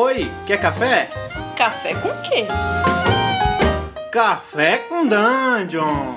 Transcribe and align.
Oi, 0.00 0.30
quer 0.46 0.60
café? 0.60 1.10
Café 1.56 1.92
com 1.94 2.08
quê? 2.22 2.46
Café 4.12 4.76
com 4.88 5.04
Dungeon! 5.04 6.14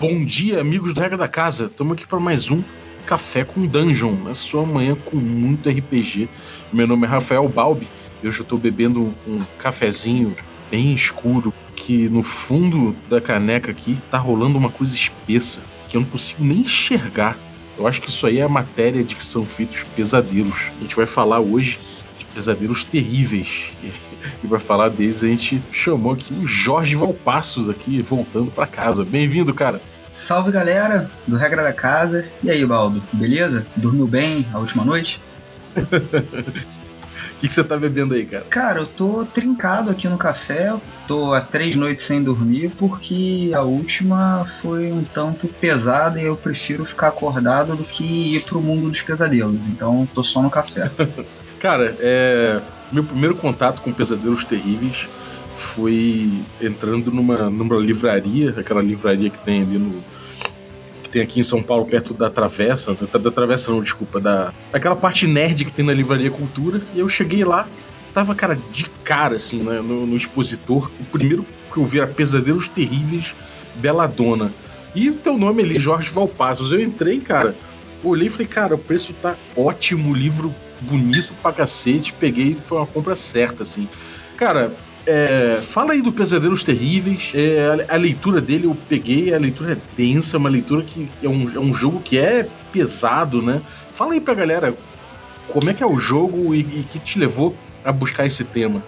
Bom 0.00 0.24
dia, 0.24 0.60
amigos 0.60 0.94
do 0.94 1.00
Regra 1.00 1.16
da 1.16 1.28
Casa. 1.28 1.66
Estamos 1.66 1.92
aqui 1.92 2.08
para 2.08 2.18
mais 2.18 2.50
um 2.50 2.60
Café 3.06 3.44
com 3.44 3.64
Dungeon, 3.64 4.16
na 4.16 4.34
sua 4.34 4.66
manhã 4.66 4.96
com 4.96 5.16
muito 5.16 5.70
RPG. 5.70 6.28
Meu 6.72 6.88
nome 6.88 7.06
é 7.06 7.08
Rafael 7.08 7.48
Balbi 7.48 7.86
e 8.20 8.26
hoje 8.26 8.40
eu 8.40 8.42
estou 8.42 8.58
bebendo 8.58 9.14
um 9.28 9.44
cafezinho 9.60 10.36
bem 10.72 10.92
escuro 10.92 11.54
que 11.76 12.08
no 12.08 12.24
fundo 12.24 12.96
da 13.08 13.20
caneca 13.20 13.70
aqui 13.70 13.96
tá 14.10 14.18
rolando 14.18 14.58
uma 14.58 14.70
coisa 14.70 14.92
espessa 14.92 15.62
que 15.88 15.96
eu 15.96 16.00
não 16.00 16.08
consigo 16.08 16.42
nem 16.42 16.62
enxergar. 16.62 17.38
Eu 17.78 17.86
acho 17.86 18.02
que 18.02 18.08
isso 18.10 18.26
aí 18.26 18.38
é 18.38 18.42
a 18.42 18.48
matéria 18.48 19.04
de 19.04 19.14
que 19.14 19.24
são 19.24 19.46
feitos 19.46 19.84
pesadelos. 19.84 20.70
A 20.78 20.82
gente 20.82 20.96
vai 20.96 21.06
falar 21.06 21.38
hoje 21.38 21.78
de 22.18 22.24
pesadelos 22.26 22.84
terríveis. 22.84 23.72
E 24.42 24.48
para 24.48 24.58
falar 24.58 24.88
deles 24.90 25.22
a 25.22 25.28
gente 25.28 25.62
chamou 25.70 26.12
aqui 26.12 26.34
o 26.34 26.46
Jorge 26.46 26.96
Valpassos 26.96 27.68
aqui 27.68 28.02
voltando 28.02 28.50
para 28.50 28.66
casa. 28.66 29.04
Bem-vindo, 29.04 29.54
cara. 29.54 29.80
Salve 30.12 30.50
galera 30.50 31.08
do 31.26 31.36
Regra 31.36 31.62
da 31.62 31.72
Casa. 31.72 32.28
E 32.42 32.50
aí, 32.50 32.66
Baldo, 32.66 33.00
beleza? 33.12 33.64
Dormiu 33.76 34.08
bem 34.08 34.44
a 34.52 34.58
última 34.58 34.84
noite? 34.84 35.22
O 37.38 37.40
que, 37.40 37.46
que 37.46 37.54
você 37.54 37.62
tá 37.62 37.76
bebendo 37.76 38.14
aí, 38.14 38.26
cara? 38.26 38.44
Cara, 38.50 38.80
eu 38.80 38.86
tô 38.88 39.24
trincado 39.24 39.90
aqui 39.90 40.08
no 40.08 40.18
café. 40.18 40.74
Tô 41.06 41.32
há 41.32 41.40
três 41.40 41.76
noites 41.76 42.04
sem 42.04 42.20
dormir 42.20 42.72
porque 42.76 43.52
a 43.54 43.62
última 43.62 44.44
foi 44.60 44.90
um 44.90 45.04
tanto 45.04 45.46
pesada 45.46 46.20
e 46.20 46.24
eu 46.24 46.34
prefiro 46.34 46.84
ficar 46.84 47.08
acordado 47.08 47.76
do 47.76 47.84
que 47.84 48.34
ir 48.34 48.40
pro 48.40 48.60
mundo 48.60 48.90
dos 48.90 49.02
pesadelos. 49.02 49.68
Então 49.68 50.08
tô 50.12 50.24
só 50.24 50.42
no 50.42 50.50
café. 50.50 50.90
cara, 51.60 51.96
é. 52.00 52.60
Meu 52.90 53.04
primeiro 53.04 53.36
contato 53.36 53.82
com 53.82 53.92
pesadelos 53.92 54.42
terríveis 54.42 55.08
foi 55.54 56.42
entrando 56.60 57.12
numa, 57.12 57.48
numa 57.48 57.76
livraria, 57.76 58.52
aquela 58.58 58.82
livraria 58.82 59.30
que 59.30 59.38
tem 59.38 59.62
ali 59.62 59.78
no, 59.78 60.02
que 61.08 61.12
tem 61.12 61.22
aqui 61.22 61.40
em 61.40 61.42
São 61.42 61.62
Paulo, 61.62 61.86
perto 61.86 62.12
da 62.12 62.28
Travessa, 62.28 62.94
da, 62.94 63.18
da 63.18 63.30
Travessa 63.30 63.72
não, 63.72 63.80
desculpa, 63.80 64.20
da 64.20 64.52
aquela 64.72 64.94
parte 64.94 65.26
nerd 65.26 65.64
que 65.64 65.72
tem 65.72 65.84
na 65.84 65.92
Livraria 65.92 66.30
Cultura, 66.30 66.82
e 66.94 67.00
eu 67.00 67.08
cheguei 67.08 67.44
lá, 67.44 67.66
tava, 68.12 68.34
cara, 68.34 68.58
de 68.70 68.84
cara, 69.02 69.36
assim, 69.36 69.62
né, 69.62 69.80
no, 69.80 70.06
no 70.06 70.16
expositor, 70.16 70.90
o 71.00 71.04
primeiro 71.04 71.44
que 71.72 71.78
eu 71.78 71.86
vi 71.86 71.98
era 71.98 72.06
Pesadelos 72.06 72.68
Terríveis, 72.68 73.34
Beladona, 73.76 74.52
e 74.94 75.08
o 75.10 75.14
teu 75.14 75.36
nome 75.36 75.62
ali, 75.62 75.78
Jorge 75.78 76.10
Valpassos, 76.10 76.72
eu 76.72 76.80
entrei, 76.80 77.20
cara, 77.20 77.56
olhei 78.04 78.28
e 78.28 78.30
falei, 78.30 78.46
cara, 78.46 78.74
o 78.74 78.78
preço 78.78 79.12
tá 79.14 79.36
ótimo, 79.56 80.14
livro 80.14 80.54
bonito 80.80 81.32
pra 81.42 81.52
cacete, 81.52 82.12
peguei, 82.12 82.56
foi 82.60 82.78
uma 82.78 82.86
compra 82.86 83.16
certa, 83.16 83.62
assim. 83.62 83.88
Cara, 84.36 84.72
é, 85.08 85.62
fala 85.62 85.94
aí 85.94 86.02
do 86.02 86.12
Pesadelos 86.12 86.62
Terríveis. 86.62 87.32
É, 87.34 87.86
a, 87.88 87.94
a, 87.94 87.96
leitura 87.96 88.42
dele 88.42 88.66
eu 88.66 88.76
peguei, 88.88 89.32
a 89.32 89.38
leitura 89.38 89.72
é 89.72 89.76
densa, 89.96 90.36
uma 90.36 90.50
leitura 90.50 90.82
que 90.82 91.08
é 91.22 91.28
um, 91.28 91.50
é 91.50 91.58
um 91.58 91.72
jogo 91.72 92.00
que 92.00 92.18
é 92.18 92.46
pesado, 92.70 93.40
né? 93.40 93.62
Fala 93.90 94.12
aí 94.12 94.20
pra 94.20 94.34
galera 94.34 94.76
como 95.48 95.70
é 95.70 95.72
que 95.72 95.82
é 95.82 95.86
o 95.86 95.98
jogo 95.98 96.54
e, 96.54 96.60
e 96.60 96.86
que 96.90 96.98
te 96.98 97.18
levou 97.18 97.56
a 97.82 97.90
buscar 97.90 98.26
esse 98.26 98.44
tema. 98.44 98.84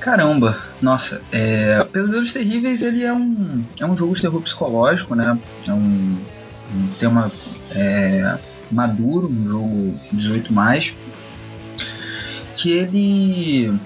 Caramba, 0.00 0.58
nossa, 0.82 1.22
é, 1.30 1.84
Pesadelos 1.92 2.32
Terríveis 2.32 2.82
ele 2.82 3.04
é 3.04 3.12
um, 3.12 3.64
é 3.78 3.86
um 3.86 3.96
jogo 3.96 4.14
de 4.14 4.22
terror 4.22 4.40
psicológico, 4.42 5.14
né? 5.14 5.38
É 5.64 5.72
um, 5.72 6.16
um 6.74 6.88
tema 6.98 7.30
é, 7.72 8.36
maduro, 8.70 9.28
um 9.28 9.48
jogo 9.48 9.94
18 10.12 10.52
mais, 10.52 10.96
que 12.56 12.72
ele 12.72 13.78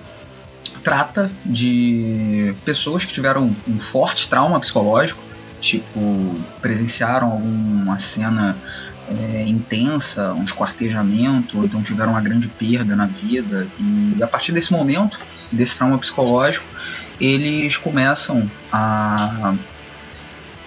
trata 0.82 1.30
de 1.44 2.54
pessoas 2.64 3.04
que 3.04 3.12
tiveram 3.12 3.54
um 3.68 3.78
forte 3.78 4.28
trauma 4.28 4.58
psicológico, 4.60 5.22
tipo, 5.60 6.40
presenciaram 6.60 7.32
alguma 7.32 7.98
cena 7.98 8.56
é, 9.08 9.44
intensa, 9.46 10.32
um 10.32 10.44
esquartejamento, 10.44 11.58
ou 11.58 11.64
então 11.64 11.82
tiveram 11.82 12.12
uma 12.12 12.20
grande 12.20 12.48
perda 12.48 12.96
na 12.96 13.06
vida, 13.06 13.66
e 13.78 14.22
a 14.22 14.26
partir 14.26 14.52
desse 14.52 14.72
momento, 14.72 15.18
desse 15.52 15.76
trauma 15.76 15.98
psicológico, 15.98 16.66
eles 17.20 17.76
começam 17.76 18.50
a 18.72 19.54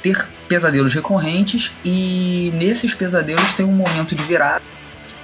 ter 0.03 0.27
pesadelos 0.47 0.93
recorrentes 0.93 1.73
e 1.83 2.51
nesses 2.53 2.93
pesadelos 2.93 3.53
tem 3.53 3.65
um 3.65 3.71
momento 3.71 4.13
de 4.13 4.23
virada 4.23 4.61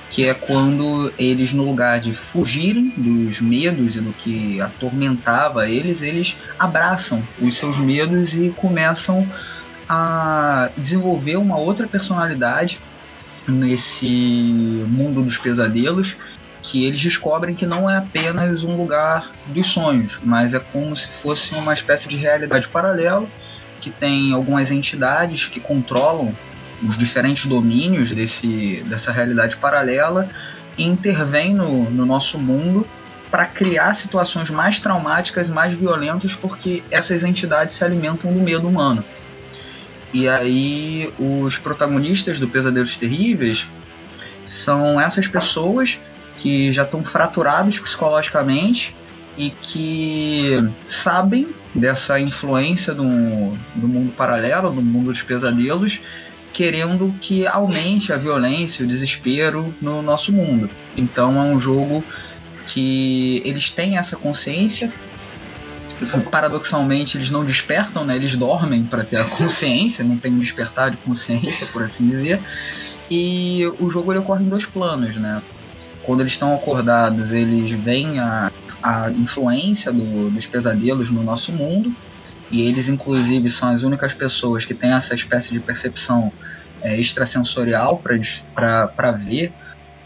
que 0.10 0.26
é 0.26 0.34
quando 0.34 1.14
eles, 1.18 1.54
no 1.54 1.64
lugar 1.64 2.00
de 2.00 2.16
fugirem 2.16 2.92
dos 2.98 3.40
medos 3.40 3.96
e 3.96 4.02
do 4.02 4.12
que 4.12 4.60
atormentava 4.60 5.70
eles, 5.70 6.02
eles 6.02 6.36
abraçam 6.58 7.24
os 7.40 7.56
seus 7.56 7.78
medos 7.78 8.34
e 8.34 8.50
começam 8.50 9.28
a 9.88 10.70
desenvolver 10.76 11.38
uma 11.38 11.58
outra 11.58 11.88
personalidade 11.88 12.80
nesse 13.48 14.08
mundo 14.88 15.24
dos 15.24 15.38
pesadelos 15.38 16.16
que 16.62 16.86
eles 16.86 17.02
descobrem 17.02 17.56
que 17.56 17.66
não 17.66 17.90
é 17.90 17.98
apenas 17.98 18.64
um 18.64 18.76
lugar 18.76 19.32
dos 19.48 19.68
sonhos, 19.68 20.20
mas 20.24 20.54
é 20.54 20.60
como 20.60 20.96
se 20.96 21.08
fosse 21.08 21.56
uma 21.56 21.74
espécie 21.74 22.08
de 22.08 22.18
realidade 22.18 22.68
paralela 22.68 23.28
que 23.80 23.90
tem 23.90 24.34
algumas 24.34 24.72
entidades 24.72 25.46
que 25.46 25.60
controlam 25.60 26.34
os 26.88 26.98
diferentes 26.98 27.46
domínios 27.46 28.12
desse, 28.12 28.84
dessa 28.88 29.12
realidade 29.12 29.56
paralela 29.58 30.30
e 30.78 30.84
intervém 30.84 31.54
no, 31.54 31.90
no 31.90 32.06
nosso 32.06 32.38
mundo 32.38 32.88
para 33.30 33.46
criar 33.46 33.94
situações 33.94 34.50
mais 34.50 34.80
traumáticas, 34.80 35.50
mais 35.50 35.74
violentas, 35.74 36.34
porque 36.34 36.84
essas 36.90 37.24
entidades 37.24 37.76
se 37.76 37.84
alimentam 37.84 38.34
do 38.34 38.40
medo 38.40 38.68
humano. 38.68 39.04
E 40.12 40.28
aí 40.28 41.14
os 41.20 41.58
protagonistas 41.58 42.40
do 42.40 42.48
Pesadelos 42.48 42.98
Terríveis 42.98 43.68
são 44.44 45.00
essas 45.00 45.28
pessoas 45.28 46.00
que 46.38 46.72
já 46.72 46.84
estão 46.84 47.04
fraturados 47.04 47.78
psicologicamente 47.78 48.96
e 49.38 49.52
que 49.52 50.58
sabem 50.86 51.48
dessa 51.74 52.20
influência 52.20 52.94
do, 52.94 53.04
do 53.76 53.88
mundo 53.88 54.12
paralelo, 54.14 54.72
do 54.72 54.82
mundo 54.82 55.06
dos 55.06 55.22
pesadelos, 55.22 56.00
querendo 56.60 57.16
que 57.22 57.48
aumente 57.48 58.12
a 58.12 58.18
violência, 58.18 58.84
o 58.84 58.88
desespero 58.88 59.74
no 59.82 60.02
nosso 60.02 60.34
mundo. 60.34 60.70
Então 60.98 61.42
é 61.42 61.46
um 61.46 61.58
jogo 61.58 62.04
que 62.68 63.42
eles 63.46 63.72
têm 63.72 63.98
essa 63.98 64.18
consciência. 64.18 64.92
Paradoxalmente, 66.30 67.16
eles 67.16 67.30
não 67.30 67.46
despertam, 67.46 68.04
né? 68.04 68.14
eles 68.14 68.36
dormem 68.36 68.84
para 68.84 69.06
ter 69.06 69.16
a 69.16 69.24
consciência, 69.38 70.04
não 70.04 70.18
tem 70.18 70.34
um 70.34 70.40
despertar 70.40 70.92
de 70.92 70.98
consciência, 70.98 71.66
por 71.68 71.82
assim 71.82 72.06
dizer. 72.06 72.42
E 73.10 73.66
o 73.80 73.90
jogo 73.90 74.12
ele 74.12 74.20
ocorre 74.20 74.44
em 74.44 74.50
dois 74.50 74.66
planos, 74.66 75.16
né? 75.16 75.42
Quando 76.04 76.20
eles 76.20 76.34
estão 76.34 76.54
acordados, 76.54 77.32
eles 77.32 77.72
veem 77.72 78.20
a, 78.20 78.52
a 78.84 79.10
influência 79.12 79.94
do, 79.94 80.30
dos 80.30 80.46
pesadelos 80.46 81.10
no 81.10 81.24
nosso 81.24 81.54
mundo, 81.54 81.96
e 82.52 82.62
eles 82.68 82.88
inclusive 82.90 83.50
são 83.50 83.70
as 83.70 83.84
únicas 83.84 84.14
pessoas 84.14 84.66
que 84.66 84.74
têm 84.74 84.92
essa 84.92 85.14
espécie 85.14 85.54
de 85.54 85.60
percepção 85.60 86.32
é, 86.82 86.98
extrasensorial 87.00 88.02
para 88.56 89.12
ver 89.12 89.54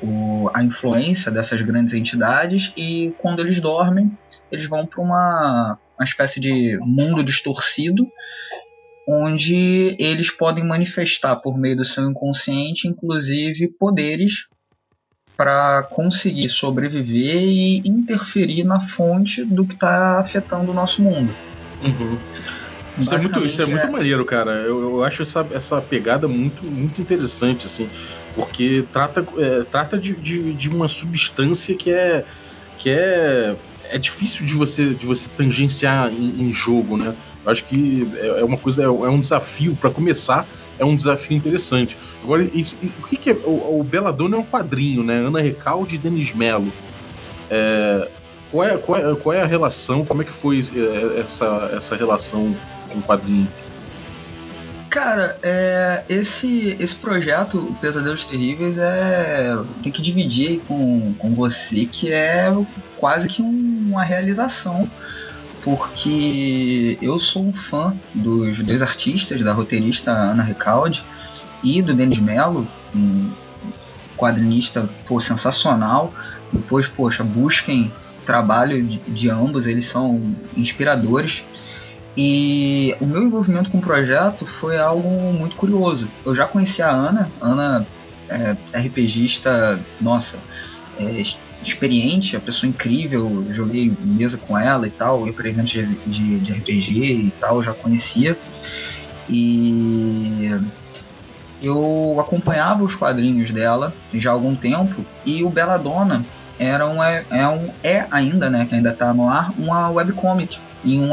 o, 0.02 0.50
a 0.53 0.64
influência 0.64 1.32
dessas 1.32 1.62
grandes 1.62 1.94
entidades 1.94 2.74
e 2.76 3.14
quando 3.20 3.40
eles 3.40 3.59
dormem 3.59 4.12
eles 4.52 4.66
vão 4.66 4.86
para 4.86 5.02
uma, 5.02 5.80
uma 5.98 6.03
espécie 6.03 6.40
de 6.40 6.78
mundo 6.82 7.24
distorcido 7.24 8.08
onde 9.08 9.96
eles 10.00 10.32
podem 10.32 10.66
manifestar 10.66 11.36
por 11.38 11.58
meio 11.58 11.78
do 11.78 11.86
seu 11.86 12.09
inconsciente 12.09 12.88
inclusive 12.88 13.68
poderes 13.80 14.48
para 15.38 15.84
conseguir 15.84 16.50
sobreviver 16.50 17.41
e 17.41 17.78
interferir 17.85 18.64
na 18.64 18.79
fonte 18.79 19.44
do 19.44 19.66
que 19.66 19.73
está 19.73 20.20
afetando 20.20 20.72
o 20.72 20.73
nosso 20.73 21.02
mundo. 21.02 21.34
Uhum. 21.85 22.18
Isso 22.97 23.14
é 23.14 23.18
muito, 23.18 23.46
isso 23.46 23.62
é, 23.62 23.66
é 23.66 23.68
muito 23.68 23.91
maneiro, 23.91 24.24
cara. 24.24 24.52
Eu, 24.52 24.82
eu 24.82 25.03
acho 25.03 25.24
essa, 25.24 25.46
essa 25.52 25.82
pegada 25.82 26.28
muito, 26.28 26.64
muito 26.64 27.02
interessante, 27.02 27.66
assim, 27.66 27.90
porque 28.35 28.85
trata, 28.91 29.26
é, 29.38 29.64
trata 29.64 29.97
de, 29.97 30.16
de, 30.16 30.53
de, 30.53 30.70
uma 30.70 30.88
substância 30.88 31.76
que 31.76 31.91
é 31.91 32.24
que 32.78 32.90
é, 32.90 33.56
é 33.90 33.97
difícil 33.97 34.46
de 34.46 34.53
você, 34.53 34.94
de 34.94 35.06
você 35.06 35.30
tangenciar 35.30 36.12
em, 36.12 36.44
em 36.44 36.53
jogo, 36.53 36.97
né? 36.97 37.16
Eu 37.44 37.52
acho 37.52 37.64
que 37.64 38.08
é, 38.16 38.41
é 38.41 38.44
uma 38.44 38.58
coisa, 38.58 38.84
é, 38.84 38.86
é 38.86 38.90
um 38.90 39.20
desafio 39.20 39.76
para 39.76 39.90
começar, 39.90 40.47
é 40.78 40.86
um 40.86 40.96
desafio 40.96 41.36
interessante. 41.36 41.97
Agora, 42.24 42.44
isso, 42.53 42.78
o 43.00 43.08
que, 43.08 43.18
que 43.18 43.32
é 43.32 43.34
o, 43.34 43.79
o 43.79 43.84
Belladonna 43.84 44.38
é 44.38 44.40
um 44.40 44.46
quadrinho, 44.46 45.03
né? 45.03 45.16
Ana 45.16 45.41
Recalde 45.41 45.96
e 45.96 45.97
Denis 45.97 46.34
Mello. 46.34 46.72
É, 47.50 48.08
qual 48.53 48.67
é, 48.67 48.78
qual, 48.78 49.00
é, 49.00 49.16
qual 49.16 49.34
é 49.34 49.41
a 49.41 49.47
relação? 49.47 50.05
Como 50.05 50.22
é 50.22 50.26
que 50.26 50.32
foi 50.32 50.59
é, 50.59 51.20
essa, 51.20 51.72
essa 51.76 51.96
relação 51.96 52.55
com 52.88 53.00
o 53.00 53.02
quadrinho? 53.02 53.47
Cara, 54.91 55.40
é, 55.41 56.03
esse, 56.08 56.78
esse 56.79 56.94
projeto, 56.94 57.58
o 57.58 57.73
Pesadelos 57.73 58.26
Terríveis, 58.26 58.78
é. 58.78 59.58
Tem 59.82 59.91
que 59.91 60.03
dividir 60.03 60.61
com, 60.67 61.16
com 61.17 61.34
você 61.34 61.88
que 61.88 62.14
é 62.14 62.55
quase 62.97 63.28
que 63.28 63.41
um, 63.41 63.88
uma 63.90 64.03
realização. 64.03 64.88
Porque 65.64 67.00
eu 67.02 67.20
sou 67.20 67.47
um 67.47 67.53
fã 67.53 67.96
dos 68.14 68.61
dois 68.61 68.84
artistas, 68.84 69.41
da 69.41 69.52
roteirista 69.52 70.11
Ana 70.11 70.44
Recalde 70.44 71.03
e 71.64 71.82
do 71.82 71.94
Denis 71.94 72.20
Mello, 72.20 72.67
um 72.94 73.32
quadrinista 74.16 74.88
pô, 75.08 75.20
sensacional. 75.20 76.14
Depois, 76.52 76.88
poxa, 76.88 77.23
busquem 77.23 77.91
trabalho 78.23 78.81
de, 78.84 78.97
de 78.99 79.29
ambos, 79.29 79.67
eles 79.67 79.85
são 79.85 80.34
inspiradores. 80.55 81.43
E 82.16 82.96
o 83.02 83.08
meu 83.08 83.23
envolvimento 83.23 83.72
com 83.72 83.79
o 83.79 83.81
projeto 83.81 84.46
foi 84.46 84.78
algo 84.78 85.09
muito 85.34 85.55
curioso. 85.55 86.08
Eu 86.25 86.35
já 86.35 86.46
conhecia 86.46 86.85
a 86.85 86.91
Ana, 86.91 87.31
Ana 87.41 87.87
é 88.29 88.55
RPGista, 88.79 89.79
nossa, 89.99 90.40
é 90.99 91.23
experiente, 91.61 92.35
a 92.35 92.40
pessoa 92.40 92.70
incrível, 92.70 93.46
joguei 93.49 93.91
mesa 93.99 94.37
com 94.37 94.58
ela 94.58 94.85
e 94.85 94.90
tal, 94.90 95.26
eu 95.26 95.34
para 95.34 95.47
eventos 95.47 95.72
de, 95.72 95.85
de, 95.85 96.40
de, 96.40 96.52
RPG 96.52 97.03
e 97.03 97.34
tal, 97.40 97.64
já 97.64 97.73
conhecia. 97.73 98.37
E 99.29 100.49
eu 101.61 102.17
acompanhava 102.19 102.84
os 102.84 102.93
quadrinhos 102.93 103.52
dela 103.52 103.93
já 104.14 104.31
há 104.31 104.34
algum 104.34 104.55
tempo 104.55 105.05
e 105.26 105.43
o 105.43 105.49
Belladonna 105.49 106.26
era 106.59 106.88
um, 106.88 107.03
é, 107.03 107.26
é, 107.29 107.47
um, 107.47 107.70
é 107.84 108.05
ainda, 108.11 108.50
né, 108.50 108.66
que 108.66 108.76
ainda 108.76 108.91
está 108.91 109.14
no 109.14 109.28
ar, 109.28 109.52
uma 109.58 109.90
webcomic. 109.90 110.59
E 110.84 111.00
um, 111.00 111.11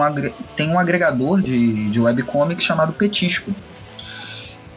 tem 0.56 0.69
um 0.69 0.78
agregador 0.78 1.40
de, 1.40 1.88
de 1.90 2.00
webcomic 2.00 2.62
chamado 2.62 2.92
Petisco. 2.92 3.54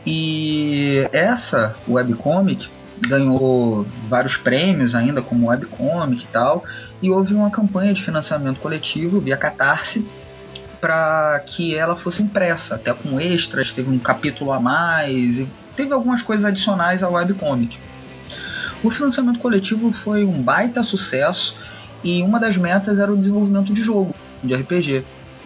E 0.06 1.08
essa 1.12 1.76
webcomic 1.88 2.70
ganhou 3.08 3.86
vários 4.08 4.38
prêmios 4.38 4.96
ainda 4.96 5.22
como 5.22 5.50
webcomic 5.50 6.24
e 6.24 6.28
tal, 6.28 6.64
e 7.02 7.10
houve 7.10 7.34
uma 7.34 7.50
campanha 7.50 7.94
de 7.94 8.02
financiamento 8.02 8.60
coletivo 8.60 9.20
via 9.20 9.36
Catarse 9.36 10.08
para 10.80 11.42
que 11.46 11.76
ela 11.76 11.96
fosse 11.96 12.22
impressa, 12.22 12.76
até 12.76 12.94
com 12.94 13.20
extras, 13.20 13.72
teve 13.72 13.90
um 13.90 13.98
capítulo 13.98 14.52
a 14.52 14.60
mais, 14.60 15.42
teve 15.78 15.94
algumas 15.94 16.22
coisas 16.22 16.44
adicionais 16.46 17.02
ao 17.02 17.14
webcomic. 17.14 17.80
O 18.84 18.92
financiamento 18.92 19.40
coletivo 19.40 19.92
foi 19.92 20.26
um 20.26 20.42
baita 20.42 20.84
sucesso 20.84 21.56
e 22.04 22.22
uma 22.22 22.40
das 22.40 22.58
metas 22.58 23.00
era 23.00 23.12
o 23.12 23.18
desenvolvimento 23.18 23.74
de 23.74 23.82
jogo, 23.82 24.14
de 24.44 24.54
RPG. 24.54 25.06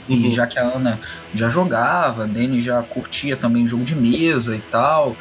Uhum. 0.09 0.15
E 0.15 0.31
já 0.31 0.47
que 0.47 0.57
a 0.57 0.63
Ana 0.63 0.99
já 1.33 1.49
jogava, 1.49 2.23
a 2.23 2.27
Denis 2.27 2.63
já 2.63 2.81
curtia 2.81 3.37
também 3.37 3.67
jogo 3.67 3.83
de 3.83 3.95
mesa 3.95 4.55
e 4.55 4.61
tal. 4.61 5.15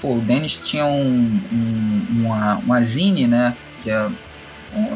Pô, 0.00 0.16
o 0.16 0.20
Denis 0.20 0.56
tinha 0.58 0.86
um, 0.86 1.40
um, 1.52 2.06
uma, 2.10 2.56
uma 2.56 2.82
zine, 2.82 3.28
né? 3.28 3.54
Que 3.82 3.90
é 3.90 4.08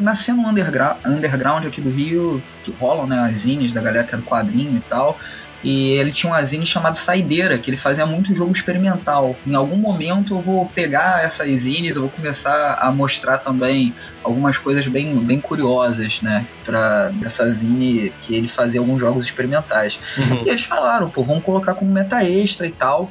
nascendo 0.01 0.41
um 0.41 0.49
underground, 0.49 0.97
underground 1.05 1.65
aqui 1.65 1.81
do 1.81 1.89
Rio, 1.89 2.41
que 2.63 2.71
rolam 2.71 3.05
né, 3.05 3.19
as 3.19 3.39
zines 3.39 3.73
da 3.73 3.81
galera 3.81 4.05
que 4.05 4.15
é 4.15 4.17
do 4.17 4.23
quadrinho 4.23 4.77
e 4.77 4.81
tal. 4.89 5.19
E 5.65 5.93
ele 5.93 6.11
tinha 6.11 6.31
uma 6.31 6.43
zine 6.43 6.63
chamada 6.63 6.93
Saideira, 6.93 7.57
que 7.57 7.71
ele 7.71 7.77
fazia 7.77 8.05
muito 8.05 8.35
jogo 8.35 8.51
experimental. 8.51 9.35
Em 9.47 9.55
algum 9.55 9.77
momento 9.77 10.35
eu 10.35 10.39
vou 10.39 10.67
pegar 10.67 11.25
essas 11.25 11.51
zines, 11.51 11.95
eu 11.95 12.03
vou 12.03 12.11
começar 12.11 12.75
a 12.75 12.91
mostrar 12.91 13.39
também 13.39 13.91
algumas 14.23 14.59
coisas 14.59 14.85
bem, 14.85 15.17
bem 15.17 15.41
curiosas, 15.41 16.21
né? 16.21 16.45
Pra 16.63 17.09
dessa 17.09 17.49
zine 17.49 18.13
que 18.21 18.35
ele 18.35 18.47
fazia 18.47 18.79
alguns 18.79 18.99
jogos 18.99 19.25
experimentais. 19.25 19.99
Uhum. 20.15 20.43
E 20.45 20.49
eles 20.49 20.63
falaram, 20.63 21.09
pô, 21.09 21.23
vamos 21.23 21.43
colocar 21.43 21.73
como 21.73 21.91
meta 21.91 22.23
extra 22.23 22.67
e 22.67 22.71
tal. 22.71 23.09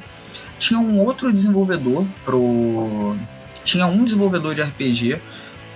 Tinha 0.57 0.79
um 0.79 1.01
outro 1.01 1.33
desenvolvedor 1.33 2.07
pro. 2.25 3.17
Tinha 3.65 3.87
um 3.87 4.05
desenvolvedor 4.05 4.55
de 4.55 4.63
RPG 4.63 5.21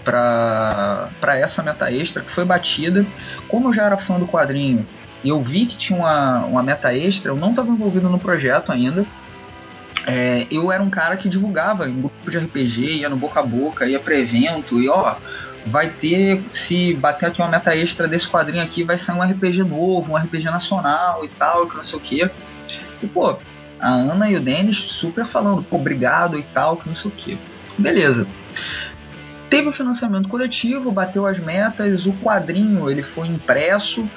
para 0.05 1.11
essa 1.37 1.61
meta 1.61 1.93
extra 1.93 2.23
que 2.23 2.31
foi 2.31 2.45
batida. 2.45 3.05
Como 3.49 3.69
eu 3.69 3.73
já 3.73 3.83
era 3.83 3.99
fã 3.99 4.17
do 4.17 4.29
quadrinho 4.29 4.87
eu 5.25 5.43
vi 5.43 5.67
que 5.67 5.77
tinha 5.77 5.99
uma, 5.99 6.45
uma 6.45 6.63
meta 6.63 6.95
extra, 6.95 7.33
eu 7.33 7.37
não 7.37 7.51
estava 7.51 7.71
envolvido 7.71 8.09
no 8.09 8.19
projeto 8.19 8.71
ainda. 8.71 9.05
É, 10.07 10.47
eu 10.51 10.71
era 10.73 10.83
um 10.83 10.89
cara 10.89 11.17
que 11.17 11.29
divulgava 11.29 11.89
em 11.89 12.01
grupo 12.01 12.31
de 12.31 12.39
RPG, 12.39 12.99
ia 12.99 13.09
no 13.09 13.17
boca 13.17 13.41
a 13.41 13.43
boca, 13.43 13.87
ia 13.87 13.99
para 13.99 14.17
evento 14.17 14.81
e 14.81 14.89
ó, 14.89 15.17
vai 15.67 15.91
ter, 15.91 16.43
se 16.51 16.95
bater 16.95 17.27
aqui 17.27 17.43
uma 17.43 17.49
meta 17.49 17.77
extra 17.77 18.09
desse 18.09 18.29
quadrinho 18.29 18.63
aqui, 18.63 18.85
vai 18.85 18.97
sair 18.97 19.17
um 19.17 19.23
RPG 19.23 19.65
novo, 19.65 20.13
um 20.13 20.17
RPG 20.17 20.45
nacional 20.45 21.25
e 21.25 21.29
tal, 21.29 21.67
que 21.67 21.77
não 21.77 21.85
sei 21.85 21.99
o 21.99 22.01
que. 22.01 22.31
E 23.03 23.07
pô, 23.07 23.37
a 23.81 23.91
Ana 23.91 24.31
e 24.31 24.37
o 24.37 24.41
Denis 24.41 24.77
super 24.77 25.27
falando, 25.27 25.63
pô, 25.63 25.77
obrigado 25.77 26.39
e 26.39 26.43
tal, 26.43 26.77
que 26.77 26.89
não 26.89 26.95
sei 26.95 27.11
o 27.11 27.15
que. 27.15 27.39
Beleza. 27.77 28.27
Teve 29.51 29.69
o 29.69 29.73
financiamento 29.73 30.29
coletivo, 30.29 30.91
bateu 30.91 31.27
as 31.27 31.39
metas, 31.39 32.07
o 32.07 32.13
quadrinho 32.13 32.91
ele 32.91 33.03
foi 33.03 33.29
impresso, 33.29 34.09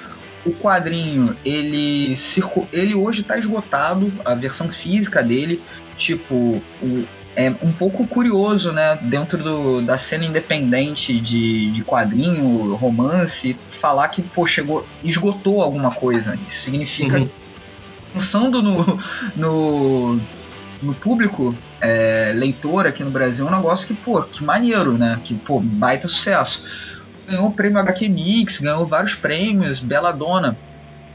o 0.46 0.52
quadrinho, 0.52 1.36
ele, 1.46 2.16
circu... 2.16 2.68
ele 2.72 2.96
hoje 2.96 3.22
está 3.22 3.38
esgotado, 3.38 4.12
a 4.26 4.34
versão 4.34 4.70
física 4.70 5.24
dele. 5.24 5.62
Tipo, 5.96 6.62
o... 6.82 7.04
é 7.36 7.54
um 7.62 7.72
pouco 7.72 8.08
curioso, 8.08 8.72
né? 8.72 8.98
Dentro 9.02 9.38
do, 9.38 9.82
da 9.82 9.98
cena 9.98 10.26
independente 10.26 11.20
de, 11.20 11.72
de 11.72 11.84
quadrinho, 11.84 12.74
romance, 12.76 13.58
falar 13.80 14.08
que, 14.10 14.22
pô, 14.22 14.46
chegou, 14.48 14.86
esgotou 15.04 15.62
alguma 15.62 15.92
coisa. 15.92 16.38
Isso 16.48 16.62
significa. 16.62 17.20
Uhum. 17.20 17.30
Pensando 18.14 18.62
no, 18.62 19.00
no, 19.38 20.20
no 20.82 20.94
público 20.96 21.56
é, 21.80 22.34
leitor 22.36 22.86
aqui 22.86 23.04
no 23.06 23.12
Brasil, 23.12 23.48
é 23.48 23.50
um 23.50 23.56
negócio 23.56 23.88
que, 23.88 23.94
pô, 23.94 24.22
que 24.24 24.44
maneiro, 24.44 24.98
né? 24.98 25.20
Que, 25.24 25.34
pô, 25.36 25.60
baita 25.62 26.08
sucesso 26.08 26.91
ganhou 27.32 27.48
o 27.48 27.54
prêmio 27.54 27.80
HQ 27.80 28.10
Mix, 28.10 28.60
ganhou 28.60 28.86
vários 28.86 29.16
prêmios. 29.16 29.80
Belladonna 29.80 30.58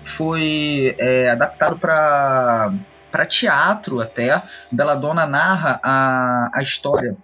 foi 0.03 0.95
é, 0.99 1.31
adaptado 1.31 1.79
para 1.79 2.73
para 3.11 3.25
teatro 3.25 4.01
até. 4.01 4.43
Belladonna 4.71 5.27
narra 5.27 5.81
a, 5.83 6.51
a 6.55 6.63
história 6.63 7.17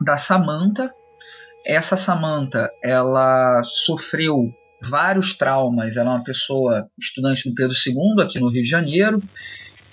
da 0.00 0.16
Samantha. 0.16 0.90
Essa 1.66 1.96
Samantha, 1.96 2.70
ela 2.82 3.62
sofreu 3.64 4.50
vários 4.80 5.34
traumas. 5.34 5.96
Ela 5.96 6.10
é 6.10 6.14
uma 6.14 6.24
pessoa 6.24 6.88
estudante 6.98 7.48
do 7.48 7.54
Pedro 7.54 7.74
II 7.74 8.24
aqui 8.24 8.38
no 8.38 8.48
Rio 8.48 8.62
de 8.62 8.68
Janeiro 8.68 9.20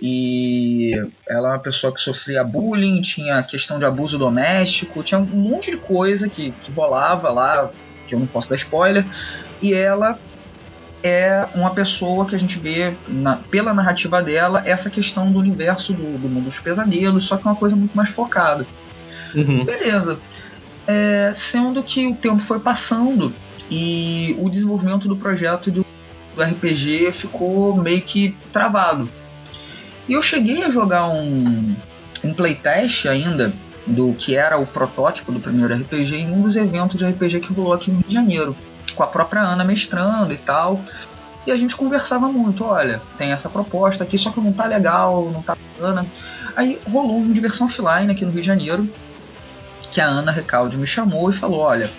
e 0.05 0.91
ela 1.29 1.49
é 1.49 1.51
uma 1.53 1.59
pessoa 1.59 1.93
que 1.93 2.01
sofria 2.01 2.43
bullying, 2.43 3.01
tinha 3.01 3.41
questão 3.41 3.79
de 3.79 3.85
abuso 3.85 4.17
doméstico, 4.17 5.01
tinha 5.01 5.17
um 5.17 5.25
monte 5.25 5.71
de 5.71 5.77
coisa 5.77 6.27
que, 6.27 6.51
que 6.51 6.71
rolava 6.73 7.31
lá 7.31 7.71
que 8.07 8.15
eu 8.15 8.19
não 8.19 8.27
posso 8.27 8.49
dar 8.49 8.55
spoiler, 8.55 9.05
e 9.61 9.73
ela 9.73 10.19
é 11.03 11.47
uma 11.53 11.71
pessoa 11.71 12.25
que 12.25 12.33
a 12.33 12.39
gente 12.39 12.57
vê 12.57 12.93
na, 13.07 13.35
pela 13.35 13.73
narrativa 13.73 14.23
dela 14.23 14.63
essa 14.65 14.89
questão 14.89 15.29
do 15.29 15.37
universo 15.37 15.91
do, 15.91 16.17
do, 16.17 16.29
mundo 16.29 16.45
dos 16.45 16.59
pesadelos, 16.59 17.25
só 17.25 17.35
que 17.35 17.45
é 17.45 17.51
uma 17.51 17.57
coisa 17.57 17.75
muito 17.75 17.95
mais 17.95 18.09
focada. 18.09 18.65
Uhum. 19.35 19.65
Beleza. 19.65 20.17
É, 20.87 21.31
sendo 21.33 21.83
que 21.83 22.07
o 22.07 22.15
tempo 22.15 22.39
foi 22.39 22.59
passando 22.59 23.33
e 23.69 24.35
o 24.39 24.49
desenvolvimento 24.49 25.07
do 25.07 25.17
projeto 25.17 25.69
de, 25.69 25.81
do 26.35 26.41
RPG 26.41 27.11
ficou 27.11 27.75
meio 27.75 28.01
que 28.01 28.35
travado. 28.53 29.09
E 30.07 30.13
eu 30.13 30.21
cheguei 30.21 30.63
a 30.63 30.69
jogar 30.69 31.09
um, 31.09 31.75
um 32.23 32.33
playtest 32.33 33.07
ainda 33.07 33.53
do 33.85 34.13
que 34.13 34.35
era 34.35 34.57
o 34.57 34.65
protótipo 34.65 35.31
do 35.31 35.39
primeiro 35.39 35.73
RPG 35.73 36.15
em 36.15 36.31
um 36.31 36.41
dos 36.41 36.55
eventos 36.55 36.97
de 36.97 37.05
RPG 37.05 37.39
que 37.41 37.53
rolou 37.53 37.73
aqui 37.73 37.91
no 37.91 37.97
Rio 37.97 38.07
de 38.07 38.13
Janeiro, 38.13 38.55
com 38.95 39.03
a 39.03 39.07
própria 39.07 39.41
Ana 39.41 39.63
mestrando 39.63 40.33
e 40.33 40.37
tal. 40.37 40.81
E 41.45 41.51
a 41.51 41.57
gente 41.57 41.75
conversava 41.75 42.27
muito, 42.27 42.63
olha, 42.63 43.01
tem 43.17 43.31
essa 43.31 43.49
proposta 43.49 44.03
aqui, 44.03 44.17
só 44.17 44.31
que 44.31 44.39
não 44.39 44.53
tá 44.53 44.65
legal, 44.65 45.29
não 45.29 45.41
tá 45.41 45.55
bacana. 45.55 46.05
Aí 46.55 46.79
rolou 46.89 47.17
um 47.17 47.33
diversão 47.33 47.67
offline 47.67 48.11
aqui 48.11 48.23
no 48.23 48.31
Rio 48.31 48.41
de 48.41 48.47
Janeiro, 48.47 48.89
que 49.91 49.99
a 49.99 50.07
Ana 50.07 50.31
Recalde 50.31 50.77
me 50.77 50.87
chamou 50.87 51.29
e 51.29 51.33
falou, 51.33 51.59
olha, 51.59 51.89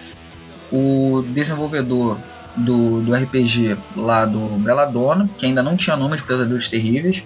o 0.73 1.23
desenvolvedor 1.29 2.17
do, 2.57 3.03
do 3.03 3.15
RPG 3.15 3.77
lá 3.95 4.25
do 4.25 4.41
Belladonna, 4.59 5.29
que 5.37 5.45
ainda 5.45 5.63
não 5.63 5.77
tinha 5.77 5.97
nome 5.97 6.17
de 6.17 6.23
Pesadelos 6.23 6.69
Terríveis, 6.69 7.25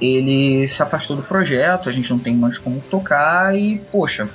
ele 0.00 0.68
se 0.68 0.82
afastou 0.82 1.16
do 1.16 1.22
projeto, 1.22 1.88
a 1.88 1.92
gente 1.92 2.10
não 2.10 2.18
tem 2.18 2.36
mais 2.36 2.58
como 2.58 2.80
tocar 2.90 3.56
e, 3.56 3.78
poxa, 3.90 4.28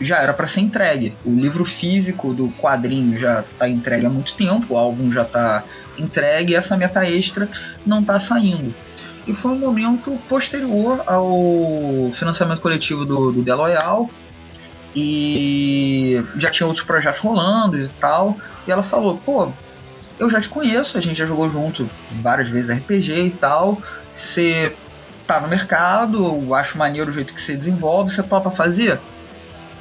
já 0.00 0.18
era 0.18 0.32
para 0.32 0.46
ser 0.46 0.60
entregue. 0.60 1.14
O 1.24 1.30
livro 1.30 1.64
físico 1.64 2.32
do 2.32 2.48
quadrinho 2.50 3.18
já 3.18 3.40
está 3.40 3.68
entregue 3.68 4.06
há 4.06 4.10
muito 4.10 4.34
tempo, 4.34 4.74
o 4.74 4.76
álbum 4.76 5.10
já 5.10 5.22
está 5.22 5.64
entregue 5.98 6.52
e 6.52 6.56
essa 6.56 6.76
meta 6.76 7.04
extra 7.08 7.48
não 7.84 8.00
está 8.00 8.18
saindo. 8.20 8.74
E 9.26 9.34
foi 9.34 9.52
um 9.52 9.58
momento 9.58 10.18
posterior 10.28 11.02
ao 11.06 12.10
financiamento 12.12 12.60
coletivo 12.60 13.04
do, 13.04 13.32
do 13.32 13.44
The 13.44 13.54
Loyal 13.54 14.08
e 14.96 16.24
já 16.36 16.50
tinha 16.50 16.66
outros 16.66 16.84
projetos 16.84 17.20
rolando 17.20 17.76
e 17.78 17.88
tal. 17.88 18.36
E 18.66 18.72
ela 18.72 18.82
falou: 18.82 19.18
pô, 19.18 19.50
eu 20.18 20.30
já 20.30 20.40
te 20.40 20.48
conheço, 20.48 20.96
a 20.96 21.00
gente 21.00 21.18
já 21.18 21.26
jogou 21.26 21.50
junto 21.50 21.88
várias 22.22 22.48
vezes 22.48 22.74
RPG 22.74 23.26
e 23.26 23.30
tal. 23.30 23.82
Você 24.14 24.74
tá 25.28 25.38
no 25.38 25.46
mercado, 25.46 26.24
eu 26.24 26.54
acho 26.54 26.78
maneiro 26.78 27.10
o 27.10 27.12
jeito 27.12 27.34
que 27.34 27.40
você 27.40 27.54
desenvolve, 27.54 28.10
você 28.10 28.22
topa 28.22 28.50
fazer? 28.50 28.98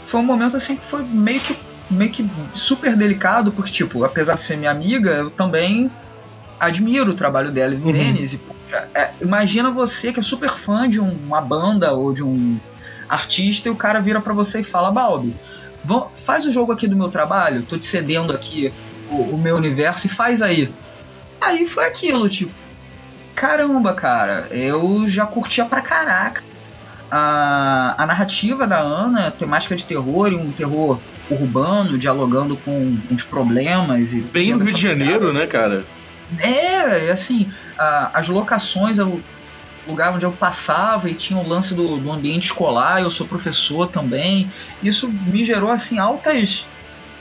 Foi 0.05 0.19
um 0.19 0.23
momento 0.23 0.57
assim 0.57 0.75
que 0.75 0.83
foi 0.83 1.01
meio 1.03 1.39
que, 1.39 1.57
meio 1.89 2.11
que 2.11 2.29
super 2.53 2.97
delicado, 2.97 3.53
porque, 3.53 3.71
tipo, 3.71 4.03
apesar 4.03 4.35
de 4.35 4.41
ser 4.41 4.57
minha 4.57 4.69
amiga, 4.69 5.09
eu 5.11 5.29
também 5.29 5.89
admiro 6.59 7.11
o 7.11 7.13
trabalho 7.13 7.49
dela 7.49 7.73
e 7.73 7.77
do 7.77 7.85
uhum. 7.85 7.93
Denis. 7.93 8.33
E, 8.33 8.37
poxa, 8.37 8.89
é, 8.93 9.11
imagina 9.21 9.71
você 9.71 10.11
que 10.11 10.19
é 10.19 10.23
super 10.23 10.49
fã 10.49 10.87
de 10.87 10.99
um, 10.99 11.09
uma 11.09 11.39
banda 11.39 11.93
ou 11.93 12.11
de 12.11 12.23
um 12.23 12.59
artista 13.07 13.69
e 13.69 13.71
o 13.71 13.75
cara 13.75 14.01
vira 14.01 14.19
para 14.19 14.33
você 14.33 14.59
e 14.59 14.65
fala: 14.65 14.91
Balbi, 14.91 15.33
faz 16.25 16.45
o 16.45 16.51
jogo 16.51 16.73
aqui 16.73 16.89
do 16.89 16.97
meu 16.97 17.07
trabalho, 17.07 17.63
tô 17.63 17.77
te 17.77 17.85
cedendo 17.85 18.33
aqui 18.33 18.73
o, 19.09 19.15
o 19.15 19.37
meu 19.37 19.55
universo 19.55 20.07
e 20.07 20.09
faz 20.09 20.41
aí. 20.41 20.69
Aí 21.39 21.65
foi 21.65 21.85
aquilo, 21.85 22.27
tipo, 22.27 22.51
caramba, 23.37 23.93
cara, 23.93 24.47
eu 24.49 25.07
já 25.07 25.23
curtia 25.27 25.63
pra 25.63 25.79
caraca 25.79 26.43
a, 27.11 27.93
a 27.95 28.05
narrativa 28.07 28.65
da 28.65 28.79
Ana, 28.79 29.29
temática 29.29 29.75
de 29.75 29.85
terror 29.85 30.33
e 30.33 30.35
um 30.35 30.51
terror 30.51 30.99
urbano, 31.29 31.99
dialogando 31.99 32.57
com, 32.57 32.97
os 33.11 33.21
problemas. 33.21 34.11
e 34.11 34.21
Bem 34.21 34.55
no 34.55 34.65
Rio 34.65 34.73
de 34.73 34.81
Janeiro, 34.81 35.31
né, 35.31 35.45
cara? 35.45 35.85
É, 36.39 37.11
assim, 37.11 37.47
a, 37.77 38.19
as 38.19 38.27
locações, 38.27 38.97
o 38.97 39.21
lugar 39.87 40.15
onde 40.15 40.25
eu 40.25 40.31
passava 40.31 41.07
e 41.07 41.13
tinha 41.13 41.39
o 41.39 41.47
lance 41.47 41.75
do, 41.75 41.97
do 41.97 42.11
ambiente 42.11 42.45
escolar, 42.45 43.03
eu 43.03 43.11
sou 43.11 43.27
professor 43.27 43.87
também. 43.87 44.51
Isso 44.81 45.07
me 45.09 45.45
gerou, 45.45 45.69
assim, 45.69 45.99
altas, 45.99 46.67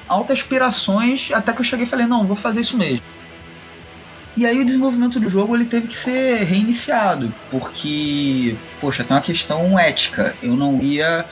altas 0.09 0.39
aspirações, 0.39 1.31
até 1.31 1.53
que 1.53 1.61
eu 1.61 1.65
cheguei 1.65 1.85
e 1.85 1.89
falei, 1.89 2.07
não, 2.07 2.27
vou 2.27 2.37
fazer 2.37 2.63
isso 2.63 2.79
mesmo. 2.79 3.03
E 4.37 4.45
aí 4.45 4.61
o 4.61 4.67
desenvolvimento 4.67 5.19
do 5.19 5.31
jogo 5.31 5.57
ele 5.57 5.65
teve 5.65 5.87
que 5.89 5.97
ser 5.97 6.45
reiniciado, 6.45 7.33
porque, 7.51 8.55
poxa, 8.81 9.03
tem 9.03 9.17
uma 9.17 9.23
questão 9.23 9.79
ética. 9.79 10.35
Eu 10.43 10.55
não 10.55 10.79
ia 10.83 11.25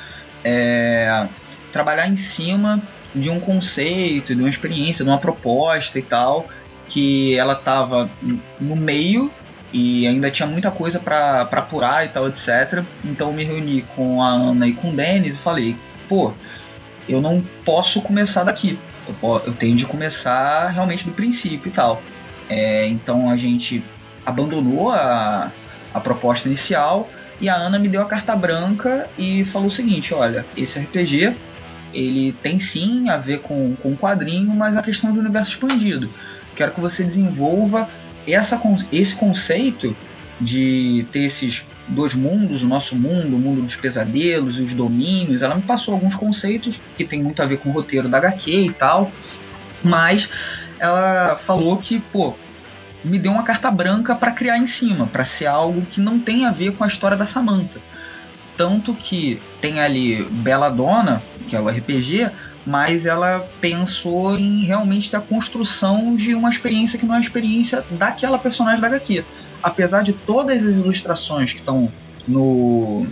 é, 0.42 1.26
trabalhar 1.70 2.08
em 2.08 2.16
cima 2.16 2.82
de 3.14 3.28
um 3.28 3.38
conceito, 3.38 4.34
de 4.34 4.40
uma 4.40 4.48
experiência, 4.48 5.04
de 5.04 5.10
uma 5.10 5.18
proposta 5.18 5.98
e 5.98 6.02
tal, 6.02 6.46
que 6.88 7.36
ela 7.36 7.52
estava 7.52 8.10
no 8.58 8.74
meio 8.74 9.30
e 9.70 10.06
ainda 10.06 10.30
tinha 10.30 10.46
muita 10.46 10.70
coisa 10.70 10.98
para 10.98 11.42
apurar 11.42 12.06
e 12.06 12.08
tal, 12.08 12.26
etc. 12.28 12.82
Então 13.04 13.28
eu 13.28 13.34
me 13.34 13.44
reuni 13.44 13.82
com 13.82 14.22
a 14.22 14.28
Ana 14.28 14.66
e 14.66 14.72
com 14.72 14.90
o 14.90 14.92
Denis 14.92 15.36
e 15.36 15.38
falei, 15.38 15.76
pô, 16.08 16.32
eu 17.08 17.20
não 17.20 17.44
posso 17.64 18.00
começar 18.00 18.44
daqui. 18.44 18.78
Eu, 19.06 19.42
eu 19.44 19.52
tenho 19.52 19.76
de 19.76 19.84
começar 19.84 20.68
realmente 20.68 21.04
do 21.04 21.12
princípio 21.12 21.68
e 21.68 21.72
tal. 21.72 22.02
É, 22.48 22.86
então 22.88 23.30
a 23.30 23.36
gente 23.36 23.84
abandonou 24.24 24.90
a, 24.90 25.50
a 25.92 26.00
proposta 26.00 26.48
inicial 26.48 27.08
e 27.40 27.48
a 27.48 27.54
Ana 27.54 27.78
me 27.78 27.88
deu 27.88 28.02
a 28.02 28.06
carta 28.06 28.34
branca 28.36 29.08
e 29.18 29.44
falou 29.44 29.68
o 29.68 29.70
seguinte: 29.70 30.14
olha, 30.14 30.44
esse 30.56 30.78
RPG 30.78 31.34
ele 31.92 32.32
tem 32.42 32.58
sim 32.58 33.08
a 33.08 33.16
ver 33.16 33.40
com, 33.40 33.76
o 33.84 33.96
quadrinho, 33.96 34.50
mas 34.50 34.76
a 34.76 34.82
questão 34.82 35.12
de 35.12 35.18
universo 35.18 35.52
expandido. 35.52 36.10
Quero 36.56 36.72
que 36.72 36.80
você 36.80 37.04
desenvolva 37.04 37.88
essa, 38.26 38.60
esse 38.90 39.14
conceito 39.14 39.96
de 40.40 41.06
ter 41.12 41.20
esses 41.20 41.66
dois 41.86 42.14
mundos, 42.14 42.62
o 42.62 42.66
nosso 42.66 42.96
mundo, 42.96 43.36
o 43.36 43.38
mundo 43.38 43.62
dos 43.62 43.76
pesadelos 43.76 44.58
e 44.58 44.62
os 44.62 44.72
domínios. 44.72 45.42
Ela 45.42 45.54
me 45.54 45.62
passou 45.62 45.94
alguns 45.94 46.14
conceitos 46.14 46.80
que 46.96 47.04
tem 47.04 47.22
muito 47.22 47.40
a 47.42 47.46
ver 47.46 47.58
com 47.58 47.68
o 47.68 47.72
roteiro 47.72 48.08
da 48.08 48.18
HQ 48.18 48.50
e 48.50 48.72
tal, 48.72 49.12
mas 49.82 50.28
ela 50.84 51.36
falou 51.36 51.78
que, 51.78 51.98
pô, 51.98 52.34
me 53.02 53.18
deu 53.18 53.32
uma 53.32 53.42
carta 53.42 53.70
branca 53.70 54.14
para 54.14 54.30
criar 54.32 54.58
em 54.58 54.66
cima, 54.66 55.06
para 55.06 55.24
ser 55.24 55.46
algo 55.46 55.82
que 55.82 56.00
não 56.00 56.18
tem 56.18 56.44
a 56.44 56.50
ver 56.50 56.72
com 56.72 56.84
a 56.84 56.86
história 56.86 57.16
da 57.16 57.24
Samantha. 57.24 57.80
Tanto 58.56 58.94
que 58.94 59.40
tem 59.60 59.80
ali 59.80 60.22
Bela 60.24 60.68
Dona, 60.68 61.22
que 61.48 61.56
é 61.56 61.60
o 61.60 61.68
RPG, 61.68 62.30
mas 62.66 63.06
ela 63.06 63.48
pensou 63.60 64.38
em 64.38 64.62
realmente 64.64 65.10
ter 65.10 65.16
a 65.16 65.20
construção 65.20 66.14
de 66.14 66.34
uma 66.34 66.50
experiência 66.50 66.98
que 66.98 67.06
não 67.06 67.14
é 67.14 67.18
a 67.18 67.20
experiência 67.20 67.82
daquela 67.90 68.38
personagem 68.38 68.80
da 68.80 68.86
HQ. 68.86 69.24
Apesar 69.62 70.02
de 70.02 70.12
todas 70.12 70.64
as 70.64 70.76
ilustrações 70.76 71.52
que 71.52 71.60
estão 71.60 71.90
no, 72.28 73.06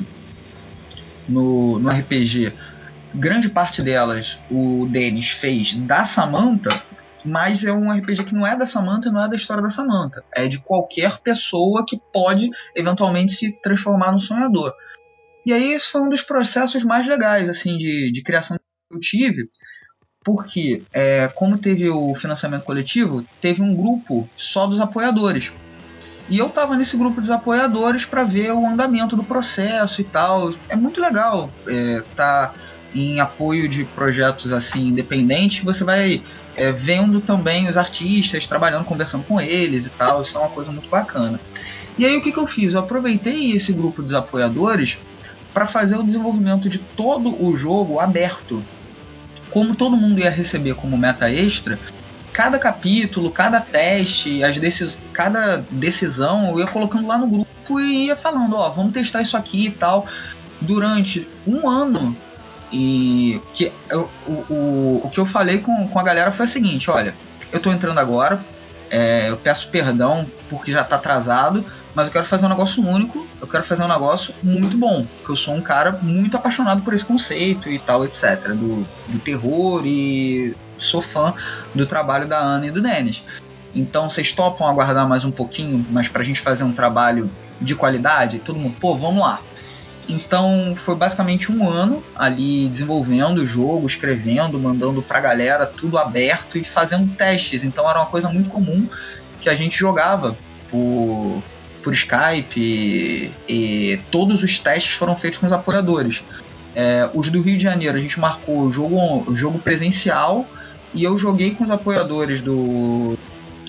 no, 1.27 1.79
no 1.79 1.91
RPG, 1.91 2.53
grande 3.15 3.49
parte 3.49 3.83
delas 3.83 4.39
o 4.51 4.87
Denis 4.91 5.31
fez 5.31 5.75
da 5.75 6.05
Samantha, 6.05 6.83
mas 7.25 7.65
é 7.65 7.73
um 7.73 7.91
RPG 7.91 8.25
que 8.25 8.35
não 8.35 8.47
é 8.47 8.57
da 8.57 8.67
Samantha 8.67 9.09
e 9.09 9.13
não 9.13 9.25
é 9.25 9.29
da 9.29 9.37
história 9.37 9.63
da 9.63 9.71
Samantha. 9.71 10.25
É 10.35 10.49
de 10.49 10.59
qualquer 10.59 11.19
pessoa 11.21 11.85
que 11.87 11.99
pode 12.13 12.51
eventualmente 12.75 13.33
se 13.33 13.53
transformar 13.63 14.13
no 14.13 14.21
sonhador. 14.21 14.73
E 15.45 15.53
aí 15.53 15.73
esse 15.73 15.91
foi 15.91 16.01
um 16.01 16.09
dos 16.09 16.23
processos 16.23 16.85
mais 16.85 17.07
legais 17.07 17.49
assim 17.49 17.77
de, 17.77 18.11
de 18.13 18.23
criação 18.23 18.57
que 18.57 18.97
eu 18.97 19.01
tive, 19.01 19.49
porque 20.25 20.85
é, 20.93 21.29
como 21.29 21.59
teve 21.59 21.89
o 21.89 22.15
financiamento 22.15 22.65
coletivo, 22.65 23.25
teve 23.41 23.63
um 23.63 23.75
grupo 23.75 24.29
só 24.37 24.67
dos 24.67 24.81
apoiadores. 24.81 25.53
E 26.29 26.39
eu 26.39 26.47
estava 26.47 26.77
nesse 26.77 26.97
grupo 26.97 27.21
dos 27.21 27.31
apoiadores 27.31 28.05
para 28.05 28.25
ver 28.25 28.53
o 28.53 28.65
andamento 28.65 29.17
do 29.17 29.25
processo 29.25 30.01
e 30.01 30.05
tal. 30.05 30.55
É 30.69 30.77
muito 30.77 31.01
legal 31.01 31.51
é, 31.67 32.03
tá 32.15 32.55
em 32.95 33.21
apoio 33.21 33.69
de 33.69 33.85
projetos 33.85 34.53
assim 34.53 34.89
independentes, 34.89 35.65
você 35.65 35.83
vai 35.83 36.23
é, 36.57 36.73
vendo 36.73 37.21
também 37.21 37.69
os 37.69 37.77
artistas, 37.77 38.47
trabalhando, 38.47 38.85
conversando 38.85 39.25
com 39.25 39.41
eles 39.41 39.87
e 39.87 39.91
tal. 39.91 40.23
Isso 40.23 40.37
é 40.37 40.41
uma 40.41 40.51
coisa 40.51 40.71
muito 40.71 40.89
bacana. 40.89 41.41
E 41.99 42.05
aí 42.05 42.17
o 42.17 42.21
que, 42.21 42.33
que 42.33 42.39
eu 42.39 42.47
fiz? 42.47 42.73
Eu 42.73 42.81
aproveitei 42.81 43.53
esse 43.53 43.73
grupo 43.73 44.03
dos 44.03 44.15
apoiadores 44.15 44.99
para 45.53 45.67
fazer 45.67 45.97
o 45.97 46.03
desenvolvimento 46.03 46.69
de 46.69 46.79
todo 46.79 47.43
o 47.43 47.57
jogo 47.57 47.99
aberto. 47.99 48.65
Como 49.51 49.75
todo 49.75 49.97
mundo 49.97 50.21
ia 50.21 50.31
receber 50.31 50.75
como 50.75 50.97
meta 50.97 51.31
extra, 51.31 51.79
cada 52.33 52.59
capítulo, 52.59 53.31
cada 53.31 53.61
teste, 53.61 54.43
as 54.43 54.57
decis 54.57 54.97
cada 55.13 55.59
decisão 55.71 56.51
eu 56.51 56.61
ia 56.61 56.67
colocando 56.67 57.07
lá 57.07 57.19
no 57.19 57.27
grupo 57.27 57.79
e 57.79 58.07
ia 58.07 58.17
falando, 58.17 58.57
ó, 58.57 58.71
vamos 58.71 58.93
testar 58.93 59.21
isso 59.21 59.37
aqui 59.37 59.67
e 59.67 59.71
tal. 59.71 60.07
Durante 60.61 61.29
um 61.47 61.69
ano 61.69 62.17
e 62.73 63.41
que 63.55 63.71
eu, 63.91 64.09
o, 64.27 64.33
o, 64.53 65.01
o 65.05 65.11
que 65.11 65.21
eu 65.21 65.27
falei 65.27 65.59
com, 65.59 65.87
com 65.89 65.99
a 65.99 66.03
galera 66.03 66.33
foi 66.33 66.47
o 66.47 66.49
seguinte: 66.49 66.91
olha, 66.91 67.15
eu 67.53 67.61
tô 67.61 67.71
entrando 67.71 67.99
agora, 67.99 68.45
é, 68.91 69.31
eu 69.31 69.37
peço 69.37 69.69
perdão 69.69 70.27
porque 70.49 70.73
já 70.73 70.83
tá 70.83 70.97
atrasado, 70.97 71.65
mas 71.95 72.07
eu 72.07 72.13
quero 72.13 72.25
fazer 72.25 72.47
um 72.47 72.49
negócio 72.49 72.83
único, 72.83 73.27
eu 73.41 73.47
quero 73.47 73.65
fazer 73.65 73.83
um 73.83 73.89
negócio 73.89 74.35
muito 74.43 74.77
bom, 74.77 75.07
porque 75.17 75.31
eu 75.31 75.37
sou 75.37 75.55
um 75.55 75.61
cara 75.61 75.99
muito 76.03 76.37
apaixonado 76.37 76.83
por 76.83 76.95
esse 76.95 77.05
conceito 77.05 77.69
e 77.71 77.79
tal, 77.79 78.05
etc. 78.05 78.49
Do, 78.49 78.87
do 79.09 79.19
terror 79.19 79.83
e 79.85 80.57
sou 80.79 81.03
fã 81.03 81.35
do 81.75 81.87
trabalho 81.87 82.27
da 82.27 82.39
Ana 82.39 82.67
e 82.67 82.71
do 82.71 82.81
Denis. 82.81 83.23
Então 83.75 84.11
vocês 84.11 84.33
topam 84.33 84.67
aguardar 84.67 85.09
mais 85.09 85.25
um 85.25 85.31
pouquinho, 85.31 85.85
mas 85.91 86.09
pra 86.09 86.23
gente 86.23 86.41
fazer 86.41 86.65
um 86.65 86.73
trabalho 86.73 87.31
de 87.61 87.75
qualidade? 87.75 88.39
Todo 88.39 88.59
mundo, 88.59 88.77
pô, 88.79 88.97
vamos 88.97 89.23
lá. 89.23 89.41
Então 90.09 90.75
foi 90.77 90.97
basicamente 90.97 91.53
um 91.53 91.69
ano 91.69 92.03
ali 92.15 92.69
desenvolvendo 92.69 93.39
o 93.39 93.47
jogo, 93.47 93.87
escrevendo, 93.87 94.59
mandando 94.59 95.01
pra 95.01 95.21
galera 95.21 95.67
tudo 95.67 95.97
aberto 95.97 96.59
e 96.59 96.65
fazendo 96.65 97.15
testes. 97.15 97.63
Então 97.63 97.89
era 97.89 98.01
uma 98.01 98.07
coisa 98.07 98.29
muito 98.29 98.51
comum 98.51 98.89
que 99.41 99.49
a 99.49 99.55
gente 99.55 99.79
jogava 99.79 100.37
por, 100.69 101.43
por 101.83 101.93
Skype 101.93 103.33
e, 103.49 104.01
todos 104.11 104.43
os 104.43 104.59
testes 104.59 104.95
foram 104.95 105.17
feitos 105.17 105.39
com 105.39 105.47
os 105.47 105.53
apoiadores. 105.53 106.23
É, 106.75 107.09
os 107.13 107.29
do 107.29 107.43
Rio 107.43 107.57
de 107.57 107.63
Janeiro 107.63 107.99
a 107.99 108.01
gente 108.01 108.19
marcou 108.19 108.63
o 108.63 108.73
jogo, 108.73 109.35
jogo 109.35 109.59
presencial 109.59 110.47
e 110.95 111.05
eu 111.05 111.17
joguei 111.19 111.55
com 111.55 111.65
os 111.65 111.71
apoiadores 111.71 112.41
do, 112.41 113.19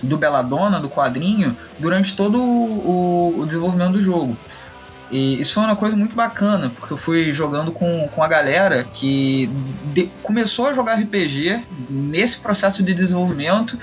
do 0.02 0.18
Belladonna, 0.18 0.80
do 0.80 0.90
quadrinho, 0.90 1.56
durante 1.78 2.16
todo 2.16 2.42
o, 2.42 3.40
o 3.40 3.46
desenvolvimento 3.46 3.94
do 3.94 4.02
jogo. 4.02 4.38
E 5.14 5.40
isso 5.40 5.54
foi 5.54 5.64
uma 5.64 5.76
coisa 5.76 5.96
muito 5.96 6.16
bacana, 6.16 6.72
porque 6.72 6.92
eu 6.92 6.98
fui 6.98 7.32
jogando 7.32 7.72
com, 7.72 8.08
com 8.08 8.24
a 8.24 8.28
galera 8.28 8.84
que 8.84 9.48
de, 9.94 10.10
começou 10.24 10.66
a 10.66 10.74
jogar 10.74 10.96
RPG 10.96 11.64
nesse 11.88 12.40
processo 12.40 12.82
de 12.82 12.96
desenvolvimento. 12.96 13.78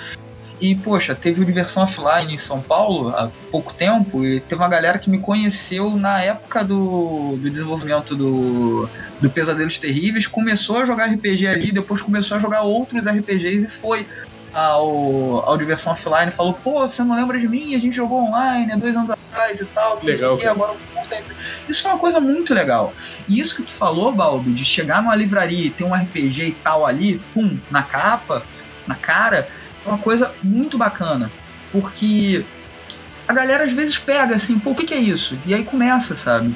E, 0.60 0.75
poxa, 0.75 1.14
teve 1.14 1.40
o 1.40 1.44
Diversão 1.44 1.84
Offline 1.84 2.34
em 2.34 2.37
São 2.37 2.60
Paulo 2.60 3.10
há 3.10 3.30
pouco 3.49 3.72
tempo, 3.72 4.25
e 4.25 4.40
teve 4.40 4.60
uma 4.60 4.68
galera 4.68 4.99
que 4.99 5.08
me 5.08 5.18
conheceu 5.18 5.96
na 5.96 6.20
época 6.20 6.64
do, 6.64 7.37
do 7.37 7.49
desenvolvimento 7.49 8.14
do, 8.16 8.88
do 9.20 9.30
Pesadelos 9.30 9.78
Terríveis, 9.78 10.26
começou 10.26 10.78
a 10.78 10.84
jogar 10.84 11.06
RPG 11.06 11.46
ali, 11.46 11.72
depois 11.72 12.02
começou 12.02 12.37
a 12.37 12.40
jogar 12.40 12.62
outros 12.62 13.06
RPGs 13.06 13.66
e 13.66 13.70
foi 13.70 14.04
ao, 14.52 15.49
ao 15.49 15.57
Diversão 15.57 15.92
Offline 15.92 16.30
falou, 16.33 16.54
pô, 16.54 16.80
você 16.80 17.02
não 17.02 17.14
lembra 17.14 17.38
de 17.38 17.49
mim? 17.49 17.75
A 17.75 17.80
gente 17.80 17.95
jogou 17.95 18.25
online 18.25 18.73
há 18.73 18.76
dois 18.76 18.97
anos 18.97 19.11
atrás 19.11 19.61
e 19.61 19.64
tal, 19.66 19.99
que 19.99 20.07
legal, 20.07 20.37
que, 20.37 20.47
agora 20.47 20.76
Isso 21.69 21.87
é 21.87 21.90
uma 21.90 21.99
coisa 21.99 22.21
muito 22.21 22.52
legal. 22.52 22.92
E 23.28 23.40
isso 23.40 23.57
que 23.57 23.62
tu 23.62 23.73
falou, 23.73 24.12
Balbi, 24.12 24.52
de 24.52 24.64
chegar 24.64 25.02
numa 25.02 25.14
livraria 25.14 25.66
e 25.66 25.71
ter 25.71 25.85
um 25.85 25.95
RPG 25.95 26.42
e 26.42 26.52
tal 26.52 26.85
ali, 26.85 27.21
pum, 27.33 27.59
na 27.71 27.83
capa, 27.83 28.45
na 28.87 28.95
cara, 28.95 29.49
é 29.85 29.88
uma 29.88 29.99
coisa 29.99 30.35
muito 30.42 30.76
bacana. 30.76 31.30
Porque 31.71 32.45
a 33.28 33.33
galera 33.33 33.64
às 33.64 33.73
vezes 33.73 33.97
pega 33.97 34.35
assim, 34.35 34.59
pô, 34.59 34.71
o 34.71 34.75
que, 34.75 34.85
que 34.85 34.95
é 34.95 34.99
isso? 34.99 35.38
E 35.47 35.54
aí 35.54 35.64
começa, 35.64 36.16
sabe? 36.16 36.54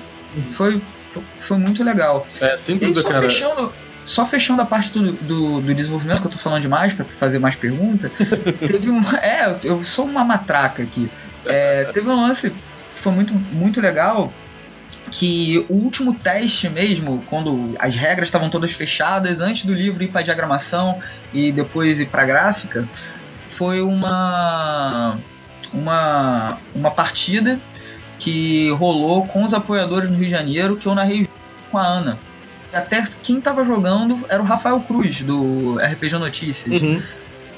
Foi, 0.53 0.81
foi, 1.11 1.23
foi 1.41 1.59
muito 1.59 1.85
legal. 1.85 2.27
É, 2.41 2.59
sem 2.59 2.77
E 2.77 2.85
aí, 2.87 2.95
só 2.95 3.09
cara. 3.09 3.23
fechando, 3.23 3.73
só 4.05 4.27
fechando 4.27 4.61
a 4.63 4.67
parte 4.67 4.93
do, 4.93 5.13
do, 5.13 5.61
do 5.61 5.75
desenvolvimento, 5.75 6.21
que 6.21 6.27
eu 6.27 6.31
tô 6.31 6.39
falando 6.39 6.63
demais 6.63 6.93
pra 6.93 7.05
fazer 7.05 7.39
mais 7.39 7.55
pergunta, 7.55 8.11
teve 8.61 8.91
um. 8.91 9.01
É, 9.17 9.59
eu 9.63 9.83
sou 9.83 10.05
uma 10.05 10.25
matraca 10.25 10.83
aqui. 10.83 11.11
É, 11.47 11.85
teve 11.93 12.09
um 12.09 12.15
lance 12.15 12.51
que 12.51 13.01
foi 13.01 13.13
muito, 13.13 13.35
muito 13.35 13.81
legal. 13.81 14.33
Que 15.11 15.65
o 15.69 15.75
último 15.75 16.15
teste 16.15 16.69
mesmo, 16.69 17.23
quando 17.29 17.75
as 17.79 17.95
regras 17.95 18.29
estavam 18.29 18.49
todas 18.49 18.73
fechadas, 18.73 19.41
antes 19.41 19.65
do 19.65 19.75
livro 19.75 20.03
ir 20.03 20.09
para 20.09 20.23
diagramação 20.23 20.99
e 21.33 21.53
depois 21.53 22.01
ir 22.01 22.07
para 22.07 22.25
gráfica, 22.25 22.89
foi 23.49 23.83
uma, 23.83 25.19
uma, 25.73 26.59
uma 26.75 26.91
partida 26.91 27.61
que 28.19 28.71
rolou 28.71 29.27
com 29.27 29.45
os 29.45 29.53
apoiadores 29.53 30.09
no 30.09 30.17
Rio 30.17 30.25
de 30.25 30.31
Janeiro, 30.31 30.77
que 30.77 30.87
eu 30.87 30.95
narrei 30.95 31.29
com 31.71 31.79
a 31.79 31.87
Ana. 31.87 32.19
E 32.75 32.77
até 32.77 33.01
quem 33.23 33.41
tava 33.41 33.65
jogando 33.65 34.27
era 34.29 34.43
o 34.43 34.45
Rafael 34.45 34.81
Cruz, 34.81 35.23
do 35.23 35.79
RPG 35.79 36.19
Notícias. 36.19 36.83
Uhum. 36.83 37.01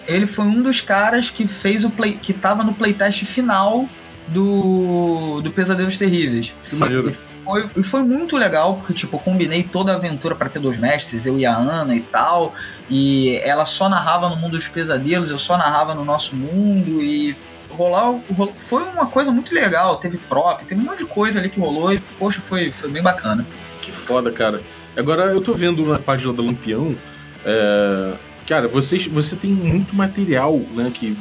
Ele 0.06 0.26
foi 0.26 0.44
um 0.44 0.62
dos 0.62 0.82
caras 0.82 1.30
que 1.30 1.48
fez 1.48 1.84
o 1.84 1.90
play, 1.90 2.12
que 2.20 2.34
tava 2.34 2.62
no 2.62 2.74
playtest 2.74 3.24
final 3.24 3.86
do, 4.28 5.40
do 5.40 5.50
Pesadelos 5.50 5.96
Terríveis. 5.96 6.52
Que 6.68 6.76
maneiro. 6.76 7.16
Foi, 7.44 7.70
e 7.76 7.82
foi 7.82 8.02
muito 8.02 8.36
legal, 8.36 8.74
porque 8.76 8.92
tipo, 8.92 9.16
eu 9.16 9.20
combinei 9.20 9.62
toda 9.62 9.92
a 9.92 9.96
aventura 9.96 10.34
para 10.34 10.48
ter 10.50 10.58
dois 10.58 10.76
mestres, 10.76 11.24
eu 11.26 11.38
e 11.38 11.46
a 11.46 11.56
Ana 11.56 11.94
e 11.94 12.00
tal. 12.00 12.52
E 12.90 13.36
ela 13.42 13.64
só 13.64 13.88
narrava 13.88 14.28
no 14.28 14.36
mundo 14.36 14.52
dos 14.52 14.68
pesadelos, 14.68 15.30
eu 15.30 15.38
só 15.38 15.56
narrava 15.56 15.94
no 15.94 16.04
nosso 16.04 16.36
mundo. 16.36 17.02
E 17.02 17.34
rolar 17.70 18.10
o- 18.10 18.22
ro- 18.36 18.52
foi 18.68 18.82
uma 18.82 19.06
coisa 19.06 19.30
muito 19.32 19.54
legal. 19.54 19.96
Teve 19.96 20.18
prop, 20.18 20.62
teve 20.64 20.80
um 20.80 20.84
monte 20.84 20.98
de 20.98 21.06
coisa 21.06 21.38
ali 21.38 21.48
que 21.48 21.58
rolou 21.58 21.92
e, 21.92 22.00
poxa, 22.18 22.40
foi, 22.40 22.70
foi 22.72 22.90
bem 22.90 23.02
bacana. 23.02 23.46
Que 23.80 23.92
foda, 23.92 24.30
cara. 24.32 24.60
Agora 24.96 25.32
eu 25.32 25.40
tô 25.40 25.52
vendo 25.52 25.84
na 25.86 25.98
página 25.98 26.32
da 26.32 26.42
Lampião. 26.42 26.94
é, 27.44 28.14
Cara, 28.46 28.68
vocês, 28.68 29.06
você 29.08 29.34
tem 29.34 29.50
muito 29.50 29.94
material, 29.94 30.56
né? 30.74 30.90
Que 30.94 31.16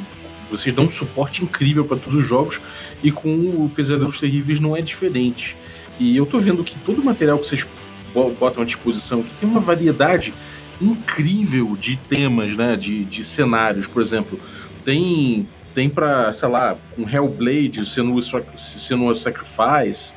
vocês 0.50 0.74
dão 0.75 0.86
um 0.86 0.89
suporte 0.89 1.44
incrível 1.44 1.84
para 1.86 1.98
todos 1.98 2.20
os 2.20 2.25
jogos. 2.25 2.60
E 3.03 3.12
com 3.12 3.36
o 3.65 3.70
Pesadelos 3.70 4.20
Terríveis 4.20 4.60
não 4.60 4.75
é 4.75 4.82
diferente. 4.82 5.55
E 6.00 6.15
eu 6.15 6.25
tô 6.25 6.38
vendo 6.39 6.63
que 6.63 6.77
todo 6.79 7.01
o 7.01 7.05
material 7.05 7.39
que 7.39 7.48
vocês 7.48 7.65
bo- 8.13 8.29
botam 8.32 8.62
à 8.62 8.65
disposição 8.65 9.22
aqui 9.22 9.34
tem 9.39 9.50
uma 9.50 9.60
variedade 9.60 10.34
incrível 10.79 11.75
de 11.75 11.98
temas, 11.98 12.55
né? 12.55 12.75
De, 12.75 13.03
de 13.05 13.24
cenários, 13.24 13.88
por 13.88 14.01
exemplo. 14.01 14.39
Tem. 14.84 15.48
Tem 15.74 15.89
pra, 15.89 16.32
sei 16.32 16.48
lá, 16.48 16.77
com 16.96 17.10
Hellblade, 17.10 17.84
Sac- 17.86 18.46
Senua 18.55 19.13
Sacrifice. 19.13 20.15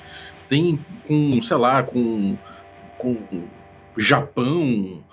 Tem 0.49 0.79
com, 1.07 1.41
sei 1.43 1.57
lá, 1.57 1.83
com 1.83 2.37
com 2.99 3.27
Japão, 3.99 5.05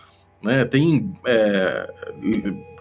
né? 0.44 0.66
Tem 0.66 1.14
é, 1.26 1.94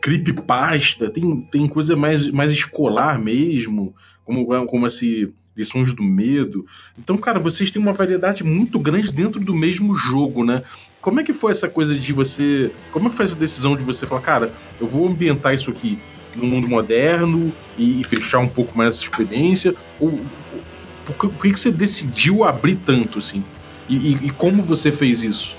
creepypasta, 0.01 1.11
tem, 1.11 1.41
tem 1.43 1.69
coisa 1.69 1.97
mais, 1.97 2.31
mais 2.31 2.53
escolar 2.53 3.19
mesmo, 3.19 3.95
como, 4.25 4.47
como 4.67 4.87
esse 4.87 5.33
lições 5.57 5.95
do 5.95 6.03
medo. 6.03 6.65
Então, 6.99 7.17
cara, 7.17 7.39
vocês 7.39 7.71
têm 7.71 7.81
uma 7.81 7.93
variedade 7.93 8.43
muito 8.43 8.79
grande 8.81 9.13
dentro 9.13 9.41
do 9.41 9.55
mesmo 9.55 9.95
jogo, 9.95 10.45
né? 10.45 10.63
Como 11.01 11.21
é 11.21 11.25
que 11.25 11.33
foi 11.33 11.53
essa 11.53 11.69
coisa 11.69 11.97
de 11.97 12.13
você. 12.13 12.75
Como 12.91 13.07
é 13.07 13.11
que 13.11 13.17
foi 13.17 13.25
essa 13.25 13.37
decisão 13.37 13.77
de 13.77 13.85
você 13.85 14.07
falar, 14.07 14.21
cara, 14.21 14.55
eu 14.81 14.89
vou 14.89 15.07
ambientar 15.09 15.55
isso 15.55 15.71
aqui 15.71 16.03
no 16.35 16.45
mundo 16.47 16.69
moderno 16.69 17.57
e, 17.77 18.03
fechar 18.05 18.41
um 18.41 18.49
pouco 18.49 18.77
mais 18.77 18.95
essa 18.97 19.05
experiência? 19.05 19.73
Ou, 19.99 20.29
ou- 20.51 20.67
por 21.05 21.17
que, 21.19 21.29
por 21.29 21.43
que 21.43 21.53
que 21.53 21.61
você 21.61 21.71
decidiu 21.71 22.45
abrir 22.45 22.77
tanto, 22.77 23.19
assim? 23.19 23.47
E, 23.89 23.97
e- 23.97 24.27
e 24.27 24.31
como 24.31 24.63
você 24.63 24.91
fez 24.91 25.23
isso? 25.23 25.57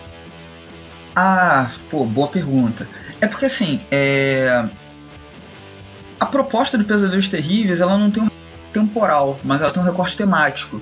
Ah, 1.15 1.72
pô, 1.89 2.05
boa 2.05 2.27
pergunta. 2.27 2.88
É 3.22 3.27
porque 3.27 3.46
assim, 3.46 3.79
é... 3.89 4.65
a 6.20 6.25
proposta 6.25 6.77
do 6.77 6.83
Pesadelos 6.85 7.29
Terríveis, 7.29 7.79
ela 7.79 7.98
não 7.98 8.11
tem 8.11 8.24
um 8.24 8.29
temporal, 8.74 9.40
mas 9.44 9.61
ela 9.61 9.72
tem 9.72 9.81
um 9.81 9.85
recorte 9.85 10.18
temático. 10.18 10.81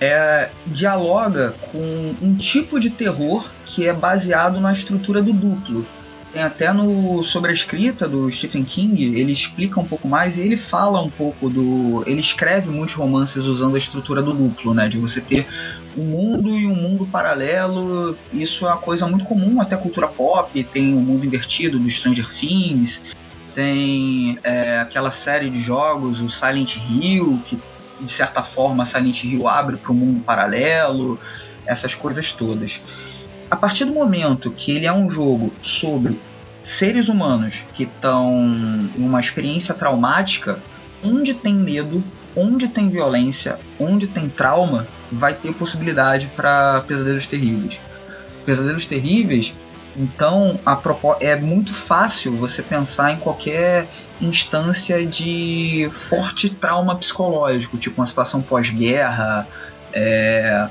É, 0.00 0.50
dialoga 0.66 1.54
com 1.70 2.14
um 2.20 2.34
tipo 2.36 2.80
de 2.80 2.90
terror 2.90 3.48
que 3.64 3.86
é 3.86 3.92
baseado 3.92 4.60
na 4.60 4.72
estrutura 4.72 5.22
do 5.22 5.32
duplo. 5.32 5.86
Tem 6.32 6.42
até 6.42 6.72
no 6.72 7.22
sobre 7.22 7.50
a 7.50 7.52
escrita 7.52 8.08
do 8.08 8.30
Stephen 8.32 8.64
King, 8.64 9.20
ele 9.20 9.30
explica 9.30 9.78
um 9.78 9.84
pouco 9.84 10.08
mais 10.08 10.38
e 10.38 10.40
ele 10.40 10.56
fala 10.56 10.98
um 11.02 11.10
pouco 11.10 11.50
do. 11.50 12.02
Ele 12.06 12.20
escreve 12.20 12.70
muitos 12.70 12.94
romances 12.94 13.44
usando 13.44 13.74
a 13.74 13.78
estrutura 13.78 14.22
do 14.22 14.32
duplo, 14.32 14.72
né? 14.72 14.88
De 14.88 14.96
você 14.96 15.20
ter 15.20 15.46
um 15.94 16.02
mundo 16.02 16.48
e 16.48 16.66
um 16.66 16.74
mundo 16.74 17.06
paralelo. 17.06 18.16
Isso 18.32 18.64
é 18.66 18.70
uma 18.70 18.78
coisa 18.78 19.06
muito 19.06 19.26
comum 19.26 19.60
até 19.60 19.76
cultura 19.76 20.08
pop. 20.08 20.64
Tem 20.64 20.94
o 20.94 21.00
mundo 21.00 21.26
invertido 21.26 21.78
do 21.78 21.90
Stranger 21.90 22.26
Things. 22.32 23.14
Tem 23.54 24.38
é, 24.42 24.78
aquela 24.78 25.10
série 25.10 25.50
de 25.50 25.60
jogos, 25.60 26.22
o 26.22 26.30
Silent 26.30 26.78
Hill, 26.78 27.42
que 27.44 27.60
de 28.00 28.10
certa 28.10 28.42
forma 28.42 28.86
Silent 28.86 29.22
Hill 29.22 29.46
abre 29.46 29.76
para 29.76 29.92
o 29.92 29.94
mundo 29.94 30.20
paralelo. 30.20 31.18
Essas 31.66 31.94
coisas 31.94 32.32
todas. 32.32 32.80
A 33.52 33.56
partir 33.56 33.84
do 33.84 33.92
momento 33.92 34.50
que 34.50 34.72
ele 34.72 34.86
é 34.86 34.92
um 34.94 35.10
jogo 35.10 35.52
sobre 35.62 36.18
seres 36.64 37.08
humanos 37.08 37.62
que 37.74 37.82
estão 37.82 38.34
em 38.96 39.04
uma 39.04 39.20
experiência 39.20 39.74
traumática, 39.74 40.58
onde 41.04 41.34
tem 41.34 41.54
medo, 41.54 42.02
onde 42.34 42.66
tem 42.68 42.88
violência, 42.88 43.60
onde 43.78 44.06
tem 44.06 44.26
trauma, 44.26 44.88
vai 45.12 45.34
ter 45.34 45.52
possibilidade 45.52 46.32
para 46.34 46.82
pesadelos 46.88 47.26
terríveis. 47.26 47.78
Pesadelos 48.46 48.86
terríveis, 48.86 49.54
então 49.94 50.58
é 51.20 51.36
muito 51.36 51.74
fácil 51.74 52.34
você 52.34 52.62
pensar 52.62 53.12
em 53.12 53.18
qualquer 53.18 53.86
instância 54.18 55.04
de 55.04 55.90
forte 55.92 56.48
trauma 56.48 56.96
psicológico, 56.96 57.76
tipo 57.76 58.00
uma 58.00 58.06
situação 58.06 58.40
pós-guerra, 58.40 59.46
é, 59.92 60.70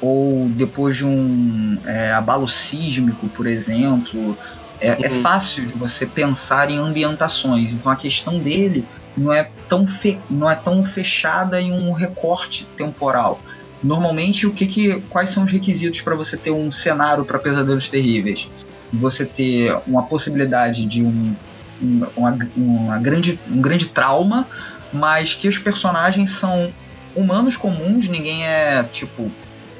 ou 0.00 0.48
depois 0.50 0.96
de 0.96 1.04
um 1.04 1.78
é, 1.86 2.12
abalo 2.12 2.46
sísmico, 2.48 3.28
por 3.28 3.46
exemplo. 3.46 4.36
É, 4.80 5.06
é 5.06 5.08
Uhum. 5.08 5.22
fácil 5.22 5.64
de 5.66 5.72
você 5.74 6.04
pensar 6.04 6.68
em 6.70 6.78
ambientações. 6.78 7.72
Então 7.72 7.90
a 7.90 7.96
questão 7.96 8.40
dele 8.42 8.86
não 9.16 9.32
é 9.32 9.48
tão, 9.68 9.86
fe- 9.86 10.20
não 10.28 10.50
é 10.50 10.54
tão 10.56 10.84
fechada 10.84 11.60
em 11.60 11.72
um 11.72 11.92
recorte 11.92 12.66
temporal. 12.76 13.40
Normalmente, 13.82 14.46
o 14.46 14.52
que 14.52 14.66
que, 14.66 15.00
quais 15.08 15.30
são 15.30 15.44
os 15.44 15.50
requisitos 15.52 16.00
para 16.00 16.14
você 16.16 16.36
ter 16.36 16.50
um 16.50 16.72
cenário 16.72 17.24
para 17.24 17.38
pesadelos 17.38 17.88
terríveis? 17.88 18.48
Você 18.92 19.24
ter 19.24 19.76
uma 19.86 20.02
possibilidade 20.04 20.86
de 20.86 21.04
um, 21.04 21.34
um- 21.80 22.06
uma, 22.16 22.38
uma 22.56 22.98
grande, 22.98 23.38
um 23.46 23.60
grande 23.60 23.86
trauma, 23.86 24.46
mas 24.92 25.34
que 25.34 25.46
os 25.48 25.58
personagens 25.58 26.30
são 26.30 26.72
humanos 27.14 27.56
comuns, 27.56 28.08
ninguém 28.08 28.44
é 28.44 28.82
tipo 28.84 29.30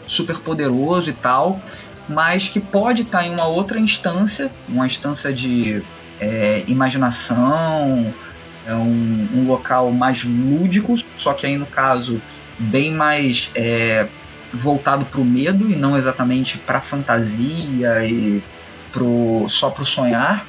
super 0.07 0.41
poderoso 0.43 1.11
e 1.11 1.15
tal, 1.15 1.61
mas 2.07 2.49
que 2.49 2.61
pode 2.61 3.03
estar 3.03 3.25
em 3.25 3.33
uma 3.33 3.47
outra 3.47 3.79
instância, 3.81 4.55
uma 4.69 4.87
instância 4.87 5.33
de 5.33 5.87
é, 6.19 6.65
imaginação, 6.71 8.17
é 8.65 8.75
um, 8.77 9.29
um 9.33 9.45
local 9.45 9.93
mais 9.93 10.25
lúdico, 10.25 10.95
só 11.17 11.35
que 11.35 11.47
aí 11.47 11.59
no 11.59 11.69
caso 11.69 12.23
bem 12.59 12.95
mais 12.95 13.51
é, 13.57 14.11
voltado 14.53 15.07
para 15.11 15.21
o 15.21 15.25
medo 15.25 15.71
e 15.71 15.77
não 15.77 15.97
exatamente 15.97 16.59
para 16.65 16.83
fantasia 16.83 18.07
e 18.07 18.45
pro, 18.93 19.47
só 19.49 19.71
para 19.71 19.83
o 19.83 19.87
sonhar. 19.87 20.49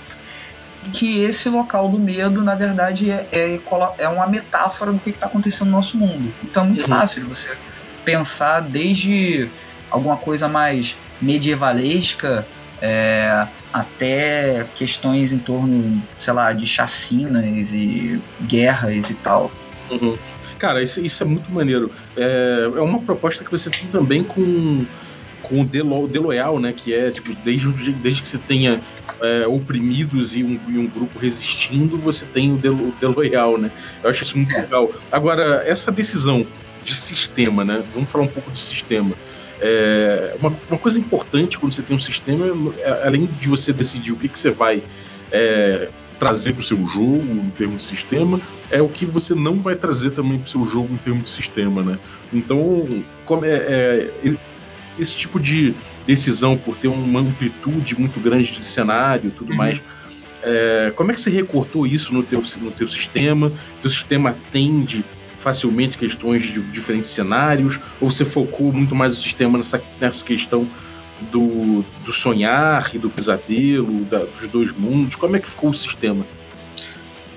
Que 0.93 1.19
esse 1.23 1.49
local 1.49 1.89
do 1.89 1.99
medo, 1.99 2.43
na 2.43 2.55
verdade, 2.55 3.09
é, 3.09 3.27
é, 3.31 3.59
é 3.97 4.07
uma 4.07 4.27
metáfora 4.29 4.93
do 4.93 4.99
que 5.01 5.09
está 5.09 5.25
acontecendo 5.27 5.67
no 5.69 5.77
nosso 5.77 5.97
mundo. 5.97 6.37
Então 6.43 6.63
é 6.63 6.67
muito 6.67 6.83
Uhum. 6.83 6.87
fácil 6.87 7.23
de 7.23 7.27
você 7.27 7.57
pensar 8.05 8.61
desde 8.61 9.49
alguma 9.91 10.15
coisa 10.17 10.47
mais 10.47 10.95
medievalesca 11.21 12.47
é, 12.81 13.47
até 13.73 14.65
questões 14.75 15.31
em 15.31 15.39
torno, 15.39 16.01
sei 16.17 16.33
lá, 16.33 16.53
de 16.53 16.65
chacinas 16.65 17.71
e 17.73 18.21
guerras 18.41 19.09
e 19.09 19.15
tal. 19.15 19.51
Uhum. 19.89 20.17
Cara, 20.57 20.81
isso, 20.81 20.99
isso 20.99 21.23
é 21.23 21.25
muito 21.25 21.51
maneiro. 21.51 21.91
É, 22.15 22.63
é 22.75 22.81
uma 22.81 22.99
proposta 23.01 23.43
que 23.43 23.51
você 23.51 23.69
tem 23.69 23.87
também 23.87 24.23
com, 24.23 24.85
com 25.41 25.61
o 25.61 25.65
Delo, 25.65 26.07
Deloyal, 26.07 26.59
né? 26.59 26.73
Que 26.73 26.93
é, 26.93 27.11
tipo, 27.11 27.35
desde, 27.43 27.67
o- 27.67 27.73
desde 27.73 28.21
que 28.21 28.27
você 28.27 28.37
tenha 28.37 28.81
é, 29.21 29.45
oprimidos 29.47 30.35
e 30.35 30.43
um, 30.43 30.59
e 30.69 30.77
um 30.77 30.87
grupo 30.87 31.19
resistindo, 31.19 31.97
você 31.99 32.25
tem 32.25 32.51
o 32.51 32.57
Delo, 32.57 32.91
Deloyal, 32.99 33.57
né? 33.57 33.69
Eu 34.03 34.09
acho 34.09 34.23
isso 34.23 34.37
muito 34.37 34.55
É. 34.55 34.61
legal. 34.61 34.91
Agora, 35.11 35.63
essa 35.65 35.91
decisão 35.91 36.45
de 36.85 36.95
sistema, 36.95 37.65
né? 37.65 37.83
Vamos 37.93 38.09
falar 38.09 38.23
um 38.23 38.29
pouco 38.29 38.51
de 38.51 38.61
sistema. 38.61 39.15
É, 39.59 40.35
uma, 40.39 40.55
uma 40.69 40.77
coisa 40.77 40.99
importante 40.99 41.57
quando 41.57 41.73
você 41.73 41.81
tem 41.81 41.95
um 41.95 41.99
sistema, 41.99 42.45
é, 42.77 43.07
além 43.07 43.25
de 43.25 43.49
você 43.49 43.73
decidir 43.73 44.11
o 44.11 44.17
que, 44.17 44.29
que 44.29 44.37
você 44.37 44.51
vai 44.51 44.83
é, 45.31 45.89
trazer 46.19 46.53
para 46.53 46.61
o 46.61 46.63
seu 46.63 46.77
jogo 46.87 47.23
em 47.23 47.49
termos 47.57 47.83
de 47.83 47.87
sistema, 47.89 48.39
é 48.69 48.81
o 48.81 48.87
que 48.87 49.05
você 49.05 49.33
não 49.33 49.59
vai 49.59 49.75
trazer 49.75 50.11
também 50.11 50.37
para 50.37 50.45
o 50.45 50.49
seu 50.49 50.65
jogo 50.65 50.93
em 50.93 50.97
termos 50.97 51.23
de 51.23 51.29
sistema, 51.29 51.81
né? 51.81 51.99
Então, 52.31 52.87
como 53.25 53.45
é, 53.45 53.49
é, 53.49 54.37
esse 54.99 55.15
tipo 55.15 55.39
de 55.39 55.73
decisão 56.05 56.57
por 56.57 56.75
ter 56.77 56.87
uma 56.87 57.19
amplitude 57.19 57.99
muito 57.99 58.19
grande 58.19 58.51
de 58.51 58.63
cenário, 58.63 59.31
tudo 59.31 59.51
uhum. 59.51 59.57
mais, 59.57 59.81
é, 60.43 60.93
como 60.95 61.11
é 61.11 61.13
que 61.13 61.19
você 61.19 61.31
recortou 61.31 61.87
isso 61.87 62.13
no 62.13 62.23
teu, 62.23 62.41
no 62.61 62.71
teu 62.71 62.87
sistema? 62.87 63.51
Teu 63.81 63.89
sistema 63.89 64.29
atende 64.29 65.03
facilmente 65.45 65.95
questões 65.95 66.41
de 66.41 66.59
diferentes 66.63 67.11
cenários? 67.11 67.79
Ou 68.01 68.09
você 68.09 68.25
focou 68.25 68.73
muito 68.73 68.95
mais 68.95 69.15
o 69.15 69.21
sistema 69.21 69.59
nessa, 69.59 69.79
nessa 70.01 70.25
questão 70.25 70.67
do, 71.31 71.85
do 72.03 72.11
sonhar 72.11 72.89
e 72.95 72.97
do 72.97 73.11
pesadelo, 73.11 74.03
da, 74.05 74.19
dos 74.19 74.47
dois 74.47 74.73
mundos? 74.73 75.13
Como 75.13 75.35
é 75.35 75.39
que 75.39 75.47
ficou 75.47 75.69
o 75.69 75.73
sistema? 75.73 76.25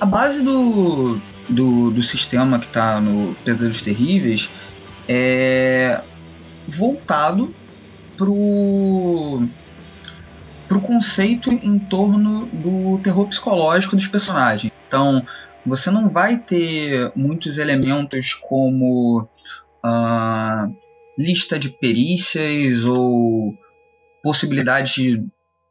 A 0.00 0.06
base 0.06 0.42
do, 0.42 1.20
do, 1.50 1.90
do 1.90 2.02
sistema 2.02 2.58
que 2.58 2.64
está 2.64 2.98
no 2.98 3.36
Pesadelos 3.44 3.82
Terríveis 3.82 4.48
é 5.06 6.00
voltado 6.66 7.54
pro 8.16 9.46
pro 10.66 10.80
conceito 10.80 11.50
em 11.50 11.78
torno 11.78 12.44
do 12.46 12.98
terror 12.98 13.26
psicológico 13.26 13.96
dos 13.96 14.06
personagens. 14.06 14.70
Então, 14.86 15.24
você 15.64 15.90
não 15.90 16.08
vai 16.08 16.38
ter 16.38 17.12
muitos 17.14 17.58
elementos 17.58 18.34
como 18.34 19.28
uh, 19.84 20.76
lista 21.18 21.58
de 21.58 21.68
perícias 21.68 22.84
ou 22.84 23.56
possibilidade 24.22 24.94
de 24.94 25.26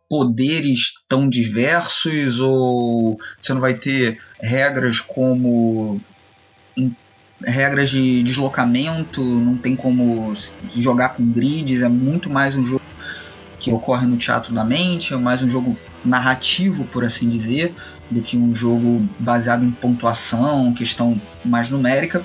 poderes 0.09 0.93
tão 1.07 1.27
diversos 1.27 2.39
ou 2.39 3.17
você 3.39 3.53
não 3.53 3.61
vai 3.61 3.75
ter 3.75 4.19
regras 4.39 4.99
como 4.99 6.01
regras 7.43 7.89
de 7.89 8.23
deslocamento, 8.23 9.21
não 9.21 9.57
tem 9.57 9.75
como 9.75 10.33
jogar 10.75 11.09
com 11.09 11.31
grids, 11.31 11.81
é 11.81 11.89
muito 11.89 12.29
mais 12.29 12.55
um 12.55 12.63
jogo 12.63 12.83
que 13.59 13.71
ocorre 13.71 14.07
no 14.07 14.17
teatro 14.17 14.53
da 14.53 14.63
mente, 14.63 15.13
é 15.13 15.17
mais 15.17 15.41
um 15.41 15.49
jogo 15.49 15.77
narrativo, 16.07 16.85
por 16.85 17.03
assim 17.03 17.29
dizer, 17.29 17.75
do 18.09 18.21
que 18.21 18.37
um 18.37 18.55
jogo 18.55 19.07
baseado 19.19 19.63
em 19.63 19.71
pontuação, 19.71 20.73
questão 20.73 21.21
mais 21.43 21.69
numérica. 21.69 22.23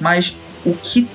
Mas 0.00 0.36
o 0.64 0.74
que 0.74 1.08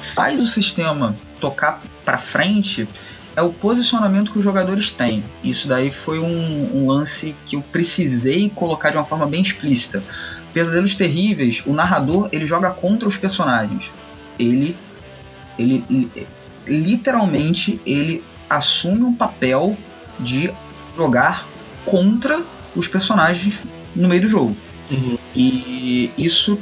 faz 0.00 0.40
o 0.40 0.46
sistema 0.46 1.16
tocar 1.40 1.82
para 2.04 2.18
frente 2.18 2.88
é 3.36 3.42
o 3.42 3.52
posicionamento 3.52 4.32
que 4.32 4.38
os 4.38 4.44
jogadores 4.44 4.90
têm. 4.90 5.24
Isso 5.42 5.68
daí 5.68 5.90
foi 5.90 6.18
um, 6.18 6.76
um, 6.76 6.86
lance 6.88 7.34
que 7.46 7.56
eu 7.56 7.62
precisei 7.62 8.50
colocar 8.50 8.90
de 8.90 8.96
uma 8.96 9.04
forma 9.04 9.26
bem 9.26 9.40
explícita. 9.40 10.02
Pesadelos 10.52 10.94
Terríveis, 10.94 11.62
o 11.66 11.72
narrador 11.72 12.28
ele 12.32 12.44
joga 12.44 12.70
contra 12.70 13.08
os 13.08 13.16
personagens. 13.16 13.90
Ele, 14.38 14.76
ele 15.58 15.84
literalmente 16.66 17.80
ele 17.86 18.22
assume 18.48 19.02
um 19.02 19.14
papel 19.14 19.76
de 20.18 20.52
jogar 21.02 21.48
contra 21.84 22.42
os 22.76 22.86
personagens 22.86 23.62
no 23.94 24.08
meio 24.08 24.22
do 24.22 24.28
jogo. 24.28 24.56
Uhum. 24.90 25.18
E 25.34 26.12
isso 26.18 26.58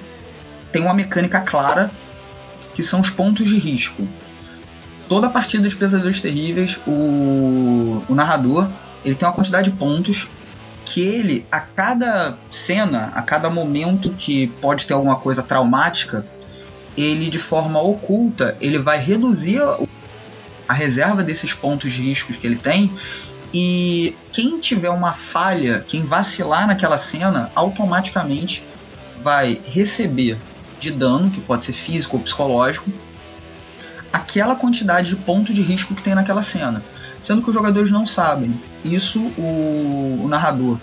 tem 0.70 0.82
uma 0.82 0.94
mecânica 0.94 1.40
clara 1.40 1.90
que 2.74 2.82
são 2.82 3.00
os 3.00 3.10
pontos 3.10 3.48
de 3.48 3.58
risco 3.58 4.06
toda 5.08 5.28
partida 5.28 5.68
de 5.68 5.74
Pesadelos 5.74 6.20
Terríveis, 6.20 6.78
o, 6.86 8.04
o 8.08 8.14
narrador 8.14 8.68
ele 9.04 9.14
tem 9.14 9.26
uma 9.26 9.34
quantidade 9.34 9.70
de 9.70 9.76
pontos 9.76 10.28
que 10.84 11.00
ele, 11.00 11.46
a 11.50 11.60
cada 11.60 12.38
cena, 12.50 13.12
a 13.14 13.22
cada 13.22 13.48
momento 13.50 14.10
que 14.10 14.48
pode 14.60 14.86
ter 14.86 14.94
alguma 14.94 15.16
coisa 15.16 15.42
traumática, 15.42 16.24
ele 16.96 17.28
de 17.28 17.38
forma 17.38 17.80
oculta, 17.80 18.56
ele 18.60 18.78
vai 18.78 18.98
reduzir 18.98 19.62
a, 19.62 19.78
a 20.66 20.74
reserva 20.74 21.22
desses 21.22 21.52
pontos 21.52 21.92
de 21.92 22.02
riscos 22.02 22.36
que 22.36 22.46
ele 22.46 22.56
tem 22.56 22.92
e 23.52 24.14
quem 24.30 24.60
tiver 24.60 24.90
uma 24.90 25.14
falha, 25.14 25.84
quem 25.86 26.04
vacilar 26.04 26.66
naquela 26.66 26.98
cena, 26.98 27.50
automaticamente 27.54 28.62
vai 29.22 29.60
receber 29.64 30.36
de 30.78 30.90
dano, 30.90 31.30
que 31.30 31.40
pode 31.40 31.64
ser 31.64 31.72
físico 31.72 32.16
ou 32.16 32.22
psicológico, 32.22 32.90
aquela 34.12 34.54
quantidade 34.54 35.10
de 35.10 35.16
ponto 35.16 35.52
de 35.52 35.62
risco 35.62 35.94
que 35.94 36.02
tem 36.02 36.14
naquela 36.14 36.42
cena. 36.42 36.82
Sendo 37.20 37.42
que 37.42 37.48
os 37.48 37.54
jogadores 37.54 37.90
não 37.90 38.06
sabem. 38.06 38.60
Isso 38.84 39.20
o, 39.36 40.20
o 40.22 40.28
narrador, 40.28 40.78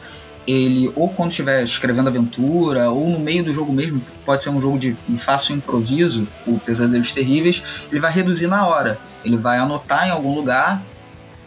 ele 0.46 0.92
ou 0.96 1.10
quando 1.10 1.32
estiver 1.32 1.64
escrevendo 1.64 2.10
aventura, 2.10 2.90
ou 2.90 3.10
no 3.10 3.20
meio 3.20 3.44
do 3.44 3.54
jogo 3.54 3.72
mesmo, 3.72 4.02
pode 4.26 4.44
ser 4.44 4.50
um 4.50 4.60
jogo 4.60 4.78
de 4.78 4.96
fácil 5.18 5.56
improviso, 5.56 6.28
o 6.46 6.60
Pesadelos 6.60 7.12
Terríveis, 7.12 7.64
ele 7.92 8.02
vai 8.02 8.12
reduzir 8.12 8.48
na 8.48 8.66
hora. 8.68 9.00
Ele 9.24 9.38
vai 9.38 9.58
anotar 9.58 10.08
em 10.08 10.12
algum 10.12 10.36
lugar 10.36 10.84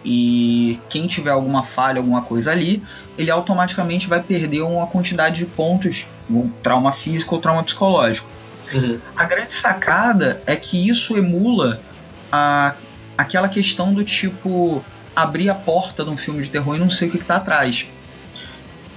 e 0.05 0.81
quem 0.89 1.07
tiver 1.07 1.31
alguma 1.31 1.63
falha, 1.63 1.99
alguma 1.99 2.23
coisa 2.23 2.53
ali, 2.53 2.83
ele 3.17 3.31
automaticamente 3.31 4.09
vai 4.09 4.23
perder 4.23 4.63
uma 4.63 4.87
quantidade 4.87 5.37
de 5.37 5.47
pontos, 5.47 6.07
um 6.31 6.49
trauma 6.63 6.93
físico 6.93 7.35
ou 7.35 7.41
trauma 7.41 7.63
psicológico. 7.65 8.29
Uhum. 8.73 8.99
A 9.17 9.25
grande 9.25 9.55
sacada 9.55 10.43
é 10.47 10.55
que 10.55 10.89
isso 10.89 11.17
emula 11.17 11.81
a, 12.31 12.75
aquela 13.17 13.49
questão 13.49 13.93
do 13.93 14.05
tipo 14.05 14.85
abrir 15.17 15.51
a 15.51 15.55
porta 15.55 16.05
de 16.05 16.11
um 16.11 16.17
filme 16.17 16.43
de 16.43 16.51
terror 16.51 16.77
e 16.77 16.79
não 16.79 16.91
sei 16.91 17.09
o 17.09 17.11
que 17.11 17.17
está 17.17 17.37
atrás. 17.37 17.87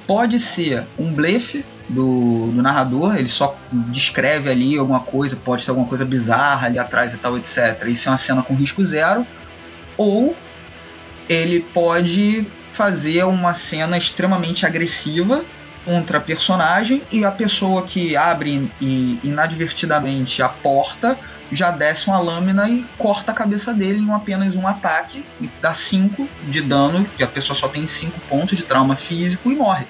Pode 0.05 0.39
ser 0.39 0.85
um 0.99 1.11
blefe 1.11 1.65
do, 1.87 2.51
do, 2.51 2.61
narrador, 2.61 3.15
ele 3.15 3.27
só 3.27 3.57
descreve 3.71 4.49
ali 4.49 4.77
alguma 4.77 4.99
coisa, 4.99 5.35
pode 5.35 5.63
ser 5.63 5.71
alguma 5.71 5.87
coisa 5.87 6.05
bizarra 6.05 6.67
ali 6.67 6.77
atrás 6.77 7.13
e 7.13 7.17
tal, 7.17 7.37
etc. 7.37 7.83
Isso 7.87 8.07
é 8.07 8.11
uma 8.11 8.17
cena 8.17 8.43
com 8.43 8.53
risco 8.53 8.85
zero. 8.85 9.25
Ou 9.97 10.35
ele 11.29 11.61
pode 11.73 12.45
fazer 12.73 13.23
uma 13.23 13.53
cena 13.53 13.97
extremamente 13.97 14.65
agressiva 14.65 15.43
contra 15.83 16.19
a 16.19 16.21
personagem 16.21 17.01
e 17.11 17.25
a 17.25 17.31
pessoa 17.31 17.83
que 17.83 18.15
abre 18.15 18.71
e, 18.79 19.19
inadvertidamente 19.23 20.41
a 20.41 20.49
porta 20.49 21.17
já 21.51 21.71
desce 21.71 22.07
uma 22.07 22.19
lâmina 22.19 22.69
e 22.69 22.85
corta 22.97 23.31
a 23.31 23.35
cabeça 23.35 23.73
dele 23.73 23.99
em 23.99 24.11
apenas 24.11 24.55
um 24.55 24.67
ataque 24.67 25.25
e 25.39 25.49
dá 25.61 25.73
5 25.73 26.27
de 26.47 26.61
dano, 26.61 27.05
e 27.19 27.23
a 27.23 27.27
pessoa 27.27 27.55
só 27.57 27.67
tem 27.67 27.85
5 27.85 28.19
pontos 28.21 28.57
de 28.57 28.63
trauma 28.63 28.95
físico 28.95 29.51
e 29.51 29.55
morre. 29.55 29.85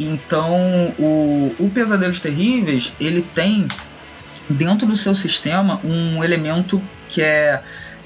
Então, 0.00 0.94
o, 0.98 1.54
o 1.58 1.70
Pesadelos 1.72 2.18
Terríveis, 2.18 2.92
ele 2.98 3.22
tem 3.22 3.68
dentro 4.48 4.86
do 4.86 4.96
seu 4.96 5.14
sistema 5.14 5.80
um 5.84 6.24
elemento 6.24 6.82
que 7.06 7.22
é 7.22 7.62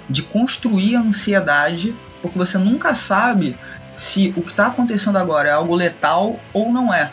de 0.08 0.22
construir 0.22 0.96
a 0.96 1.00
ansiedade, 1.00 1.94
porque 2.20 2.38
você 2.38 2.58
nunca 2.58 2.94
sabe 2.94 3.56
se 3.92 4.32
o 4.36 4.42
que 4.42 4.50
está 4.50 4.66
acontecendo 4.66 5.16
agora 5.16 5.48
é 5.48 5.52
algo 5.52 5.74
letal 5.74 6.40
ou 6.52 6.72
não 6.72 6.92
é. 6.92 7.12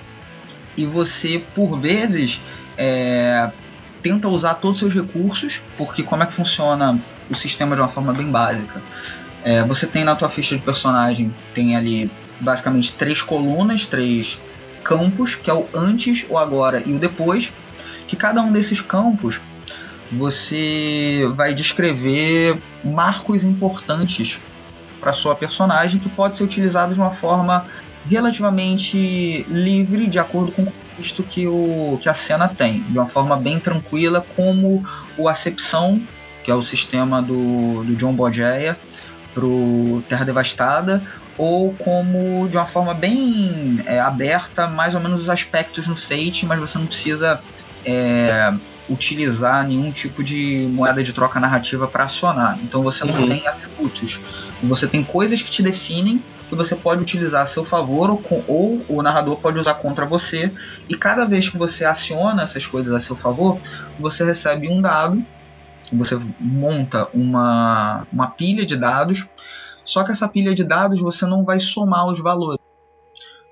E 0.76 0.86
você, 0.86 1.44
por 1.54 1.80
vezes, 1.80 2.42
é, 2.78 3.52
tenta 4.02 4.28
usar 4.28 4.56
todos 4.56 4.82
os 4.82 4.92
seus 4.92 5.06
recursos, 5.06 5.62
porque 5.78 6.04
como 6.04 6.24
é 6.24 6.26
que 6.26 6.34
funciona 6.34 7.00
o 7.30 7.36
sistema 7.36 7.76
de 7.76 7.82
uma 7.82 7.90
forma 7.90 8.14
bem 8.14 8.30
básica? 8.30 8.82
É, 9.44 9.64
você 9.64 9.88
tem 9.88 10.04
na 10.04 10.16
tua 10.16 10.30
ficha 10.30 10.56
de 10.56 10.62
personagem, 10.62 11.34
tem 11.54 11.76
ali 11.76 12.12
basicamente 12.40 12.94
três 12.94 13.22
colunas, 13.22 13.86
três 13.86 14.40
campos, 14.84 15.36
que 15.36 15.50
é 15.50 15.54
o 15.54 15.68
antes, 15.74 16.26
o 16.30 16.38
agora 16.38 16.82
e 16.86 16.94
o 16.94 17.00
depois, 17.00 17.52
que 18.08 18.16
cada 18.16 18.42
um 18.42 18.52
desses 18.52 18.82
campos 18.82 19.40
você 20.12 21.30
vai 21.36 21.54
descrever 21.54 22.58
marcos 22.84 23.44
importantes 23.44 24.40
para 25.00 25.14
sua 25.14 25.36
personagem 25.36 26.00
que 26.00 26.10
pode 26.10 26.38
ser 26.38 26.44
utilizado 26.44 26.94
de 26.94 27.00
uma 27.00 27.12
forma 27.12 27.66
relativamente 28.10 29.46
livre 29.50 30.08
de 30.08 30.20
acordo 30.20 30.52
com 30.52 30.64
o 30.64 30.66
contexto 30.66 31.24
que, 31.24 31.48
o, 31.48 31.98
que 32.02 32.10
a 32.10 32.14
cena 32.14 32.48
tem, 32.48 32.82
de 32.82 32.98
uma 32.98 33.08
forma 33.08 33.38
bem 33.38 33.60
tranquila, 33.60 34.26
como 34.36 34.84
o 35.18 35.28
Acepção, 35.28 36.02
que 36.44 36.52
é 36.52 36.56
o 36.56 36.62
sistema 36.62 37.22
do, 37.22 37.84
do 37.84 37.96
John 37.96 38.14
Bogeia 38.14 38.78
pro 39.34 40.04
Terra 40.10 40.26
Devastada, 40.26 41.02
ou 41.38 41.74
como 41.74 42.48
de 42.50 42.58
uma 42.58 42.66
forma 42.66 42.94
bem 42.94 43.82
é, 43.86 44.00
aberta, 44.00 44.68
mais 44.68 44.94
ou 44.94 45.00
menos 45.00 45.22
os 45.22 45.30
aspectos 45.30 45.88
no 45.88 45.96
Fate, 45.96 46.46
mas 46.46 46.60
você 46.60 46.78
não 46.78 46.86
precisa 46.86 47.40
é, 47.86 48.54
utilizar 48.90 49.68
nenhum 49.68 49.92
tipo 49.92 50.24
de 50.24 50.68
moeda 50.72 51.04
de 51.04 51.14
troca 51.14 51.40
narrativa 51.40 51.88
para 51.88 52.06
acionar. 52.06 52.60
Então 52.64 52.84
você 52.84 53.06
não 53.06 53.14
uhum. 53.14 53.28
tem 53.28 53.48
atributos. 53.48 54.20
Você 54.64 54.88
tem 54.88 55.04
coisas 55.04 55.42
que 55.42 55.50
te 55.50 55.64
definem 55.64 56.22
que 56.52 56.56
você 56.56 56.76
pode 56.76 57.02
utilizar 57.02 57.44
a 57.44 57.46
seu 57.46 57.64
favor 57.64 58.10
ou, 58.10 58.18
com, 58.18 58.44
ou 58.46 58.86
o 58.90 59.02
narrador 59.02 59.38
pode 59.38 59.58
usar 59.58 59.76
contra 59.76 60.06
você. 60.06 60.52
E 60.90 60.96
cada 60.96 61.24
vez 61.24 61.48
que 61.48 61.58
você 61.58 61.86
aciona 61.86 62.44
essas 62.44 62.66
coisas 62.66 62.94
a 62.94 63.00
seu 63.00 63.16
favor, 63.16 63.58
você 63.98 64.26
recebe 64.26 64.68
um 64.68 64.82
dado. 64.82 65.26
Você 65.94 66.20
monta 66.38 67.08
uma, 67.14 68.06
uma 68.12 68.28
pilha 68.28 68.66
de 68.66 68.76
dados. 68.76 69.30
Só 69.86 70.04
que 70.04 70.12
essa 70.12 70.28
pilha 70.28 70.54
de 70.54 70.66
dados 70.66 71.00
você 71.00 71.26
não 71.26 71.46
vai 71.46 71.60
somar 71.60 72.06
os 72.08 72.20
valores. 72.20 72.60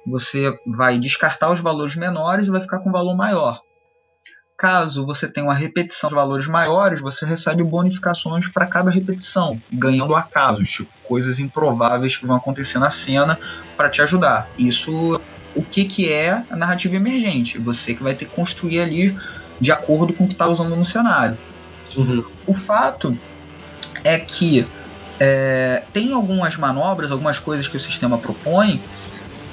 você 0.06 0.54
vai 0.66 0.98
descartar 1.00 1.52
os 1.52 1.62
valores 1.62 1.96
menores 1.96 2.48
e 2.48 2.52
vai 2.52 2.62
ficar 2.62 2.80
com 2.80 2.90
um 2.90 2.94
valor 2.94 3.16
maior. 3.16 3.62
Caso 4.60 5.06
você 5.06 5.26
tenha 5.26 5.48
uma 5.48 5.54
repetição 5.54 6.10
de 6.10 6.16
valores 6.16 6.46
maiores, 6.46 7.00
você 7.00 7.26
recebe 7.26 7.64
bonificações 7.64 8.46
para 8.50 8.66
cada 8.66 8.92
repetição, 8.92 9.58
ganhando 9.72 10.14
acasos, 10.14 10.70
tipo 10.70 10.92
coisas 11.08 11.40
improváveis 11.40 12.18
que 12.18 12.28
vão 12.28 12.36
acontecer 12.36 12.78
na 12.78 12.90
cena 12.90 13.40
para 13.78 13.90
te 13.90 14.02
ajudar. 14.02 14.50
Isso 14.58 15.20
o 15.56 15.64
que, 15.64 15.86
que 15.86 16.12
é 16.12 16.44
a 16.50 16.58
narrativa 16.58 16.98
emergente. 16.98 17.58
Você 17.58 17.96
que 17.96 18.04
vai 18.04 18.14
ter 18.14 18.26
que 18.26 18.36
construir 18.36 18.82
ali 18.82 19.18
de 19.62 19.72
acordo 19.72 20.12
com 20.12 20.26
o 20.26 20.28
que 20.28 20.34
está 20.34 20.50
usando 20.50 20.76
no 20.76 20.86
cenário. 20.86 21.38
Uhum. 21.96 22.26
O 22.46 22.54
fato 22.54 23.18
é 24.04 24.20
que 24.20 24.68
é, 25.22 25.84
tem 25.94 26.12
algumas 26.12 26.58
manobras, 26.58 27.14
algumas 27.14 27.40
coisas 27.40 27.66
que 27.66 27.78
o 27.78 27.80
sistema 27.80 28.18
propõe 28.18 28.82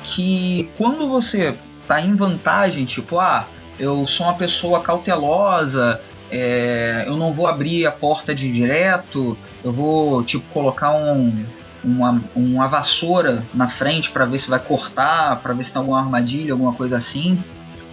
que 0.02 0.68
quando 0.76 1.08
você 1.08 1.56
está 1.82 2.00
em 2.00 2.16
vantagem, 2.16 2.84
tipo, 2.84 3.20
ah, 3.20 3.46
eu 3.78 4.06
sou 4.06 4.26
uma 4.26 4.34
pessoa 4.34 4.82
cautelosa, 4.82 6.00
é, 6.30 7.04
eu 7.06 7.16
não 7.16 7.32
vou 7.32 7.46
abrir 7.46 7.86
a 7.86 7.92
porta 7.92 8.34
de 8.34 8.50
direto, 8.50 9.36
eu 9.62 9.72
vou 9.72 10.22
tipo 10.24 10.48
colocar 10.48 10.92
um, 10.92 11.44
uma, 11.84 12.22
uma 12.34 12.68
vassoura 12.68 13.46
na 13.54 13.68
frente 13.68 14.10
para 14.10 14.26
ver 14.26 14.38
se 14.38 14.50
vai 14.50 14.58
cortar, 14.58 15.40
para 15.40 15.54
ver 15.54 15.64
se 15.64 15.72
tem 15.72 15.80
alguma 15.80 16.00
armadilha, 16.00 16.52
alguma 16.52 16.72
coisa 16.72 16.96
assim 16.96 17.42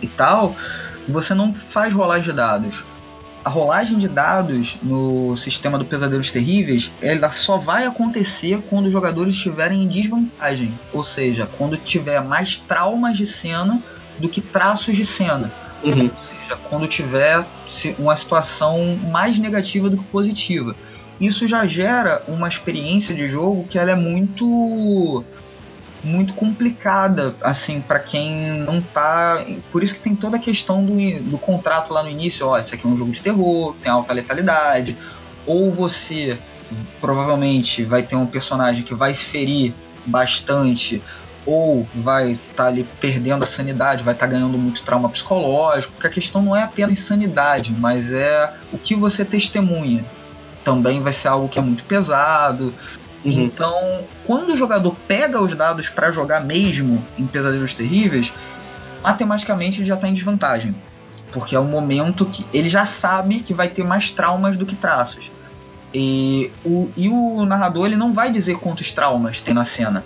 e 0.02 0.08
tal. 0.08 0.56
Você 1.08 1.34
não 1.34 1.54
faz 1.54 1.94
rolagem 1.94 2.24
de 2.24 2.34
dados. 2.34 2.84
A 3.46 3.50
rolagem 3.50 3.98
de 3.98 4.08
dados 4.08 4.78
no 4.82 5.36
sistema 5.36 5.78
do 5.78 5.84
Pesadelos 5.84 6.32
Terríveis, 6.32 6.92
ela 7.02 7.30
só 7.30 7.58
vai 7.58 7.86
acontecer 7.86 8.64
quando 8.70 8.86
os 8.86 8.94
jogadores 8.94 9.34
estiverem 9.34 9.84
em 9.84 9.88
desvantagem, 9.88 10.74
ou 10.94 11.04
seja, 11.04 11.46
quando 11.58 11.76
tiver 11.76 12.22
mais 12.22 12.58
traumas 12.58 13.18
de 13.18 13.26
cena 13.26 13.82
do 14.18 14.30
que 14.30 14.40
traços 14.40 14.96
de 14.96 15.04
cena. 15.04 15.52
Uhum. 15.84 16.10
Ou 16.16 16.22
seja, 16.22 16.58
quando 16.70 16.88
tiver 16.88 17.46
uma 18.00 18.16
situação 18.16 18.98
mais 19.12 19.38
negativa 19.38 19.90
do 19.90 19.98
que 19.98 20.04
positiva. 20.06 20.76
Isso 21.20 21.48
já 21.48 21.66
gera 21.66 22.24
uma 22.28 22.48
experiência 22.48 23.14
de 23.14 23.28
jogo 23.28 23.66
que 23.70 23.78
ela 23.78 23.92
é 23.92 23.96
muito 23.96 25.24
muito 26.04 26.34
complicada 26.34 27.34
assim 27.42 27.80
para 27.80 27.98
quem 27.98 28.36
não 28.60 28.82
tá 28.82 29.46
por 29.72 29.82
isso 29.82 29.94
que 29.94 30.02
tem 30.02 30.14
toda 30.14 30.36
a 30.36 30.40
questão 30.40 30.84
do, 30.86 30.94
do 31.22 31.38
contrato 31.38 31.94
lá 31.94 32.04
no 32.04 32.10
início 32.10 32.46
ó 32.46 32.58
esse 32.58 32.76
aqui 32.76 32.86
é 32.86 32.90
um 32.90 32.98
jogo 32.98 33.12
de 33.12 33.22
terror 33.22 33.74
tem 33.82 33.90
alta 33.90 34.12
letalidade 34.12 34.98
ou 35.46 35.72
você 35.72 36.38
provavelmente 37.00 37.86
vai 37.86 38.04
ter 38.04 38.18
um 38.18 38.26
personagem 38.26 38.84
que 38.84 38.94
vai 38.94 39.14
se 39.14 39.24
ferir 39.24 39.74
bastante 40.06 41.02
ou 41.46 41.88
vai 41.94 42.34
estar 42.34 42.64
tá 42.64 42.68
ali 42.68 42.88
perdendo 43.00 43.44
a 43.44 43.48
sanidade, 43.48 44.04
vai 44.04 44.14
estar 44.14 44.28
tá 44.28 44.32
ganhando 44.32 44.58
muito 44.58 44.84
trauma 44.84 45.10
psicológico, 45.10 45.94
porque 45.94 46.08
a 46.08 46.10
questão 46.10 46.42
não 46.42 46.56
é 46.56 46.64
apenas 46.64 47.00
sanidade, 47.00 47.74
mas 47.78 48.12
é 48.12 48.54
o 48.72 48.78
que 48.78 48.96
você 48.96 49.26
testemunha. 49.26 50.06
Também 50.64 51.02
vai 51.02 51.12
ser 51.12 51.28
algo 51.28 51.50
que 51.50 51.60
é 51.60 51.62
muito 51.62 51.84
pesado. 51.84 52.74
Uhum. 53.26 53.44
Então, 53.44 54.04
quando 54.26 54.54
o 54.54 54.58
jogador 54.58 54.96
pega 55.08 55.42
os 55.42 55.54
dados 55.54 55.90
para 55.90 56.12
jogar 56.12 56.42
mesmo 56.42 57.04
em 57.18 57.28
Pesadelos 57.28 57.74
Terríveis, 57.74 58.34
matematicamente 59.02 59.80
ele 59.80 59.86
já 59.86 59.96
está 59.96 60.08
em 60.08 60.14
desvantagem. 60.14 60.74
Porque 61.32 61.56
é 61.56 61.60
o 61.60 61.66
momento 61.66 62.26
que 62.28 62.46
ele 62.54 62.70
já 62.70 62.86
sabe 62.86 63.40
que 63.40 63.54
vai 63.54 63.68
ter 63.68 63.84
mais 63.84 64.12
traumas 64.12 64.56
do 64.56 64.66
que 64.66 64.76
traços. 64.76 65.32
E 65.94 66.52
o, 66.64 66.90
e 66.96 67.10
o 67.10 67.46
narrador 67.46 67.88
ele 67.88 67.98
não 67.98 68.14
vai 68.14 68.32
dizer 68.32 68.58
quantos 68.58 68.92
traumas 68.92 69.42
tem 69.42 69.54
na 69.54 69.66
cena 69.66 70.04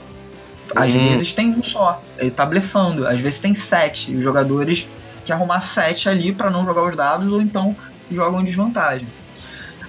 às 0.76 0.94
hum. 0.94 1.10
vezes 1.10 1.34
tem 1.34 1.50
um 1.50 1.64
só, 1.64 2.02
ele 2.18 2.32
tá 2.32 2.46
blefando. 2.46 3.08
Às 3.08 3.20
vezes 3.20 3.40
tem 3.40 3.54
sete, 3.54 4.12
e 4.12 4.16
os 4.16 4.24
jogadores 4.24 4.90
querem 5.26 5.42
arrumar 5.42 5.62
sete 5.62 6.10
ali 6.10 6.32
para 6.32 6.50
não 6.50 6.66
jogar 6.66 6.84
os 6.84 6.96
dados, 6.96 7.32
ou 7.32 7.42
então 7.42 7.76
jogam 8.12 8.42
em 8.42 8.44
desvantagem. 8.44 9.08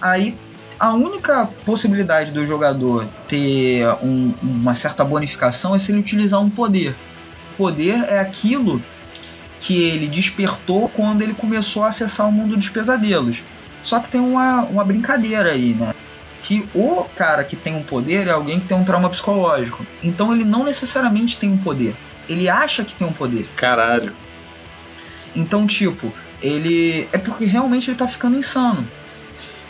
Aí 0.00 0.36
a 0.78 0.92
única 0.94 1.48
possibilidade 1.64 2.30
do 2.30 2.46
jogador 2.46 3.06
ter 3.26 3.86
um, 4.02 4.32
uma 4.42 4.74
certa 4.74 5.04
bonificação 5.04 5.74
é 5.74 5.78
se 5.78 5.90
ele 5.90 6.00
utilizar 6.00 6.40
um 6.40 6.50
poder. 6.50 6.94
Poder 7.56 8.04
é 8.08 8.20
aquilo 8.20 8.80
que 9.58 9.82
ele 9.82 10.06
despertou 10.06 10.88
quando 10.90 11.22
ele 11.22 11.34
começou 11.34 11.82
a 11.82 11.88
acessar 11.88 12.28
o 12.28 12.32
mundo 12.32 12.56
dos 12.56 12.68
pesadelos. 12.68 13.42
Só 13.82 13.98
que 13.98 14.08
tem 14.08 14.20
uma, 14.20 14.62
uma 14.62 14.84
brincadeira 14.84 15.50
aí, 15.50 15.74
né? 15.74 15.92
Que 16.42 16.68
o 16.74 17.05
cara 17.16 17.44
que 17.44 17.57
tem 17.57 17.74
um 17.74 17.83
poder 17.83 18.27
é 18.27 18.31
alguém 18.31 18.61
que 18.61 18.66
tem 18.66 18.77
um 18.77 18.85
trauma 18.85 19.11
psicológico. 19.11 19.85
Então 20.03 20.33
ele 20.33 20.44
não 20.44 20.64
necessariamente 20.64 21.38
tem 21.38 21.51
um 21.51 21.59
poder. 21.59 21.96
Ele 22.29 22.48
acha 22.48 22.85
que 22.85 22.94
tem 22.94 23.07
um 23.07 23.12
poder. 23.12 23.48
Caralho. 23.57 24.12
Então, 25.35 25.66
tipo, 25.66 26.12
ele. 26.42 27.09
É 27.12 27.18
porque 27.18 27.44
realmente 27.44 27.90
ele 27.90 27.96
tá 27.96 28.07
ficando 28.07 28.37
insano. 28.37 28.87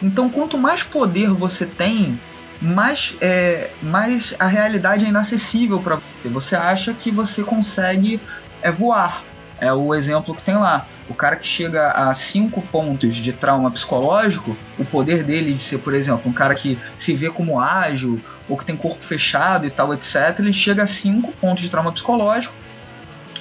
Então, 0.03 0.29
quanto 0.29 0.57
mais 0.57 0.83
poder 0.83 1.31
você 1.31 1.67
tem, 1.67 2.19
mais, 2.61 3.15
é, 3.21 3.71
mais 3.83 4.35
a 4.39 4.47
realidade 4.47 5.05
é 5.05 5.09
inacessível 5.09 5.81
para 5.81 5.97
você. 5.97 6.29
Você 6.29 6.57
acha 6.57 6.93
que 6.93 7.11
você 7.11 7.43
consegue 7.43 8.21
é, 8.63 8.71
voar. 8.71 9.25
É 9.61 9.73
o 9.73 9.95
exemplo 9.95 10.35
que 10.35 10.43
tem 10.43 10.57
lá. 10.57 10.87
O 11.09 11.15
cara 11.15 11.37
que 11.37 11.47
chega 11.47 11.89
a 11.89 12.13
5 12.15 12.61
pontos 12.63 13.17
de 13.17 13.33
trauma 13.33 13.71
psicológico, 13.71 14.57
o 14.79 14.85
poder 14.85 15.23
dele 15.23 15.55
de 15.55 15.61
ser, 15.61 15.79
por 15.79 15.95
exemplo, 15.95 16.31
um 16.31 16.33
cara 16.33 16.55
que 16.55 16.79
se 16.95 17.15
vê 17.15 17.31
como 17.31 17.59
ágil, 17.59 18.21
ou 18.49 18.57
que 18.57 18.65
tem 18.65 18.77
corpo 18.77 19.03
fechado 19.03 19.67
e 19.67 19.71
tal, 19.71 19.93
etc., 19.93 20.39
ele 20.39 20.53
chega 20.53 20.83
a 20.83 20.87
5 20.87 21.33
pontos 21.33 21.63
de 21.63 21.71
trauma 21.71 21.93
psicológico. 21.93 22.55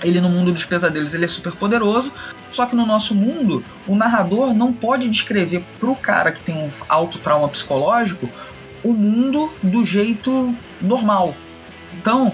Ele 0.04 0.22
no 0.22 0.30
mundo 0.30 0.52
dos 0.52 0.64
pesadelos 0.64 1.14
ele 1.14 1.26
é 1.26 1.28
super 1.28 1.54
poderoso, 1.54 2.14
só 2.52 2.66
que 2.66 2.76
no 2.76 2.86
nosso 2.86 3.16
mundo 3.16 3.64
o 3.88 3.96
narrador 3.96 4.54
não 4.54 4.72
pode 4.72 5.10
descrever 5.10 5.64
para 5.80 5.90
o 5.90 5.96
cara 5.96 6.32
que 6.32 6.42
tem 6.42 6.56
um 6.56 6.70
alto 6.88 7.18
trauma 7.18 7.50
psicológico 7.50 8.30
o 8.84 8.94
mundo 8.94 9.52
do 9.62 9.84
jeito 9.84 10.56
normal. 10.80 11.34
Então, 11.94 12.32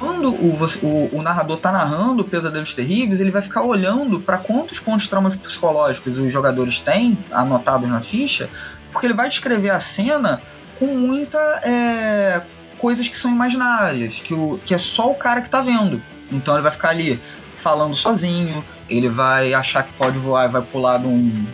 quando 0.00 0.30
o, 0.34 0.56
o, 0.82 1.18
o 1.18 1.22
narrador 1.22 1.58
está 1.58 1.70
narrando 1.70 2.24
Pesadelos 2.24 2.72
Terríveis, 2.72 3.20
ele 3.20 3.30
vai 3.30 3.42
ficar 3.42 3.62
olhando 3.62 4.18
para 4.18 4.38
quantos 4.38 4.78
pontos 4.78 5.02
de 5.02 5.10
traumas 5.10 5.36
psicológicos 5.36 6.16
os 6.16 6.32
jogadores 6.32 6.80
têm 6.80 7.18
anotados 7.30 7.86
na 7.86 8.00
ficha, 8.00 8.48
porque 8.90 9.06
ele 9.06 9.12
vai 9.12 9.28
descrever 9.28 9.68
a 9.68 9.78
cena 9.78 10.40
com 10.78 10.86
muita 10.86 11.38
é, 11.62 12.40
coisas 12.78 13.06
que 13.06 13.18
são 13.18 13.30
imaginárias, 13.30 14.20
que, 14.20 14.32
o, 14.32 14.58
que 14.64 14.74
é 14.74 14.78
só 14.78 15.10
o 15.10 15.14
cara 15.14 15.42
que 15.42 15.48
está 15.48 15.60
vendo. 15.60 16.02
Então 16.32 16.54
ele 16.54 16.62
vai 16.62 16.72
ficar 16.72 16.88
ali 16.88 17.20
falando 17.56 17.94
sozinho, 17.94 18.64
ele 18.88 19.10
vai 19.10 19.52
achar 19.52 19.82
que 19.82 19.92
pode 19.92 20.18
voar 20.18 20.48
e 20.48 20.52
vai 20.52 20.62
pular 20.62 20.98
num, 20.98 21.44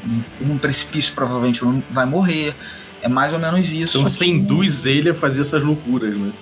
num 0.40 0.56
precipício, 0.56 1.12
provavelmente 1.12 1.62
vai 1.90 2.06
morrer. 2.06 2.54
É 3.02 3.09
mais 3.09 3.32
ou 3.32 3.40
menos 3.40 3.72
isso. 3.72 3.98
Então 3.98 4.09
você 4.09 4.24
induz 4.24 4.87
ele 4.87 5.11
a 5.11 5.14
fazer 5.14 5.40
essas 5.40 5.64
loucuras, 5.64 6.16
né? 6.16 6.32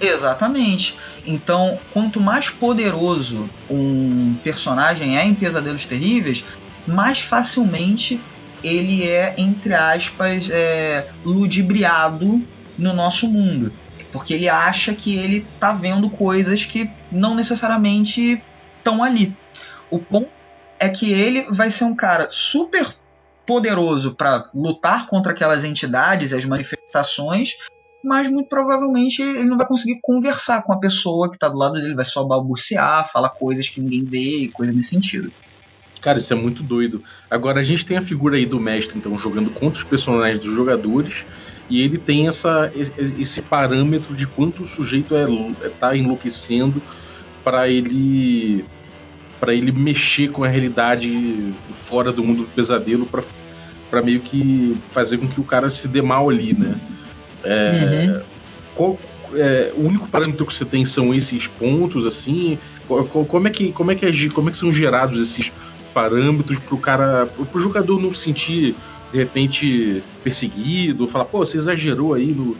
Exatamente. 0.00 0.96
Então, 1.26 1.78
quanto 1.92 2.20
mais 2.20 2.50
poderoso 2.50 3.48
um 3.70 4.34
personagem 4.42 5.16
é 5.16 5.24
em 5.24 5.34
Pesadelos 5.34 5.84
Terríveis, 5.84 6.44
mais 6.86 7.20
facilmente 7.20 8.20
ele 8.62 9.06
é, 9.06 9.34
entre 9.36 9.74
aspas, 9.74 10.48
é, 10.50 11.08
ludibriado 11.24 12.42
no 12.78 12.92
nosso 12.92 13.28
mundo. 13.28 13.72
Porque 14.10 14.34
ele 14.34 14.48
acha 14.48 14.94
que 14.94 15.16
ele 15.16 15.46
tá 15.58 15.72
vendo 15.72 16.08
coisas 16.08 16.64
que 16.64 16.90
não 17.10 17.34
necessariamente 17.34 18.42
estão 18.78 19.02
ali. 19.02 19.36
O 19.90 19.98
ponto 19.98 20.28
é 20.78 20.88
que 20.88 21.12
ele 21.12 21.46
vai 21.50 21.70
ser 21.70 21.84
um 21.84 21.94
cara 21.94 22.28
super 22.30 22.94
poderoso 23.46 24.14
para 24.14 24.48
lutar 24.54 25.06
contra 25.06 25.32
aquelas 25.32 25.64
entidades, 25.64 26.32
as 26.32 26.44
manifestações, 26.44 27.56
mas 28.04 28.28
muito 28.28 28.48
provavelmente 28.48 29.22
ele 29.22 29.48
não 29.48 29.56
vai 29.56 29.66
conseguir 29.66 29.98
conversar 30.02 30.62
com 30.62 30.72
a 30.72 30.78
pessoa 30.78 31.28
que 31.28 31.36
está 31.36 31.48
do 31.48 31.56
lado 31.56 31.74
dele, 31.74 31.94
vai 31.94 32.04
só 32.04 32.24
balbuciar, 32.24 33.10
falar 33.10 33.30
coisas 33.30 33.68
que 33.68 33.80
ninguém 33.80 34.04
vê 34.04 34.38
e 34.44 34.48
coisas 34.48 34.74
nesse 34.74 34.90
sentido. 34.90 35.32
Cara, 36.00 36.18
isso 36.18 36.34
é 36.34 36.36
muito 36.36 36.62
doido. 36.62 37.02
Agora 37.30 37.60
a 37.60 37.62
gente 37.62 37.86
tem 37.86 37.96
a 37.96 38.02
figura 38.02 38.36
aí 38.36 38.44
do 38.44 38.60
mestre, 38.60 38.98
então, 38.98 39.16
jogando 39.16 39.48
contra 39.48 39.78
os 39.78 39.84
personagens 39.84 40.38
dos 40.38 40.54
jogadores, 40.54 41.24
e 41.70 41.80
ele 41.80 41.96
tem 41.96 42.28
essa, 42.28 42.70
esse 42.74 43.40
parâmetro 43.40 44.14
de 44.14 44.26
quanto 44.26 44.64
o 44.64 44.66
sujeito 44.66 45.14
é, 45.14 45.68
tá 45.70 45.96
enlouquecendo 45.96 46.82
para 47.42 47.68
ele 47.68 48.64
para 49.40 49.54
ele 49.54 49.72
mexer 49.72 50.28
com 50.30 50.44
a 50.44 50.48
realidade 50.48 51.54
fora 51.70 52.12
do 52.12 52.22
mundo 52.22 52.44
do 52.44 52.48
pesadelo 52.48 53.06
para 53.90 54.02
meio 54.02 54.20
que 54.20 54.76
fazer 54.88 55.18
com 55.18 55.28
que 55.28 55.40
o 55.40 55.44
cara 55.44 55.68
se 55.68 55.88
dê 55.88 56.00
mal 56.00 56.30
ali, 56.30 56.54
né? 56.54 56.74
É, 57.44 58.06
uhum. 58.06 58.22
qual, 58.74 58.98
é, 59.34 59.72
o 59.76 59.86
único 59.86 60.08
parâmetro 60.08 60.46
que 60.46 60.54
você 60.54 60.64
tem 60.64 60.84
são 60.84 61.14
esses 61.14 61.46
pontos, 61.46 62.06
assim? 62.06 62.58
Como 62.86 63.46
é 63.46 63.50
que, 63.50 63.72
como 63.72 63.90
é 63.90 63.94
que, 63.94 64.06
é, 64.06 64.10
como 64.32 64.48
é 64.48 64.52
que 64.52 64.58
são 64.58 64.72
gerados 64.72 65.20
esses 65.20 65.52
parâmetros 65.92 66.58
para 66.58 66.74
o 66.74 66.78
cara, 66.78 67.26
para 67.26 67.58
o 67.58 67.60
jogador 67.60 68.00
não 68.00 68.12
se 68.12 68.20
sentir 68.20 68.76
de 69.12 69.18
repente 69.18 70.02
perseguido, 70.24 71.06
falar, 71.06 71.26
pô, 71.26 71.38
você 71.38 71.56
exagerou 71.56 72.14
aí 72.14 72.26
no, 72.32 72.56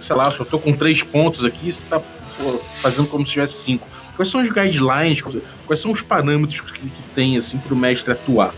sei 0.00 0.16
lá, 0.16 0.30
só 0.30 0.44
tô 0.44 0.58
com 0.58 0.72
três 0.72 1.02
pontos 1.02 1.44
aqui, 1.44 1.70
você 1.70 1.86
tá 1.86 2.00
pô, 2.00 2.58
fazendo 2.80 3.08
como 3.08 3.24
se 3.24 3.32
tivesse 3.32 3.54
cinco. 3.54 3.88
Quais 4.16 4.28
são 4.28 4.40
os 4.40 4.48
guidelines, 4.48 5.22
quais 5.22 5.80
são 5.80 5.90
os 5.90 6.02
parâmetros 6.02 6.60
que, 6.60 6.88
que 6.88 7.02
tem 7.14 7.36
assim 7.36 7.56
para 7.56 7.72
o 7.72 7.76
mestre 7.76 8.12
atuar? 8.12 8.54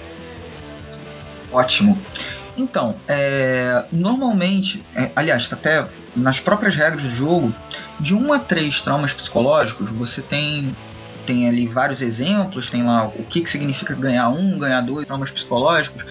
Ótimo. 1.53 2.01
Então, 2.57 2.97
é, 3.09 3.85
normalmente, 3.90 4.85
é, 4.95 5.11
aliás, 5.17 5.49
até 5.53 5.87
nas 6.14 6.38
próprias 6.38 6.77
regras 6.77 7.03
do 7.03 7.11
jogo, 7.11 7.53
de 7.99 8.14
1 8.14 8.33
a 8.33 8.38
3 8.38 8.81
traumas 8.81 9.12
psicológicos, 9.12 9.90
você 9.90 10.23
tem 10.23 10.75
tem 11.27 11.49
ali 11.49 11.67
vários 11.67 12.03
exemplos, 12.03 12.69
tem 12.69 12.85
lá 12.85 13.07
o 13.07 13.25
que, 13.25 13.40
que 13.40 13.49
significa 13.49 13.95
ganhar 13.95 14.29
um, 14.29 14.59
ganhar 14.59 14.83
dois 14.83 15.07
traumas 15.07 15.31
psicológicos. 15.31 16.05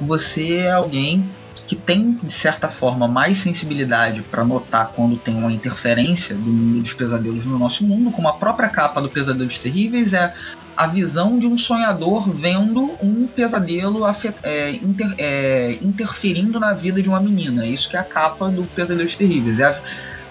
Você 0.00 0.56
é 0.56 0.72
alguém 0.72 1.28
que 1.66 1.76
tem, 1.76 2.12
de 2.12 2.32
certa 2.32 2.68
forma, 2.68 3.08
mais 3.08 3.38
sensibilidade 3.38 4.22
para 4.22 4.44
notar 4.44 4.92
quando 4.94 5.16
tem 5.16 5.34
uma 5.34 5.52
interferência 5.52 6.34
do 6.34 6.50
mundo 6.50 6.80
dos 6.80 6.92
pesadelos 6.92 7.46
no 7.46 7.58
nosso 7.58 7.84
mundo, 7.86 8.10
como 8.10 8.28
a 8.28 8.34
própria 8.34 8.68
capa 8.68 9.00
do 9.00 9.08
Pesadelos 9.08 9.58
Terríveis 9.58 10.12
é 10.12 10.34
a 10.76 10.86
visão 10.86 11.38
de 11.38 11.46
um 11.46 11.56
sonhador 11.56 12.28
vendo 12.30 12.96
um 13.00 13.26
pesadelo 13.26 14.02
é, 14.42 14.72
inter 14.72 15.14
é, 15.18 15.78
interferindo 15.80 16.58
na 16.58 16.74
vida 16.74 17.00
de 17.00 17.08
uma 17.08 17.20
menina. 17.20 17.64
É 17.64 17.68
isso 17.68 17.88
que 17.88 17.96
é 17.96 18.00
a 18.00 18.04
capa 18.04 18.48
do 18.48 18.64
Pesadelos 18.64 19.14
Terríveis. 19.14 19.60
É 19.60 19.64
a, 19.64 19.80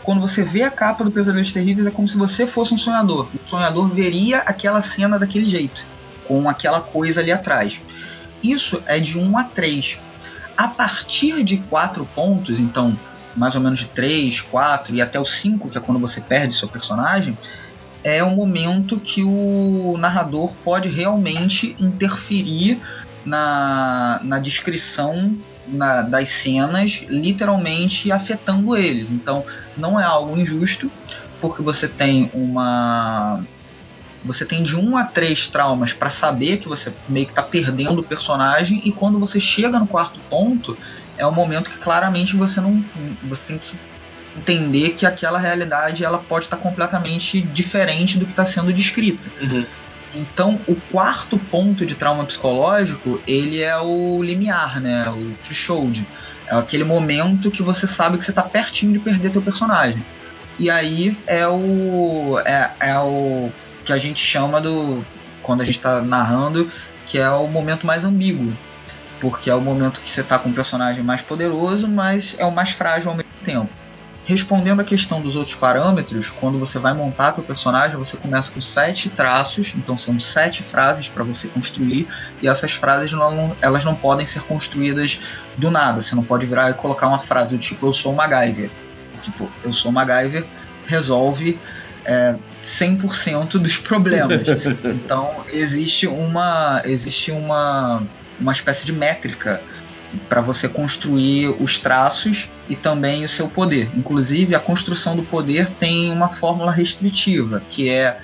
quando 0.03 0.19
você 0.19 0.43
vê 0.43 0.63
a 0.63 0.69
capa 0.69 1.03
do 1.03 1.11
Pesadelos 1.11 1.51
Terríveis, 1.51 1.87
é 1.87 1.91
como 1.91 2.07
se 2.07 2.17
você 2.17 2.45
fosse 2.45 2.73
um 2.73 2.77
sonhador. 2.77 3.27
O 3.33 3.49
sonhador 3.49 3.87
veria 3.87 4.39
aquela 4.39 4.81
cena 4.81 5.17
daquele 5.17 5.45
jeito, 5.45 5.85
com 6.27 6.47
aquela 6.49 6.81
coisa 6.81 7.21
ali 7.21 7.31
atrás. 7.31 7.81
Isso 8.43 8.83
é 8.85 8.99
de 8.99 9.17
1 9.17 9.37
a 9.37 9.45
3. 9.45 9.99
A 10.55 10.67
partir 10.67 11.43
de 11.43 11.57
4 11.57 12.05
pontos, 12.13 12.59
então 12.59 12.97
mais 13.35 13.55
ou 13.55 13.61
menos 13.61 13.79
de 13.79 13.87
3, 13.87 14.41
4 14.41 14.95
e 14.95 15.01
até 15.01 15.19
o 15.19 15.25
5, 15.25 15.69
que 15.69 15.77
é 15.77 15.81
quando 15.81 15.99
você 15.99 16.21
perde 16.21 16.53
seu 16.53 16.67
personagem, 16.67 17.37
é 18.03 18.23
o 18.23 18.31
momento 18.31 18.99
que 18.99 19.23
o 19.23 19.95
narrador 19.97 20.53
pode 20.63 20.89
realmente 20.89 21.75
interferir 21.79 22.81
na, 23.25 24.19
na 24.23 24.39
descrição 24.39 25.35
na, 25.67 26.01
das 26.01 26.27
cenas, 26.29 27.05
literalmente 27.07 28.11
afetando 28.11 28.75
eles. 28.75 29.09
Então 29.09 29.45
não 29.77 29.99
é 29.99 30.03
algo 30.03 30.37
injusto, 30.37 30.91
porque 31.39 31.61
você 31.61 31.87
tem 31.87 32.29
uma. 32.33 33.41
Você 34.25 34.45
tem 34.45 34.63
de 34.63 34.75
um 34.75 34.97
a 34.97 35.03
três 35.03 35.47
traumas 35.47 35.91
para 35.91 36.09
saber 36.09 36.57
que 36.57 36.67
você 36.67 36.93
meio 37.09 37.25
que 37.25 37.31
está 37.31 37.43
perdendo 37.43 37.99
o 37.99 38.03
personagem, 38.03 38.81
e 38.85 38.91
quando 38.91 39.19
você 39.19 39.39
chega 39.39 39.77
no 39.79 39.87
quarto 39.87 40.19
ponto, 40.29 40.77
é 41.17 41.27
um 41.27 41.31
momento 41.31 41.69
que 41.69 41.77
claramente 41.77 42.35
você 42.35 42.61
não. 42.61 42.83
Você 43.23 43.47
tem 43.47 43.57
que 43.57 43.75
entender 44.35 44.91
que 44.91 45.05
aquela 45.05 45.37
realidade 45.37 46.03
ela 46.03 46.17
pode 46.17 46.45
estar 46.45 46.57
completamente 46.57 47.41
diferente 47.41 48.17
do 48.17 48.25
que 48.25 48.31
está 48.31 48.45
sendo 48.45 48.73
descrita. 48.73 49.29
Uhum. 49.41 49.65
Então, 50.15 50.59
o 50.67 50.75
quarto 50.91 51.37
ponto 51.37 51.85
de 51.85 51.95
trauma 51.95 52.23
psicológico, 52.23 53.21
ele 53.27 53.61
é 53.61 53.75
o 53.77 54.21
limiar, 54.21 54.79
né? 54.79 55.09
O 55.09 55.35
threshold. 55.43 56.05
É 56.47 56.55
aquele 56.55 56.83
momento 56.83 57.49
que 57.49 57.63
você 57.63 57.87
sabe 57.87 58.17
que 58.17 58.23
você 58.23 58.31
está 58.31 58.43
pertinho 58.43 58.93
de 58.93 58.99
perder 58.99 59.31
teu 59.31 59.41
personagem. 59.41 60.03
E 60.59 60.69
aí 60.69 61.17
é 61.25 61.47
o 61.47 62.39
é, 62.45 62.71
é 62.79 62.99
o 62.99 63.51
que 63.83 63.93
a 63.93 63.97
gente 63.97 64.19
chama 64.19 64.61
do 64.61 65.05
quando 65.41 65.61
a 65.61 65.65
gente 65.65 65.75
está 65.77 66.01
narrando, 66.01 66.71
que 67.05 67.19
é 67.19 67.29
o 67.29 67.47
momento 67.47 67.85
mais 67.85 68.05
ambíguo, 68.05 68.53
porque 69.19 69.49
é 69.49 69.55
o 69.55 69.61
momento 69.61 70.01
que 70.01 70.09
você 70.09 70.21
está 70.21 70.39
com 70.39 70.49
um 70.49 70.53
personagem 70.53 71.03
mais 71.03 71.21
poderoso, 71.21 71.87
mas 71.87 72.35
é 72.39 72.45
o 72.45 72.51
mais 72.51 72.71
frágil 72.71 73.11
ao 73.11 73.17
mesmo 73.17 73.31
tempo. 73.43 73.69
Respondendo 74.25 74.79
a 74.79 74.85
questão 74.85 75.21
dos 75.21 75.35
outros 75.35 75.53
parâmetros, 75.53 76.29
quando 76.29 76.57
você 76.57 76.79
vai 76.79 76.93
montar 76.93 77.35
seu 77.35 77.43
personagem, 77.43 77.97
você 77.97 78.15
começa 78.15 78.49
com 78.51 78.61
sete 78.61 79.09
traços, 79.09 79.73
então 79.75 79.97
são 79.97 80.17
sete 80.17 80.63
frases 80.63 81.09
para 81.09 81.25
você 81.25 81.49
construir, 81.49 82.07
e 82.41 82.47
essas 82.47 82.71
frases 82.71 83.11
não, 83.11 83.53
elas 83.59 83.83
não 83.83 83.93
podem 83.93 84.25
ser 84.25 84.41
construídas 84.43 85.19
do 85.57 85.69
nada. 85.69 86.01
Você 86.01 86.15
não 86.15 86.23
pode 86.23 86.45
virar 86.45 86.69
e 86.69 86.73
colocar 86.73 87.09
uma 87.09 87.19
frase 87.19 87.53
do 87.53 87.57
tipo 87.57 87.85
eu 87.85 87.91
sou 87.91 88.13
MacGyver. 88.13 88.71
Tipo, 89.23 89.51
eu 89.61 89.73
sou 89.73 89.91
MacGyver, 89.91 90.45
resolve 90.85 91.59
é, 92.05 92.35
100% 92.63 93.57
dos 93.57 93.77
problemas. 93.77 94.47
então 94.83 95.43
existe 95.51 96.07
uma 96.07 96.81
existe 96.85 97.31
uma 97.31 98.03
uma 98.39 98.51
espécie 98.51 98.85
de 98.85 98.91
métrica 98.91 99.61
para 100.29 100.41
você 100.41 100.69
construir 100.69 101.55
os 101.59 101.79
traços 101.79 102.49
e 102.69 102.75
também 102.75 103.25
o 103.25 103.29
seu 103.29 103.47
poder. 103.49 103.89
Inclusive, 103.95 104.53
a 104.53 104.59
construção 104.59 105.15
do 105.15 105.23
poder 105.23 105.69
tem 105.69 106.11
uma 106.11 106.29
fórmula 106.29 106.71
restritiva, 106.71 107.61
que 107.67 107.89
é 107.89 108.19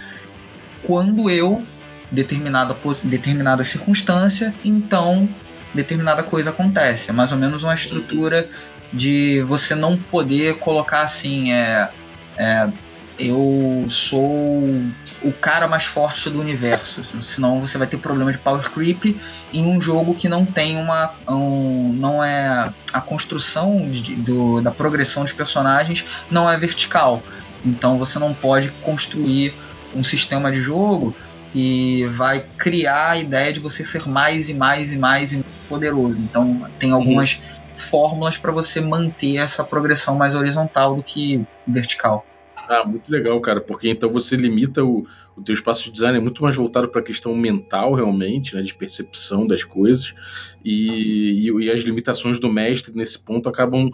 quando 0.83 1.29
eu 1.29 1.63
determinada 2.11 2.75
determinada 3.03 3.63
circunstância, 3.63 4.53
então 4.63 5.27
determinada 5.73 6.23
coisa 6.23 6.49
acontece. 6.49 7.09
É 7.09 7.13
mais 7.13 7.31
ou 7.31 7.37
menos 7.37 7.63
uma 7.63 7.73
estrutura 7.73 8.47
de 8.91 9.43
você 9.47 9.75
não 9.75 9.97
poder 9.97 10.57
colocar 10.57 11.01
assim, 11.01 11.51
é, 11.51 11.89
é 12.37 12.67
eu 13.19 13.85
sou 13.89 14.23
o 15.21 15.31
cara 15.41 15.67
mais 15.67 15.83
forte 15.83 16.29
do 16.29 16.39
universo. 16.39 17.03
Senão 17.21 17.59
você 17.59 17.77
vai 17.77 17.85
ter 17.85 17.97
problema 17.97 18.31
de 18.31 18.37
power 18.37 18.69
creep 18.71 19.15
em 19.53 19.65
um 19.65 19.79
jogo 19.81 20.15
que 20.15 20.29
não 20.29 20.45
tem 20.45 20.77
uma. 20.77 21.11
Um, 21.27 21.91
não 21.93 22.23
é. 22.23 22.71
A 22.93 23.01
construção 23.01 23.89
de, 23.91 24.15
do, 24.15 24.61
da 24.61 24.71
progressão 24.71 25.23
dos 25.23 25.33
personagens 25.33 26.05
não 26.31 26.49
é 26.49 26.57
vertical. 26.57 27.21
Então 27.63 27.97
você 27.97 28.17
não 28.17 28.33
pode 28.33 28.69
construir 28.81 29.53
um 29.93 30.03
sistema 30.03 30.51
de 30.51 30.61
jogo 30.61 31.13
e 31.53 32.05
vai 32.11 32.45
criar 32.57 33.11
a 33.11 33.17
ideia 33.17 33.51
de 33.51 33.59
você 33.59 33.83
ser 33.83 34.07
mais 34.07 34.49
e 34.49 34.53
mais 34.53 34.91
e 34.91 34.97
mais 34.97 35.37
poderoso. 35.67 36.17
Então 36.19 36.67
tem 36.79 36.91
algumas 36.91 37.33
uhum. 37.33 37.77
fórmulas 37.77 38.37
para 38.37 38.51
você 38.51 38.79
manter 38.79 39.37
essa 39.37 39.63
progressão 39.63 40.15
mais 40.15 40.35
horizontal 40.35 40.95
do 40.95 41.03
que 41.03 41.45
vertical. 41.67 42.25
Ah, 42.71 42.85
muito 42.85 43.11
legal, 43.11 43.41
cara, 43.41 43.59
porque 43.59 43.89
então 43.89 44.11
você 44.11 44.35
limita 44.35 44.83
o, 44.83 45.03
o 45.35 45.41
teu 45.41 45.55
espaço 45.55 45.85
de 45.85 45.89
design 45.89 46.19
é 46.19 46.21
muito 46.21 46.43
mais 46.43 46.55
voltado 46.55 46.87
para 46.87 47.01
a 47.01 47.03
questão 47.03 47.35
mental 47.35 47.95
realmente, 47.95 48.55
né, 48.55 48.61
de 48.61 48.75
percepção 48.75 49.47
das 49.47 49.63
coisas 49.63 50.13
e, 50.63 51.49
e, 51.49 51.63
e, 51.63 51.71
as 51.71 51.81
limitações 51.81 52.39
do 52.39 52.47
mestre 52.47 52.95
nesse 52.95 53.17
ponto 53.17 53.49
acabam 53.49 53.89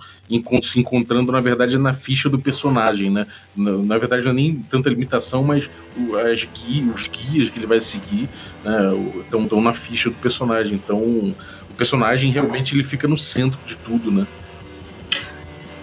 se 0.62 0.78
encontrando 0.78 1.32
na 1.32 1.40
verdade 1.40 1.78
na 1.78 1.94
ficha 1.94 2.30
do 2.30 2.38
personagem, 2.38 3.10
né? 3.10 3.26
Na, 3.56 3.78
na 3.78 3.98
verdade 3.98 4.26
não 4.26 4.32
é 4.32 4.36
nem 4.36 4.62
tanta 4.64 4.90
limitação, 4.90 5.42
mas 5.42 5.70
as 6.30 6.44
guias, 6.44 6.94
os 6.94 7.08
guias 7.08 7.50
que 7.50 7.58
ele 7.58 7.68
vai 7.68 7.80
seguir 7.80 8.30
estão 9.22 9.44
né, 9.44 9.64
na 9.64 9.74
ficha 9.74 10.10
do 10.10 10.18
personagem. 10.18 10.76
Então 10.76 11.00
o 11.70 11.74
personagem 11.78 12.30
realmente 12.30 12.76
ele 12.76 12.84
fica 12.84 13.08
no 13.08 13.16
centro 13.16 13.62
de 13.64 13.78
tudo, 13.78 14.12
né? 14.12 14.28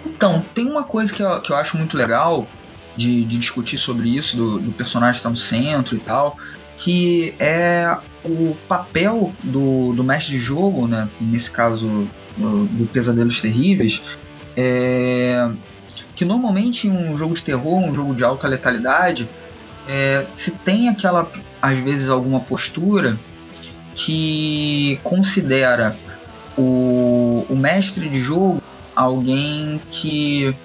Então, 0.05 0.41
tem 0.53 0.69
uma 0.69 0.83
coisa 0.83 1.11
que 1.11 1.23
eu, 1.23 1.41
que 1.41 1.51
eu 1.51 1.55
acho 1.55 1.75
muito 1.75 1.97
legal, 1.97 2.47
de, 2.95 3.23
de 3.23 3.37
discutir 3.37 3.77
sobre 3.77 4.09
isso, 4.09 4.35
do, 4.35 4.59
do 4.59 4.71
personagem 4.71 5.17
estar 5.17 5.29
no 5.29 5.35
centro 5.35 5.95
e 5.95 5.99
tal, 5.99 6.37
que 6.77 7.33
é 7.39 7.97
o 8.23 8.55
papel 8.67 9.33
do, 9.43 9.93
do 9.93 10.03
mestre 10.03 10.33
de 10.33 10.39
jogo, 10.39 10.87
né, 10.87 11.09
nesse 11.19 11.51
caso 11.51 12.07
do, 12.37 12.65
do 12.65 12.85
Pesadelos 12.87 13.41
Terríveis, 13.41 14.01
é, 14.55 15.49
que 16.15 16.25
normalmente 16.25 16.87
em 16.87 16.91
um 16.91 17.17
jogo 17.17 17.33
de 17.33 17.41
terror, 17.41 17.79
um 17.79 17.93
jogo 17.93 18.13
de 18.15 18.23
alta 18.23 18.47
letalidade, 18.47 19.29
é, 19.87 20.23
se 20.25 20.51
tem 20.51 20.87
aquela, 20.87 21.29
às 21.61 21.77
vezes, 21.79 22.09
alguma 22.09 22.39
postura 22.39 23.19
que 23.95 24.99
considera 25.03 25.95
o, 26.57 27.45
o 27.49 27.55
mestre 27.55 28.07
de 28.09 28.21
jogo 28.21 28.61
alguém 28.95 29.81
que 29.89 30.55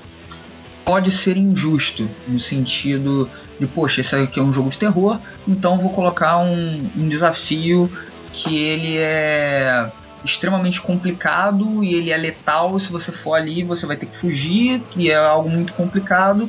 pode 0.89 1.11
ser 1.11 1.37
injusto, 1.37 2.09
no 2.27 2.41
sentido 2.41 3.29
de, 3.61 3.67
poxa, 3.67 4.01
esse 4.01 4.17
aqui 4.17 4.41
é 4.41 4.43
um 4.43 4.51
jogo 4.51 4.71
de 4.71 4.79
terror, 4.79 5.21
então 5.47 5.77
vou 5.77 5.91
colocar 5.91 6.39
um, 6.39 6.91
um 6.97 7.09
desafio 7.11 7.93
que 8.33 8.57
ele 8.57 8.97
é 8.97 9.93
extremamente 10.25 10.81
complicado 10.81 11.85
e 11.85 11.95
ele 11.95 12.11
é 12.11 12.17
letal. 12.17 12.79
Se 12.79 12.91
você 12.91 13.13
for 13.13 13.35
ali, 13.35 13.63
você 13.63 13.85
vai 13.85 13.99
ter 13.99 14.07
que 14.07 14.17
fugir, 14.17 14.83
e 14.97 15.11
é 15.11 15.17
algo 15.17 15.51
muito 15.51 15.75
complicado. 15.75 16.49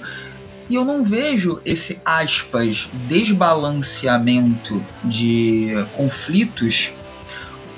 E 0.69 0.75
eu 0.75 0.85
não 0.85 1.03
vejo 1.03 1.59
esse 1.65 1.99
aspas 2.05 2.89
desbalanceamento 3.09 4.81
de 5.03 5.85
conflitos 5.97 6.93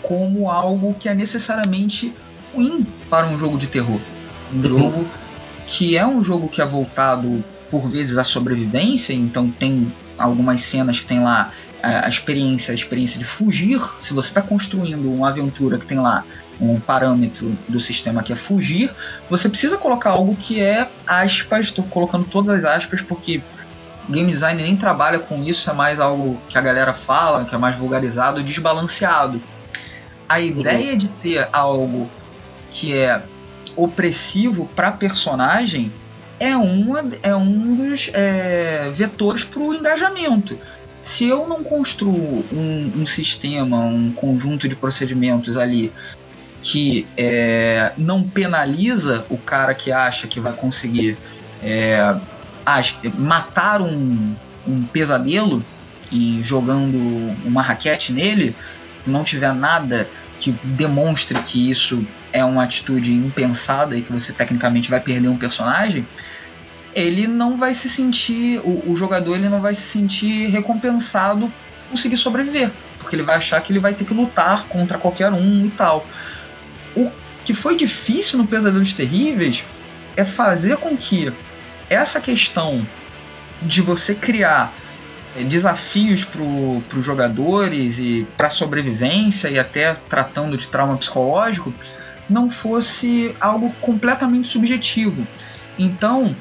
como 0.03 0.47
algo 0.47 0.93
que 0.93 1.09
é 1.09 1.15
necessariamente 1.15 2.13
ruim 2.53 2.85
para 3.09 3.25
um 3.25 3.39
jogo 3.39 3.57
de 3.57 3.65
terror. 3.65 3.99
Um 4.53 4.61
jogo 4.61 5.07
que 5.71 5.97
é 5.97 6.05
um 6.05 6.21
jogo 6.21 6.49
que 6.49 6.61
é 6.61 6.65
voltado 6.65 7.41
por 7.69 7.89
vezes 7.89 8.17
à 8.17 8.25
sobrevivência, 8.25 9.13
então 9.13 9.49
tem 9.49 9.91
algumas 10.17 10.61
cenas 10.63 10.99
que 10.99 11.05
tem 11.05 11.21
lá 11.21 11.53
é, 11.81 12.05
a 12.05 12.09
experiência, 12.09 12.73
a 12.73 12.75
experiência 12.75 13.17
de 13.17 13.23
fugir. 13.23 13.79
Se 14.01 14.13
você 14.13 14.27
está 14.27 14.41
construindo 14.41 15.09
uma 15.09 15.29
aventura 15.29 15.79
que 15.79 15.85
tem 15.85 15.97
lá 15.97 16.25
um 16.59 16.77
parâmetro 16.77 17.57
do 17.69 17.79
sistema 17.79 18.21
que 18.21 18.33
é 18.33 18.35
fugir, 18.35 18.93
você 19.29 19.47
precisa 19.47 19.77
colocar 19.77 20.09
algo 20.09 20.35
que 20.35 20.59
é 20.59 20.89
aspas, 21.07 21.67
estou 21.67 21.85
colocando 21.85 22.25
todas 22.25 22.59
as 22.59 22.65
aspas 22.65 23.01
porque 23.01 23.41
game 24.09 24.29
design 24.29 24.61
nem 24.61 24.75
trabalha 24.75 25.19
com 25.19 25.41
isso, 25.41 25.69
é 25.69 25.73
mais 25.73 26.01
algo 26.01 26.39
que 26.49 26.57
a 26.57 26.61
galera 26.61 26.93
fala, 26.93 27.45
que 27.45 27.55
é 27.55 27.57
mais 27.57 27.77
vulgarizado, 27.77 28.43
desbalanceado. 28.43 29.41
A 30.27 30.35
uhum. 30.35 30.41
ideia 30.41 30.97
de 30.97 31.07
ter 31.07 31.47
algo 31.53 32.11
que 32.69 32.93
é 32.93 33.23
opressivo 33.75 34.69
para 34.75 34.91
personagem 34.91 35.91
é, 36.39 36.55
uma, 36.57 37.03
é 37.21 37.35
um 37.35 37.75
dos 37.75 38.09
é, 38.13 38.89
vetores 38.93 39.43
para 39.43 39.61
o 39.61 39.73
engajamento. 39.73 40.57
Se 41.03 41.27
eu 41.27 41.47
não 41.47 41.63
construo 41.63 42.43
um, 42.51 43.01
um, 43.01 43.05
sistema, 43.05 43.79
um 43.79 44.11
conjunto 44.11 44.67
de 44.67 44.75
procedimentos 44.75 45.57
ali 45.57 45.91
que 46.61 47.07
é, 47.17 47.91
não 47.97 48.23
penaliza 48.23 49.25
o 49.29 49.37
cara 49.37 49.73
que 49.73 49.91
acha 49.91 50.27
que 50.27 50.39
vai 50.39 50.53
conseguir 50.53 51.17
é, 51.61 52.15
matar 53.15 53.81
um, 53.81 54.35
um 54.67 54.83
pesadelo 54.83 55.63
e 56.11 56.39
jogando 56.43 56.97
uma 57.45 57.61
raquete 57.61 58.11
nele, 58.11 58.55
não 59.05 59.23
tiver 59.23 59.53
nada 59.53 60.09
que 60.41 60.51
demonstre 60.63 61.39
que 61.43 61.69
isso 61.69 62.03
é 62.33 62.43
uma 62.43 62.63
atitude 62.63 63.13
impensada 63.13 63.95
e 63.95 64.01
que 64.01 64.11
você 64.11 64.33
tecnicamente 64.33 64.89
vai 64.89 64.99
perder 64.99 65.27
um 65.27 65.37
personagem, 65.37 66.05
ele 66.95 67.27
não 67.27 67.57
vai 67.57 67.75
se 67.75 67.87
sentir, 67.87 68.59
o, 68.63 68.91
o 68.91 68.95
jogador 68.95 69.35
ele 69.35 69.47
não 69.47 69.61
vai 69.61 69.75
se 69.75 69.83
sentir 69.83 70.47
recompensado 70.47 71.51
conseguir 71.91 72.17
sobreviver, 72.17 72.71
porque 72.97 73.15
ele 73.15 73.23
vai 73.23 73.35
achar 73.35 73.61
que 73.61 73.71
ele 73.71 73.79
vai 73.79 73.93
ter 73.93 74.03
que 74.03 74.13
lutar 74.13 74.65
contra 74.67 74.97
qualquer 74.97 75.31
um 75.31 75.65
e 75.65 75.69
tal. 75.69 76.07
O 76.95 77.11
que 77.45 77.53
foi 77.53 77.75
difícil 77.75 78.39
no 78.39 78.47
Pesadelos 78.47 78.93
Terríveis 78.93 79.63
é 80.15 80.25
fazer 80.25 80.77
com 80.77 80.97
que 80.97 81.31
essa 81.89 82.19
questão 82.19 82.85
de 83.61 83.81
você 83.81 84.15
criar 84.15 84.73
desafios 85.47 86.25
para 86.25 86.41
os 86.41 87.05
jogadores 87.05 87.97
e 87.99 88.27
para 88.35 88.49
sobrevivência 88.49 89.47
e 89.49 89.57
até 89.57 89.95
tratando 90.09 90.57
de 90.57 90.67
trauma 90.67 90.97
psicológico 90.97 91.73
não 92.29 92.49
fosse 92.49 93.35
algo 93.39 93.71
completamente 93.81 94.47
subjetivo. 94.47 95.27
Então, 95.77 96.35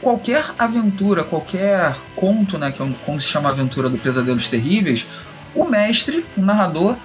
qualquer 0.00 0.44
aventura, 0.58 1.22
qualquer 1.24 1.96
conto, 2.16 2.58
né, 2.58 2.72
que 2.72 2.82
é 2.82 2.86
que 2.86 3.20
se 3.20 3.28
chama 3.28 3.48
Aventura 3.48 3.88
do 3.88 3.98
Pesadelos 3.98 4.48
Terríveis, 4.48 5.06
o 5.54 5.64
mestre, 5.64 6.24
o 6.36 6.42
narrador, 6.42 6.96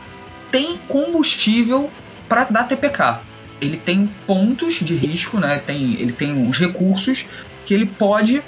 tem 0.52 0.80
combustível 0.88 1.92
para 2.28 2.46
dar 2.46 2.64
TPK. 2.68 3.20
Ele 3.60 3.78
tem 3.78 4.10
pontos 4.26 4.76
de 4.76 4.96
risco, 4.96 5.40
né? 5.40 5.60
Tem, 5.60 5.94
ele 6.00 6.14
tem 6.14 6.32
uns 6.34 6.58
recursos 6.58 7.26
que 7.66 7.74
ele 7.74 7.86
pode, 7.86 8.42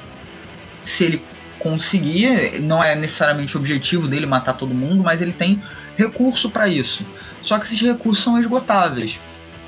se 0.83 1.03
ele 1.03 1.21
conseguir, 1.59 2.59
não 2.61 2.83
é 2.83 2.95
necessariamente 2.95 3.55
o 3.55 3.59
objetivo 3.59 4.07
dele 4.07 4.25
matar 4.25 4.53
todo 4.53 4.73
mundo, 4.73 5.03
mas 5.03 5.21
ele 5.21 5.33
tem 5.33 5.61
recurso 5.97 6.49
para 6.49 6.67
isso. 6.67 7.05
Só 7.41 7.59
que 7.59 7.65
esses 7.65 7.79
recursos 7.81 8.23
são 8.23 8.39
esgotáveis. 8.39 9.19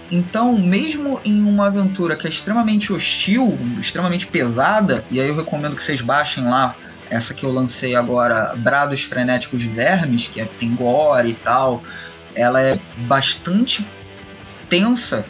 Então, 0.09 0.57
mesmo 0.57 1.21
em 1.23 1.41
uma 1.41 1.67
aventura 1.67 2.15
que 2.15 2.27
é 2.27 2.29
extremamente 2.29 2.91
hostil, 2.91 3.57
extremamente 3.79 4.27
pesada, 4.27 5.05
e 5.09 5.21
aí 5.21 5.27
eu 5.27 5.35
recomendo 5.35 5.75
que 5.75 5.83
vocês 5.83 6.01
baixem 6.01 6.43
lá 6.43 6.75
essa 7.09 7.33
que 7.33 7.45
eu 7.45 7.51
lancei 7.51 7.95
agora, 7.95 8.53
Brados 8.55 9.03
Frenéticos 9.03 9.61
de 9.61 9.67
Vermes, 9.67 10.27
que 10.27 10.39
é, 10.39 10.45
tem 10.45 10.73
gore 10.73 11.31
e 11.31 11.35
tal, 11.35 11.83
ela 12.33 12.61
é 12.61 12.79
bastante 12.99 13.85
tensa, 14.69 15.25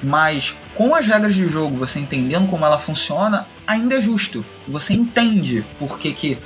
mas 0.00 0.54
com 0.74 0.94
as 0.94 1.06
regras 1.06 1.34
de 1.34 1.46
jogo, 1.46 1.76
você 1.76 1.98
entendendo 1.98 2.48
como 2.48 2.64
ela 2.64 2.78
funciona, 2.78 3.46
ainda 3.66 3.96
é 3.96 4.00
justo. 4.00 4.44
Você 4.66 4.94
entende 4.94 5.64
por 5.78 5.98
que, 5.98 6.12
que 6.12 6.38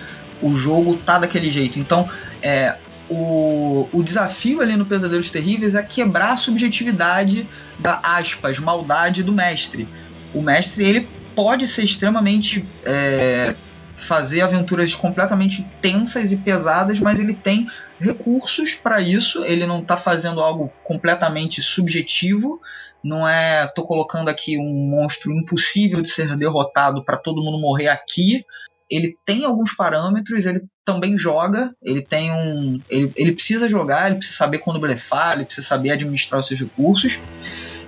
o 0.43 0.55
jogo 0.55 0.97
tá 0.97 1.19
daquele 1.19 1.51
jeito. 1.51 1.79
Então, 1.79 2.09
é, 2.43 2.77
o, 3.09 3.89
o 3.93 4.03
desafio 4.03 4.61
ali 4.61 4.77
no 4.77 4.85
Pesadelos 4.85 5.31
Terríveis 5.31 5.75
é 5.75 5.83
quebrar 5.83 6.33
a 6.33 6.37
subjetividade 6.37 7.47
da 7.79 8.01
aspas, 8.03 8.59
maldade 8.59 9.23
do 9.23 9.33
mestre. 9.33 9.87
O 10.35 10.43
mestre 10.43 10.85
ele 10.85 11.09
pode 11.35 11.67
ser 11.67 11.85
extremamente 11.85 12.65
é, 12.85 13.55
fazer 13.97 14.41
aventuras 14.41 14.95
completamente 14.95 15.67
tensas 15.81 16.33
e 16.33 16.37
pesadas, 16.37 16.99
mas 16.99 17.19
ele 17.19 17.35
tem 17.35 17.67
recursos 18.01 18.75
para 18.75 19.01
isso. 19.01 19.45
Ele 19.45 19.67
não 19.67 19.81
está 19.81 19.97
fazendo 19.97 20.41
algo 20.41 20.73
completamente 20.85 21.63
subjetivo. 21.63 22.61
Não 23.07 23.29
é, 23.29 23.67
tô 23.69 23.87
colocando 23.87 24.29
aqui 24.29 24.59
um 24.59 24.91
monstro 24.91 25.33
impossível 25.33 26.01
de 26.01 26.09
ser 26.09 26.37
derrotado 26.37 27.05
para 27.05 27.17
todo 27.17 27.43
mundo 27.43 27.61
morrer 27.61 27.89
aqui 27.89 28.45
ele 28.91 29.17
tem 29.25 29.45
alguns 29.45 29.75
parâmetros, 29.75 30.47
ele 30.47 30.61
também 30.85 31.19
joga, 31.19 31.75
ele 31.83 32.03
tem 32.03 32.33
um. 32.33 32.81
Ele, 32.89 33.13
ele 33.17 33.33
precisa 33.33 33.69
jogar, 33.69 34.07
ele 34.07 34.19
precisa 34.19 34.39
saber 34.39 34.59
quando 34.59 34.81
blefar, 34.81 35.35
ele 35.35 35.45
precisa 35.45 35.67
saber 35.67 35.91
administrar 35.91 36.41
os 36.41 36.47
seus 36.47 36.61
recursos. 36.61 37.19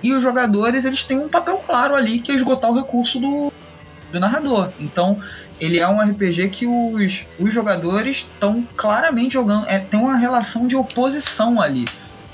E 0.03 0.13
os 0.13 0.21
jogadores 0.21 0.85
eles 0.85 1.03
têm 1.03 1.17
um 1.17 1.29
papel 1.29 1.57
claro 1.59 1.95
ali 1.95 2.19
que 2.19 2.31
é 2.31 2.35
esgotar 2.35 2.69
o 2.69 2.75
recurso 2.75 3.19
do, 3.19 3.51
do 4.11 4.19
narrador. 4.19 4.71
Então 4.79 5.21
ele 5.59 5.79
é 5.79 5.87
um 5.87 6.01
RPG 6.01 6.49
que 6.49 6.65
os, 6.65 7.25
os 7.39 7.53
jogadores 7.53 8.17
estão 8.17 8.67
claramente 8.75 9.33
jogando. 9.33 9.67
É, 9.67 9.79
tem 9.79 9.99
uma 9.99 10.17
relação 10.17 10.67
de 10.67 10.75
oposição 10.75 11.61
ali. 11.61 11.85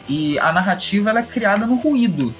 E 0.08 0.38
a 0.40 0.52
narrativa 0.52 1.10
ela 1.12 1.20
é 1.20 1.24
criada 1.24 1.66
no 1.66 1.76
ruído. 1.76 2.34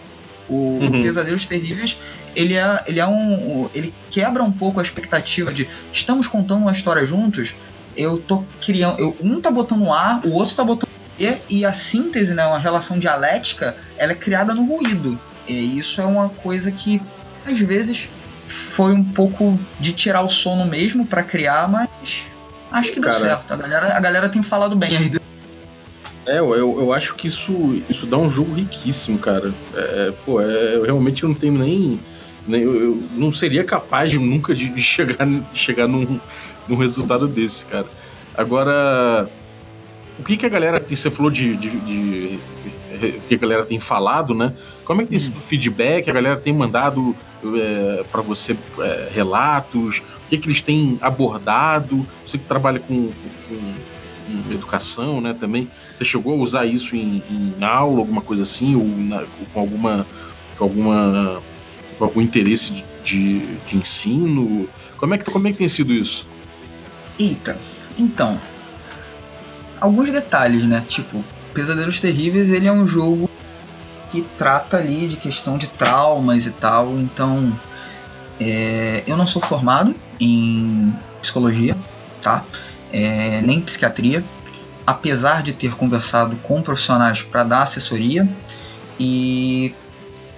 O, 0.48 0.80
uhum. 0.80 1.02
Pesadelos 1.02 1.46
Terríveis 1.46 1.98
ele 2.36 2.56
é, 2.56 2.84
ele 2.86 3.00
é 3.00 3.08
um. 3.08 3.70
ele 3.74 3.94
quebra 4.10 4.44
um 4.44 4.52
pouco 4.52 4.80
a 4.80 4.84
expectativa 4.84 5.54
de 5.54 5.68
estamos 5.92 6.28
contando 6.28 6.62
uma 6.62 6.72
história 6.72 7.06
juntos. 7.06 7.56
Eu 7.96 8.18
tô 8.18 8.44
criando. 8.62 9.00
Eu, 9.00 9.16
um 9.22 9.40
tá 9.40 9.50
botando 9.50 9.90
A, 9.92 10.22
o 10.24 10.34
outro 10.34 10.56
tá 10.56 10.64
botando 10.64 10.90
B, 11.18 11.38
e 11.50 11.66
a 11.66 11.72
síntese, 11.72 12.34
né, 12.34 12.46
uma 12.46 12.60
relação 12.60 13.00
dialética, 13.00 13.76
ela 13.98 14.12
é 14.12 14.16
criada 14.16 14.54
no 14.54 14.66
ruído. 14.66 15.18
E 15.48 15.80
isso 15.80 16.02
é 16.02 16.06
uma 16.06 16.28
coisa 16.28 16.72
que 16.72 17.02
às 17.46 17.60
vezes 17.60 18.10
foi 18.46 18.92
um 18.92 19.04
pouco 19.04 19.58
de 19.80 19.94
tirar 19.94 20.22
o 20.22 20.30
sono 20.30 20.66
mesmo 20.66 21.06
para 21.06 21.24
criar, 21.24 21.70
mas 21.70 22.26
acho 22.72 22.92
que 22.92 23.00
deu 23.00 23.12
Cara, 23.12 23.24
certo. 23.24 23.54
A 23.54 23.56
galera, 23.56 23.98
a 23.98 24.00
galera 24.00 24.30
tem 24.30 24.44
falado 24.44 24.76
bem 24.76 24.98
aí 24.98 25.12
é, 26.26 26.40
eu, 26.40 26.54
eu 26.54 26.94
acho 26.94 27.16
que 27.16 27.28
isso, 27.28 27.82
isso 27.90 28.06
dá 28.08 28.18
um 28.18 28.30
jogo 28.30 28.54
riquíssimo, 28.54 29.20
cara. 29.20 29.54
É, 29.76 30.14
pô, 30.26 30.42
é, 30.42 30.76
eu 30.76 30.84
realmente 30.84 31.24
não 31.24 31.34
tenho 31.34 31.54
nem. 31.54 32.00
nem 32.48 32.62
eu, 32.62 32.76
eu, 32.76 33.04
não 33.12 33.32
seria 33.32 33.64
capaz 33.64 34.10
de, 34.10 34.18
nunca 34.18 34.54
de, 34.56 34.70
de 34.70 34.82
chegar, 34.82 35.26
de 35.26 35.58
chegar 35.58 35.88
num, 35.88 36.20
num 36.68 36.76
resultado 36.78 37.28
desse, 37.28 37.66
cara. 37.66 37.86
Agora, 38.36 39.30
o 40.20 40.24
que, 40.24 40.36
que 40.36 40.46
a 40.46 40.50
galera. 40.50 40.84
Você 40.88 41.12
falou 41.12 41.30
de, 41.30 41.56
de, 41.56 41.70
de, 41.70 42.40
de, 42.98 43.20
que 43.28 43.36
a 43.36 43.38
galera 43.38 43.64
tem 43.64 43.80
falado, 43.80 44.34
né? 44.34 44.52
Como 44.84 45.02
é 45.02 45.04
que 45.04 45.12
tem 45.12 45.18
hum. 45.18 45.22
sido 45.22 45.38
o 45.38 45.42
feedback? 45.42 46.10
A 46.10 46.14
galera 46.14 46.38
tem 46.38 46.54
mandado 46.54 47.16
é, 47.44 48.04
para 48.12 48.22
você 48.22 48.58
é, 48.80 49.10
relatos? 49.12 50.00
O 50.00 50.30
que, 50.30 50.40
que 50.40 50.48
eles 50.48 50.62
têm 50.62 50.98
abordado? 51.02 52.08
Você 52.26 52.40
que 52.40 52.46
trabalha 52.46 52.80
com, 52.80 53.12
com 53.48 53.74
em 54.30 54.54
educação, 54.54 55.22
né, 55.22 55.34
também. 55.34 55.70
Você 55.98 56.06
chegou 56.06 56.34
a 56.34 56.38
usar 56.38 56.66
isso 56.66 56.96
em, 56.96 57.24
em 57.30 57.64
aula, 57.64 58.00
alguma 58.00 58.22
coisa 58.22 58.44
assim, 58.44 58.76
ou 58.76 58.86
na, 58.86 59.26
com 59.54 59.60
alguma 59.60 60.08
com 60.58 60.64
alguma 60.64 61.42
com 61.98 62.04
algum 62.06 62.22
interesse 62.22 62.72
de, 62.72 62.86
de, 63.04 63.56
de, 63.66 63.78
ensino? 63.78 64.68
Como 64.98 65.14
é 65.14 65.18
que 65.18 65.30
como 65.30 65.48
é 65.48 65.52
que 65.52 65.58
tem 65.58 65.68
sido 65.68 65.94
isso? 65.94 66.28
Eita, 67.20 67.58
então 67.98 68.40
alguns 69.80 70.12
detalhes, 70.12 70.64
né? 70.64 70.84
Tipo, 70.88 71.24
Pesadelos 71.54 72.00
Terríveis, 72.00 72.50
ele 72.50 72.68
é 72.68 72.72
um 72.72 72.88
jogo 72.88 73.30
que 74.12 74.22
trata 74.38 74.78
ali 74.78 75.08
de 75.08 75.18
questão 75.18 75.58
de 75.58 75.68
traumas 75.68 76.46
e 76.46 76.52
tal, 76.52 76.98
então 76.98 77.58
é, 78.40 79.04
eu 79.08 79.16
não 79.16 79.28
sou 79.28 79.42
formado 79.42 79.96
em 80.20 80.94
psicologia, 81.22 81.78
tá? 82.22 82.46
É, 82.92 83.42
nem 83.42 83.62
psiquiatria, 83.62 84.24
apesar 84.86 85.42
de 85.42 85.54
ter 85.54 85.76
conversado 85.76 86.36
com 86.38 86.62
profissionais 86.62 87.22
para 87.22 87.44
dar 87.44 87.64
assessoria 87.64 88.28
e 89.00 89.74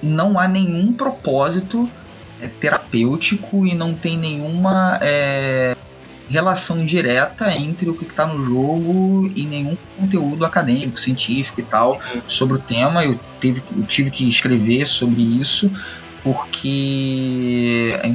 não 0.01 0.39
há 0.39 0.47
nenhum 0.47 0.93
propósito 0.93 1.89
é, 2.41 2.47
terapêutico 2.47 3.65
e 3.65 3.73
não 3.73 3.93
tem 3.93 4.17
nenhuma 4.17 4.99
é, 5.01 5.75
relação 6.29 6.85
direta 6.85 7.51
entre 7.55 7.89
o 7.89 7.93
que 7.93 8.05
está 8.05 8.25
no 8.25 8.43
jogo 8.43 9.31
e 9.35 9.45
nenhum 9.45 9.77
conteúdo 9.97 10.45
acadêmico, 10.45 10.99
científico 10.99 11.59
e 11.59 11.63
tal 11.63 11.99
sobre 12.27 12.57
o 12.57 12.59
tema. 12.59 13.03
Eu, 13.05 13.19
teve, 13.39 13.63
eu 13.75 13.83
tive 13.83 14.11
que 14.11 14.27
escrever 14.27 14.87
sobre 14.87 15.21
isso 15.21 15.71
porque 16.23 17.97
é 18.03 18.13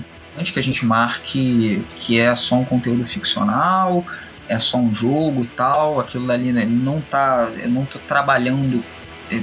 que 0.52 0.58
a 0.58 0.62
gente 0.62 0.84
marque 0.84 1.84
que 1.96 2.18
é 2.18 2.34
só 2.34 2.56
um 2.56 2.64
conteúdo 2.64 3.06
ficcional, 3.06 4.04
é 4.48 4.58
só 4.58 4.78
um 4.78 4.92
jogo 4.92 5.46
tal, 5.56 6.00
aquilo 6.00 6.30
ali 6.30 6.52
né, 6.52 6.64
não 6.64 7.00
tá, 7.00 7.50
eu 7.56 7.70
não 7.70 7.84
tô 7.84 7.98
trabalhando 8.00 8.84
é, 9.30 9.42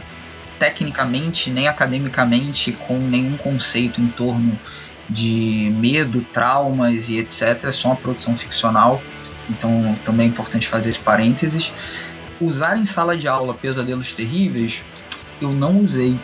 tecnicamente 0.57 1.49
nem 1.49 1.67
academicamente 1.67 2.71
com 2.71 2.97
nenhum 2.97 3.37
conceito 3.37 4.01
em 4.01 4.07
torno 4.07 4.59
de 5.09 5.73
medo, 5.77 6.21
traumas 6.33 7.09
e 7.09 7.17
etc. 7.17 7.63
É 7.63 7.71
só 7.71 7.89
uma 7.89 7.95
produção 7.95 8.37
ficcional, 8.37 9.01
então 9.49 9.95
também 10.05 10.27
é 10.27 10.29
importante 10.29 10.67
fazer 10.67 10.89
esse 10.89 10.99
parênteses. 10.99 11.73
Usar 12.39 12.77
em 12.77 12.85
sala 12.85 13.17
de 13.17 13.27
aula 13.27 13.53
pesadelos 13.53 14.13
terríveis, 14.13 14.83
eu 15.41 15.49
não 15.49 15.79
usei. 15.79 16.17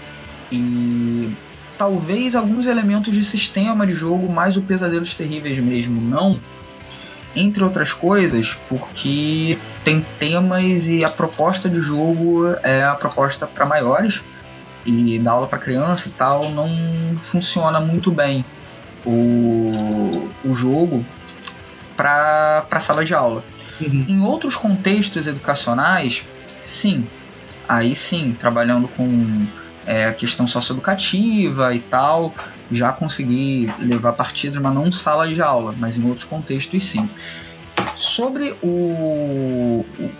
E 0.51 1.29
talvez 1.77 2.35
alguns 2.35 2.67
elementos 2.67 3.13
de 3.13 3.23
sistema 3.23 3.85
de 3.85 3.93
jogo, 3.93 4.31
mais 4.31 4.57
o 4.57 4.61
pesadelos 4.61 5.15
terríveis 5.15 5.57
mesmo, 5.59 6.01
não. 6.01 6.39
Entre 7.35 7.63
outras 7.63 7.91
coisas, 7.91 8.57
porque 8.69 9.57
tem 9.83 10.05
temas 10.17 10.87
e 10.87 11.03
a 11.03 11.09
proposta 11.09 11.69
de 11.69 11.81
jogo 11.81 12.55
é 12.63 12.83
a 12.83 12.95
proposta 12.95 13.45
para 13.45 13.65
maiores 13.65 14.21
e 14.85 15.19
dar 15.19 15.31
aula 15.31 15.47
para 15.47 15.57
criança 15.57 16.07
e 16.07 16.11
tal 16.11 16.49
não 16.51 17.17
funciona 17.23 17.79
muito 17.81 18.11
bem 18.11 18.45
o, 19.05 20.29
o 20.45 20.55
jogo 20.55 21.03
para 21.97 22.65
a 22.69 22.79
sala 22.79 23.03
de 23.03 23.13
aula. 23.13 23.43
Uhum. 23.81 24.05
Em 24.07 24.21
outros 24.21 24.55
contextos 24.55 25.27
educacionais, 25.27 26.25
sim. 26.61 27.05
Aí 27.67 27.95
sim, 27.95 28.35
trabalhando 28.39 28.87
com 28.87 29.45
é, 29.85 30.05
a 30.05 30.13
questão 30.13 30.47
socioeducativa 30.47 31.73
e 31.73 31.79
tal, 31.79 32.33
já 32.71 32.91
consegui 32.91 33.71
levar 33.79 34.13
partido, 34.13 34.59
mas 34.61 34.73
não 34.73 34.91
sala 34.91 35.27
de 35.27 35.41
aula, 35.41 35.73
mas 35.77 35.97
em 35.97 36.05
outros 36.05 36.23
contextos 36.23 36.83
sim. 36.83 37.09
Sobre 37.95 38.55
o, 38.63 39.85
o 39.99 40.11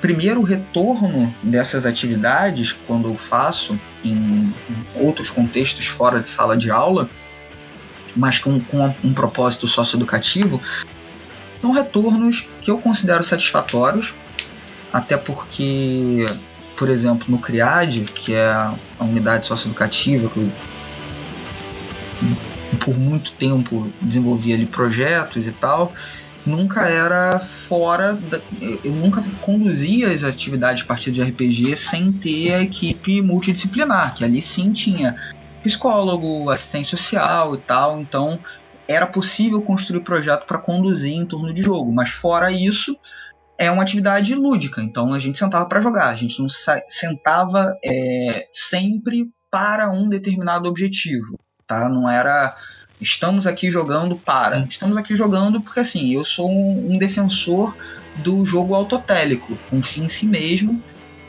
primeiro 0.00 0.42
retorno 0.42 1.34
dessas 1.42 1.84
atividades, 1.84 2.72
quando 2.86 3.08
eu 3.08 3.16
faço 3.16 3.78
em, 4.04 4.14
em 4.14 4.54
outros 4.94 5.28
contextos 5.28 5.86
fora 5.86 6.20
de 6.20 6.28
sala 6.28 6.56
de 6.56 6.70
aula, 6.70 7.08
mas 8.16 8.38
com, 8.38 8.58
com 8.60 8.94
um 9.04 9.12
propósito 9.12 9.68
socioeducativo, 9.68 10.60
são 11.60 11.72
retornos 11.72 12.48
que 12.60 12.70
eu 12.70 12.78
considero 12.78 13.22
satisfatórios, 13.22 14.14
até 14.92 15.16
porque, 15.16 16.26
por 16.80 16.88
exemplo, 16.88 17.26
no 17.28 17.38
CRIAD, 17.38 18.04
que 18.06 18.32
é 18.32 18.50
a 18.50 18.74
unidade 18.98 19.46
socioeducativa 19.46 20.30
que 20.30 20.38
eu 20.38 20.50
por 22.82 22.98
muito 22.98 23.32
tempo 23.32 23.92
desenvolvi 24.00 24.54
ali 24.54 24.64
projetos 24.64 25.46
e 25.46 25.52
tal, 25.52 25.92
nunca 26.46 26.88
era 26.88 27.38
fora 27.38 28.14
da, 28.14 28.40
eu 28.82 28.92
nunca 28.92 29.22
conduzia 29.42 30.10
as 30.10 30.24
atividades 30.24 30.82
a 30.82 30.86
partir 30.86 31.10
de 31.10 31.20
RPG 31.20 31.76
sem 31.76 32.10
ter 32.12 32.54
a 32.54 32.62
equipe 32.62 33.20
multidisciplinar, 33.20 34.14
que 34.14 34.24
ali 34.24 34.40
sim 34.40 34.72
tinha 34.72 35.16
psicólogo, 35.62 36.48
assistente 36.48 36.88
social 36.88 37.54
e 37.56 37.58
tal, 37.58 38.00
então 38.00 38.40
era 38.88 39.06
possível 39.06 39.60
construir 39.60 40.00
projeto 40.00 40.46
para 40.46 40.56
conduzir 40.56 41.12
em 41.12 41.26
torno 41.26 41.52
de 41.52 41.62
jogo, 41.62 41.92
mas 41.92 42.08
fora 42.08 42.50
isso 42.50 42.96
é 43.60 43.70
uma 43.70 43.82
atividade 43.82 44.34
lúdica, 44.34 44.80
então 44.80 45.12
a 45.12 45.18
gente 45.18 45.38
sentava 45.38 45.66
para 45.66 45.82
jogar, 45.82 46.08
a 46.08 46.16
gente 46.16 46.40
não 46.40 46.48
sentava 46.88 47.76
é, 47.84 48.48
sempre 48.50 49.28
para 49.50 49.92
um 49.92 50.08
determinado 50.08 50.66
objetivo, 50.66 51.38
tá? 51.66 51.86
Não 51.86 52.08
era 52.08 52.56
estamos 52.98 53.46
aqui 53.46 53.70
jogando 53.70 54.16
para, 54.16 54.64
estamos 54.66 54.96
aqui 54.96 55.14
jogando 55.14 55.60
porque 55.60 55.80
assim 55.80 56.14
eu 56.14 56.24
sou 56.24 56.50
um, 56.50 56.94
um 56.94 56.98
defensor 56.98 57.76
do 58.16 58.46
jogo 58.46 58.74
autotélico, 58.74 59.58
um 59.70 59.82
fim 59.82 60.04
em 60.04 60.08
si 60.08 60.24
mesmo. 60.24 60.82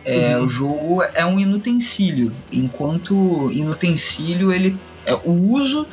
É, 0.06 0.38
uhum. 0.38 0.46
O 0.46 0.48
jogo 0.48 1.04
é 1.14 1.26
um 1.26 1.38
inutensílio, 1.38 2.32
enquanto 2.50 3.52
inutensílio 3.52 4.54
ele 4.54 4.80
é, 5.06 5.14
o 5.14 5.32
uso 5.32 5.86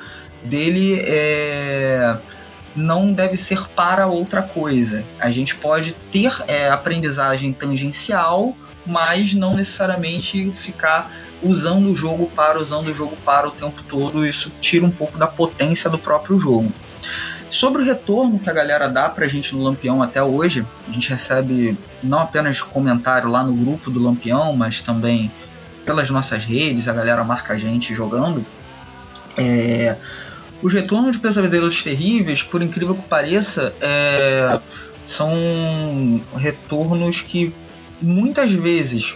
dele 0.45 1.01
é, 1.01 2.16
não 2.79 3.12
deve 3.12 3.37
ser 3.37 3.68
para 3.68 4.07
outra 4.07 4.43
coisa. 4.43 5.05
A 5.20 5.31
gente 5.31 5.55
pode 5.57 5.95
ter 6.11 6.33
é, 6.47 6.70
aprendizagem 6.70 7.53
tangencial, 7.53 8.57
mas 8.87 9.35
não 9.35 9.55
necessariamente 9.55 10.51
ficar 10.53 11.11
usando 11.43 11.91
o 11.91 11.95
jogo 11.95 12.31
para, 12.35 12.59
usando 12.59 12.89
o 12.89 12.95
jogo 12.95 13.16
para 13.24 13.49
o 13.49 13.51
tempo 13.51 13.83
todo. 13.83 14.26
Isso 14.26 14.51
tira 14.61 14.87
um 14.87 14.91
pouco 14.91 15.18
da 15.18 15.26
potência 15.26 15.91
do 15.91 15.99
próprio 15.99 16.39
jogo. 16.39 16.72
Sobre 17.51 17.83
o 17.83 17.85
retorno 17.85 18.39
que 18.39 18.51
a 18.51 18.53
galera 18.53 18.89
dá 18.89 19.09
pra 19.09 19.26
gente 19.26 19.55
no 19.55 19.62
Lampião 19.62 20.03
até 20.03 20.22
hoje, 20.22 20.66
a 20.87 20.93
gente 20.93 21.09
recebe 21.09 21.79
não 22.03 22.20
apenas 22.20 22.61
comentário 22.61 23.31
lá 23.31 23.43
no 23.43 23.55
grupo 23.55 23.91
do 23.91 24.03
Lampião, 24.03 24.55
mas 24.55 24.83
também 24.83 25.31
pelas 25.85 26.11
nossas 26.11 26.45
redes, 26.45 26.87
a 26.87 26.93
galera 26.93 27.24
marca 27.24 27.55
a 27.55 27.59
gente 27.59 27.95
jogando. 27.95 28.45
É, 29.37 29.97
os 30.63 30.73
retornos 30.73 31.13
de 31.13 31.19
Pesadelos 31.19 31.83
Terríveis, 31.83 32.43
por 32.43 32.63
incrível 32.63 32.95
que 32.95 33.03
pareça, 33.03 33.75
é, 33.81 34.59
são 35.07 36.21
retornos 36.35 37.21
que 37.23 37.55
muitas 38.01 38.53
vezes 38.53 39.15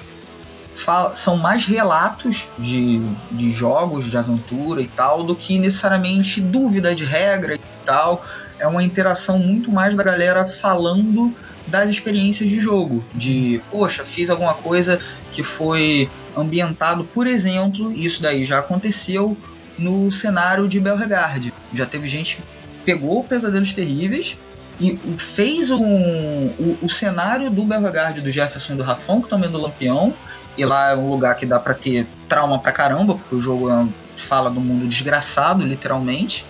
são 1.14 1.36
mais 1.36 1.66
relatos 1.66 2.48
de, 2.58 3.00
de 3.30 3.52
jogos 3.52 4.10
de 4.10 4.16
aventura 4.16 4.80
e 4.80 4.88
tal 4.88 5.22
do 5.22 5.36
que 5.36 5.58
necessariamente 5.58 6.40
dúvida 6.40 6.94
de 6.94 7.04
regra 7.04 7.54
e 7.54 7.60
tal. 7.84 8.24
É 8.58 8.66
uma 8.66 8.82
interação 8.82 9.38
muito 9.38 9.70
mais 9.70 9.94
da 9.94 10.02
galera 10.02 10.44
falando 10.46 11.34
das 11.66 11.88
experiências 11.90 12.48
de 12.48 12.58
jogo, 12.58 13.04
de 13.14 13.62
poxa, 13.70 14.04
fiz 14.04 14.30
alguma 14.30 14.54
coisa 14.54 14.98
que 15.32 15.42
foi 15.44 16.10
ambientado, 16.36 17.04
por 17.04 17.26
exemplo, 17.26 17.92
isso 17.92 18.20
daí 18.20 18.44
já 18.44 18.58
aconteceu 18.58 19.36
no 19.82 20.10
cenário 20.10 20.68
de 20.68 20.78
Belregard. 20.78 21.52
Já 21.72 21.84
teve 21.84 22.06
gente 22.06 22.36
que 22.36 22.42
pegou 22.84 23.24
Pesadelos 23.24 23.74
Terríveis 23.74 24.38
e 24.80 24.98
fez 25.18 25.70
um, 25.70 25.84
o, 25.84 26.78
o 26.82 26.88
cenário 26.88 27.50
do 27.50 27.64
Belregard 27.64 28.20
do 28.20 28.30
Jefferson 28.30 28.74
e 28.74 28.76
do 28.76 28.82
Rafão, 28.82 29.20
que 29.20 29.28
também 29.28 29.50
do 29.50 29.58
Lampião, 29.58 30.14
e 30.56 30.64
lá 30.64 30.90
é 30.90 30.96
um 30.96 31.08
lugar 31.08 31.36
que 31.36 31.46
dá 31.46 31.58
para 31.58 31.74
ter 31.74 32.06
trauma 32.28 32.58
pra 32.58 32.72
caramba, 32.72 33.14
porque 33.14 33.34
o 33.34 33.40
jogo 33.40 33.70
é, 33.70 33.86
fala 34.16 34.50
do 34.50 34.60
mundo 34.60 34.86
desgraçado, 34.86 35.64
literalmente. 35.64 36.44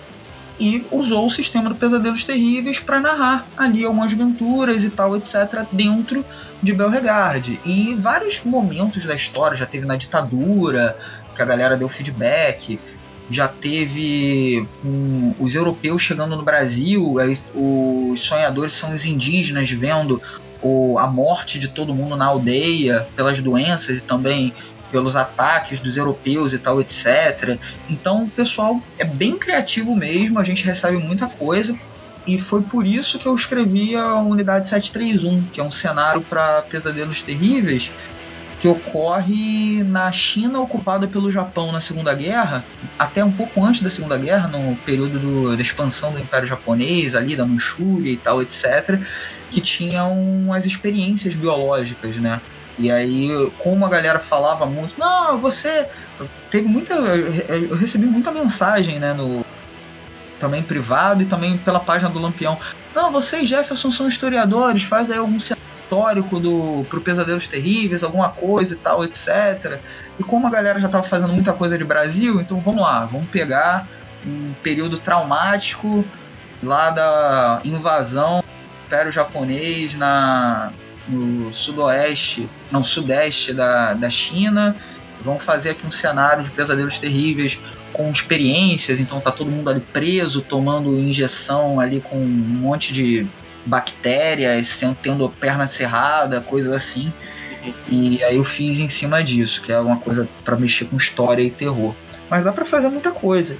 E 0.59 0.85
usou 0.91 1.25
o 1.25 1.29
sistema 1.31 1.67
do 1.67 1.75
Pesadelos 1.75 2.23
Terríveis 2.23 2.79
para 2.79 2.99
narrar 2.99 3.47
ali 3.57 3.83
algumas 3.83 4.13
aventuras 4.13 4.83
e 4.83 4.89
tal, 4.89 5.17
etc., 5.17 5.65
dentro 5.71 6.23
de 6.61 6.73
Belregard. 6.73 7.59
E 7.65 7.95
vários 7.95 8.43
momentos 8.43 9.03
da 9.03 9.15
história, 9.15 9.57
já 9.57 9.65
teve 9.65 9.85
na 9.85 9.95
ditadura, 9.95 10.97
que 11.35 11.41
a 11.41 11.45
galera 11.45 11.75
deu 11.75 11.89
feedback, 11.89 12.79
já 13.29 13.47
teve 13.47 14.67
um, 14.83 15.33
os 15.39 15.55
europeus 15.55 16.01
chegando 16.01 16.35
no 16.35 16.43
Brasil, 16.43 17.15
os 17.55 18.19
sonhadores 18.21 18.73
são 18.73 18.93
os 18.93 19.05
indígenas 19.05 19.69
vendo 19.71 20.21
o, 20.61 20.97
a 20.97 21.07
morte 21.07 21.59
de 21.59 21.67
todo 21.67 21.93
mundo 21.93 22.15
na 22.15 22.25
aldeia 22.25 23.07
pelas 23.15 23.39
doenças 23.39 23.99
e 23.99 24.03
também 24.03 24.53
pelos 24.91 25.15
ataques 25.15 25.79
dos 25.79 25.97
europeus 25.97 26.53
e 26.53 26.59
tal, 26.59 26.79
etc. 26.79 27.57
Então 27.89 28.25
o 28.25 28.29
pessoal 28.29 28.79
é 28.99 29.03
bem 29.03 29.37
criativo 29.37 29.95
mesmo, 29.95 30.39
a 30.39 30.43
gente 30.43 30.63
recebe 30.63 30.97
muita 30.97 31.27
coisa. 31.27 31.75
E 32.25 32.39
foi 32.39 32.61
por 32.61 32.87
isso 32.87 33.19
que 33.19 33.25
eu 33.25 33.35
escrevi 33.35 33.97
a 33.97 34.15
Unidade 34.15 34.69
731, 34.69 35.43
que 35.51 35.59
é 35.59 35.63
um 35.63 35.71
cenário 35.71 36.21
para 36.21 36.61
pesadelos 36.61 37.21
terríveis, 37.21 37.91
que 38.63 38.67
ocorre 38.69 39.83
na 39.83 40.09
China 40.13 40.61
ocupada 40.61 41.05
pelo 41.05 41.29
Japão 41.29 41.73
na 41.73 41.81
Segunda 41.81 42.13
Guerra, 42.13 42.63
até 42.97 43.21
um 43.21 43.29
pouco 43.33 43.61
antes 43.61 43.81
da 43.81 43.89
Segunda 43.89 44.17
Guerra, 44.17 44.47
no 44.47 44.77
período 44.85 45.19
do, 45.19 45.57
da 45.57 45.61
expansão 45.61 46.13
do 46.13 46.19
Império 46.19 46.47
Japonês, 46.47 47.13
ali 47.13 47.35
da 47.35 47.45
Manchúria 47.45 48.09
e 48.09 48.15
tal, 48.15 48.41
etc., 48.41 49.01
que 49.51 49.59
tinham 49.59 50.53
as 50.53 50.65
experiências 50.65 51.35
biológicas, 51.35 52.15
né? 52.15 52.39
E 52.79 52.89
aí, 52.89 53.27
como 53.59 53.85
a 53.85 53.89
galera 53.89 54.19
falava 54.21 54.65
muito, 54.65 54.97
não, 54.97 55.37
você 55.39 55.85
teve 56.49 56.65
muita, 56.65 56.93
eu 56.93 57.75
recebi 57.75 58.05
muita 58.05 58.31
mensagem, 58.31 58.97
né, 58.97 59.13
no 59.13 59.45
também 60.39 60.63
privado 60.63 61.21
e 61.21 61.25
também 61.25 61.57
pela 61.57 61.81
página 61.81 62.09
do 62.09 62.17
Lampião. 62.17 62.57
Não, 62.95 63.11
você 63.11 63.39
e 63.39 63.45
Jefferson 63.45 63.91
são 63.91 64.07
historiadores, 64.07 64.83
faz 64.83 65.11
aí 65.11 65.17
algum 65.17 65.37
histórico 65.83 66.39
do 66.39 66.85
pro 66.89 67.01
Pesadelos 67.01 67.47
Terríveis, 67.47 68.03
alguma 68.03 68.29
coisa 68.29 68.73
e 68.73 68.77
tal, 68.77 69.03
etc. 69.03 69.79
E 70.19 70.23
como 70.23 70.47
a 70.47 70.49
galera 70.49 70.79
já 70.79 70.87
estava 70.87 71.03
fazendo 71.03 71.33
muita 71.33 71.53
coisa 71.53 71.77
de 71.77 71.83
Brasil, 71.83 72.41
então 72.41 72.59
vamos 72.59 72.81
lá, 72.81 73.05
vamos 73.05 73.29
pegar 73.29 73.87
um 74.25 74.53
período 74.63 74.97
traumático 74.97 76.03
lá 76.61 76.89
da 76.89 77.61
invasão 77.63 78.39
do 78.39 78.87
Império 78.87 79.11
Japonês 79.11 79.93
na 79.95 80.71
no 81.05 81.53
sudoeste, 81.53 82.47
não, 82.71 82.81
sudeste 82.81 83.53
da, 83.53 83.93
da 83.93 84.09
China. 84.09 84.75
Vamos 85.21 85.43
fazer 85.43 85.71
aqui 85.71 85.85
um 85.85 85.91
cenário 85.91 86.43
de 86.43 86.51
pesadelos 86.51 86.97
terríveis 86.97 87.59
com 87.91 88.09
experiências, 88.09 89.01
então 89.01 89.19
tá 89.19 89.29
todo 89.29 89.51
mundo 89.51 89.69
ali 89.69 89.81
preso, 89.81 90.41
tomando 90.41 90.97
injeção 90.97 91.79
ali 91.79 91.99
com 91.99 92.15
um 92.15 92.25
monte 92.25 92.93
de 92.93 93.27
bactérias, 93.65 94.81
tendo 95.01 95.29
perna 95.29 95.67
cerrada, 95.67 96.41
coisas 96.41 96.71
assim. 96.71 97.11
E 97.87 98.23
aí 98.23 98.35
eu 98.35 98.43
fiz 98.43 98.79
em 98.79 98.89
cima 98.89 99.23
disso, 99.23 99.61
que 99.61 99.71
é 99.71 99.79
uma 99.79 99.97
coisa 99.97 100.27
para 100.43 100.55
mexer 100.55 100.85
com 100.85 100.97
história 100.97 101.41
e 101.41 101.49
terror. 101.49 101.95
Mas 102.29 102.43
dá 102.43 102.51
para 102.51 102.65
fazer 102.65 102.89
muita 102.89 103.11
coisa. 103.11 103.57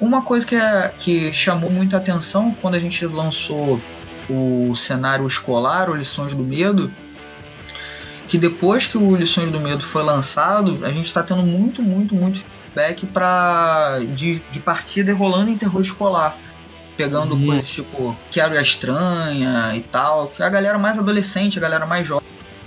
Uma 0.00 0.22
coisa 0.22 0.46
que, 0.46 0.56
é, 0.56 0.92
que 0.96 1.32
chamou 1.32 1.70
muita 1.70 1.96
atenção 1.96 2.54
quando 2.60 2.74
a 2.74 2.80
gente 2.80 3.04
lançou 3.06 3.80
o 4.28 4.74
cenário 4.74 5.26
escolar, 5.26 5.90
o 5.90 5.94
Lições 5.94 6.32
do 6.32 6.42
Medo, 6.42 6.90
que 8.26 8.38
depois 8.38 8.86
que 8.86 8.96
o 8.96 9.14
Lições 9.14 9.50
do 9.50 9.60
Medo 9.60 9.84
foi 9.84 10.02
lançado, 10.02 10.80
a 10.84 10.90
gente 10.90 11.06
está 11.06 11.22
tendo 11.22 11.42
muito, 11.42 11.82
muito, 11.82 12.14
muito 12.14 12.44
feedback 12.74 13.06
pra, 13.06 14.00
de, 14.14 14.40
de 14.50 14.60
partida 14.60 15.14
rolando 15.14 15.50
em 15.50 15.56
terror 15.56 15.80
escolar. 15.80 16.36
Pegando 16.96 17.34
uhum. 17.34 17.46
coisas 17.46 17.68
tipo 17.68 18.16
Quero 18.30 18.56
a 18.56 18.62
Estranha 18.62 19.72
e 19.74 19.80
tal. 19.80 20.28
Que 20.28 20.42
a 20.42 20.48
galera 20.48 20.78
mais 20.78 20.98
adolescente, 20.98 21.58
a 21.58 21.62
galera 21.62 21.86
mais 21.86 22.06
jovem, 22.06 22.26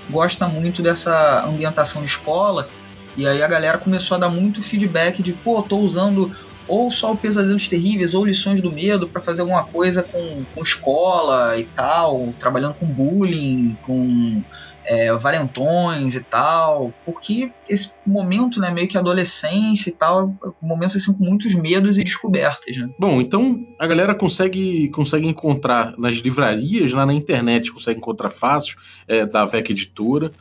gosta 0.09 0.47
muito 0.47 0.81
dessa 0.81 1.45
ambientação 1.45 2.01
de 2.01 2.07
escola. 2.07 2.69
E 3.15 3.27
aí 3.27 3.41
a 3.41 3.47
galera 3.47 3.77
começou 3.77 4.15
a 4.15 4.19
dar 4.19 4.29
muito 4.29 4.61
feedback 4.61 5.23
de, 5.23 5.33
pô, 5.33 5.63
tô 5.63 5.77
usando 5.77 6.31
ou 6.67 6.91
só 6.91 7.13
o 7.13 7.17
Pesadelos 7.17 7.67
Terríveis 7.67 8.13
ou 8.13 8.25
Lições 8.25 8.59
do 8.59 8.71
Medo 8.71 9.07
para 9.07 9.21
fazer 9.21 9.41
alguma 9.41 9.63
coisa 9.63 10.03
com, 10.03 10.43
com 10.53 10.61
escola 10.61 11.57
e 11.57 11.63
tal, 11.63 12.33
trabalhando 12.39 12.73
com 12.73 12.85
bullying, 12.85 13.77
com 13.83 14.43
é, 14.87 15.13
valentões 15.17 16.15
e 16.15 16.23
tal, 16.23 16.93
porque 17.05 17.51
esse 17.67 17.91
momento, 18.05 18.61
né, 18.61 18.71
meio 18.71 18.87
que 18.87 18.97
adolescência 18.97 19.89
e 19.89 19.93
tal, 19.93 20.33
um 20.63 20.67
momento 20.67 20.95
assim 20.95 21.13
com 21.13 21.25
muitos 21.25 21.53
medos 21.53 21.97
e 21.97 22.03
descobertas, 22.03 22.77
né? 22.77 22.89
Bom, 22.97 23.19
então 23.19 23.67
a 23.77 23.85
galera 23.85 24.15
consegue 24.15 24.87
consegue 24.89 25.27
encontrar 25.27 25.93
nas 25.97 26.15
livrarias, 26.15 26.93
lá 26.93 27.05
na 27.05 27.13
internet, 27.13 27.71
consegue 27.71 27.99
encontrar 27.99 28.29
fácil, 28.29 28.77
é, 29.07 29.25
da 29.25 29.45
VEC 29.45 29.71
Editora 29.71 30.31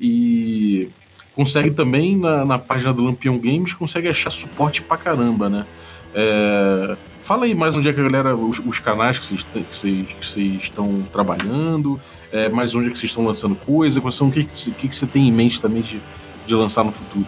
e 0.00 0.88
consegue 1.34 1.70
também 1.70 2.16
na, 2.16 2.44
na 2.46 2.58
página 2.58 2.94
do 2.94 3.04
Lampião 3.04 3.38
Games, 3.38 3.74
consegue 3.74 4.08
achar 4.08 4.30
suporte 4.30 4.80
pra 4.80 4.96
caramba, 4.96 5.50
né? 5.50 5.66
É, 6.14 6.96
fala 7.20 7.44
aí 7.44 7.54
mais 7.54 7.76
onde 7.76 7.88
é 7.88 7.92
que 7.92 8.00
a 8.00 8.02
galera, 8.02 8.34
os, 8.34 8.58
os 8.60 8.78
canais 8.78 9.18
que 9.18 9.26
vocês 9.70 10.36
estão 10.36 11.02
trabalhando, 11.12 12.00
é, 12.32 12.48
mais 12.48 12.74
onde 12.74 12.88
é 12.88 12.90
que 12.90 12.98
vocês 12.98 13.10
estão 13.10 13.24
lançando 13.24 13.54
coisa, 13.54 14.00
quais 14.00 14.14
são, 14.14 14.28
o 14.28 14.30
que, 14.30 14.44
que, 14.44 14.88
que, 14.88 14.94
você 14.94 15.06
tem 15.06 15.28
em 15.28 15.32
mente 15.32 15.60
também 15.60 15.82
de, 15.82 16.00
de 16.46 16.54
lançar 16.54 16.84
no 16.84 16.92
futuro. 16.92 17.26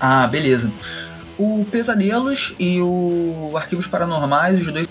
Ah, 0.00 0.26
beleza. 0.26 0.72
O 1.38 1.66
Pesadelos 1.70 2.54
e 2.58 2.80
o 2.80 3.52
Arquivos 3.56 3.86
Paranormais, 3.86 4.60
os 4.60 4.72
dois 4.72 4.88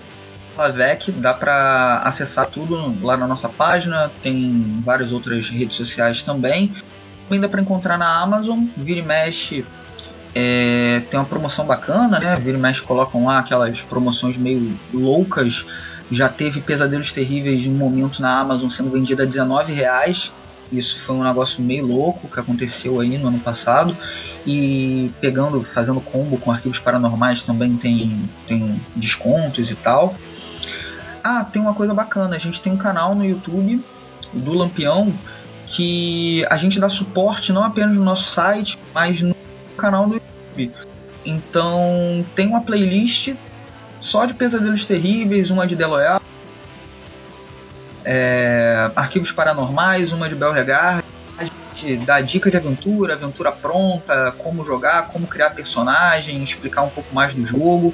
VEC, 0.76 1.12
dá 1.12 1.34
para 1.34 2.01
acessar 2.03 2.45
tudo 2.47 2.95
lá 3.01 3.18
na 3.18 3.26
nossa 3.26 3.49
página, 3.49 4.12
tem 4.22 4.82
várias 4.86 5.12
outras 5.12 5.49
redes 5.49 5.76
sociais 5.76 6.22
também 6.22 6.72
ainda 7.34 7.47
para 7.49 7.62
encontrar 7.62 7.97
na 7.97 8.22
Amazon. 8.22 8.66
Vira 8.78 8.99
e 8.99 9.03
mexe 9.03 9.66
é, 10.34 11.01
tem 11.09 11.20
uma 11.20 11.26
promoção 11.26 11.66
bacana, 11.66 12.20
né? 12.20 12.36
Vira 12.38 12.57
e 12.57 12.62
mexe 12.62 12.82
colocam 12.82 13.26
lá 13.26 13.39
aquelas 13.39 13.82
promoções 13.82 14.38
meio 14.38 14.78
loucas. 14.93 15.66
Já 16.12 16.28
teve 16.28 16.59
Pesadelos 16.59 17.12
Terríveis 17.12 17.66
em 17.66 17.70
um 17.70 17.78
momento 17.78 18.22
na 18.22 18.38
Amazon 18.38 18.70
sendo 18.70 18.91
vendida 18.91 19.24
a 19.24 19.26
19 19.26 19.72
reais. 19.72 20.32
Isso 20.70 20.99
foi 20.99 21.16
um 21.16 21.24
negócio 21.24 21.64
meio 21.64 21.86
louco 21.86 22.28
que 22.28 22.39
aconteceu 22.39 22.99
aí 22.99 23.18
no 23.18 23.30
ano 23.30 23.39
passado. 23.39 23.95
E 24.45 25.09
pegando, 25.22 25.64
fazendo 25.64 26.01
combo 26.01 26.38
com 26.38 26.51
arquivos 26.51 26.80
paranormais 26.80 27.43
também 27.43 27.78
tem, 27.78 28.30
tem 28.45 28.82
descontos 28.93 29.72
e 29.72 29.76
tal. 29.76 30.16
Ah, 31.24 31.45
tem 31.45 31.62
uma 31.62 31.74
coisa 31.74 31.93
bacana. 31.93 32.36
A 32.36 32.39
gente 32.39 32.62
tem 32.62 32.74
um 32.74 32.78
canal 32.78 33.16
no 33.16 33.26
YouTube 33.26 33.82
do 34.34 34.53
Lampião 34.53 35.18
que 35.66 36.45
a 36.49 36.57
gente 36.57 36.78
dá 36.78 36.89
suporte 36.89 37.53
não 37.53 37.64
apenas 37.64 37.95
no 37.95 38.03
nosso 38.03 38.30
site, 38.30 38.78
mas 38.93 39.22
no 39.22 39.36
canal 39.78 40.07
do 40.07 40.16
YouTube. 40.16 40.76
Então 41.26 42.26
tem 42.36 42.47
uma 42.47 42.62
playlist 42.62 43.34
só 44.02 44.26
de 44.26 44.34
pesadelos 44.34 44.84
terríveis, 44.84 45.49
uma 45.49 45.66
de 45.66 45.76
Deloyal, 45.76 46.22
é, 48.04 48.91
arquivos 48.95 49.32
paranormais, 49.32 50.12
uma 50.12 50.28
de 50.28 50.36
Belregard. 50.36 51.06
Dá 52.06 52.20
dica 52.20 52.52
de 52.52 52.58
aventura, 52.58 53.14
aventura 53.14 53.52
pronta, 53.52 54.34
como 54.38 54.66
jogar, 54.66 55.08
como 55.08 55.26
criar 55.26 55.52
personagem, 55.52 56.43
explicar 56.43 56.84
um 56.84 56.89
pouco 56.89 57.14
mais 57.14 57.34
do 57.34 57.45
jogo. 57.45 57.93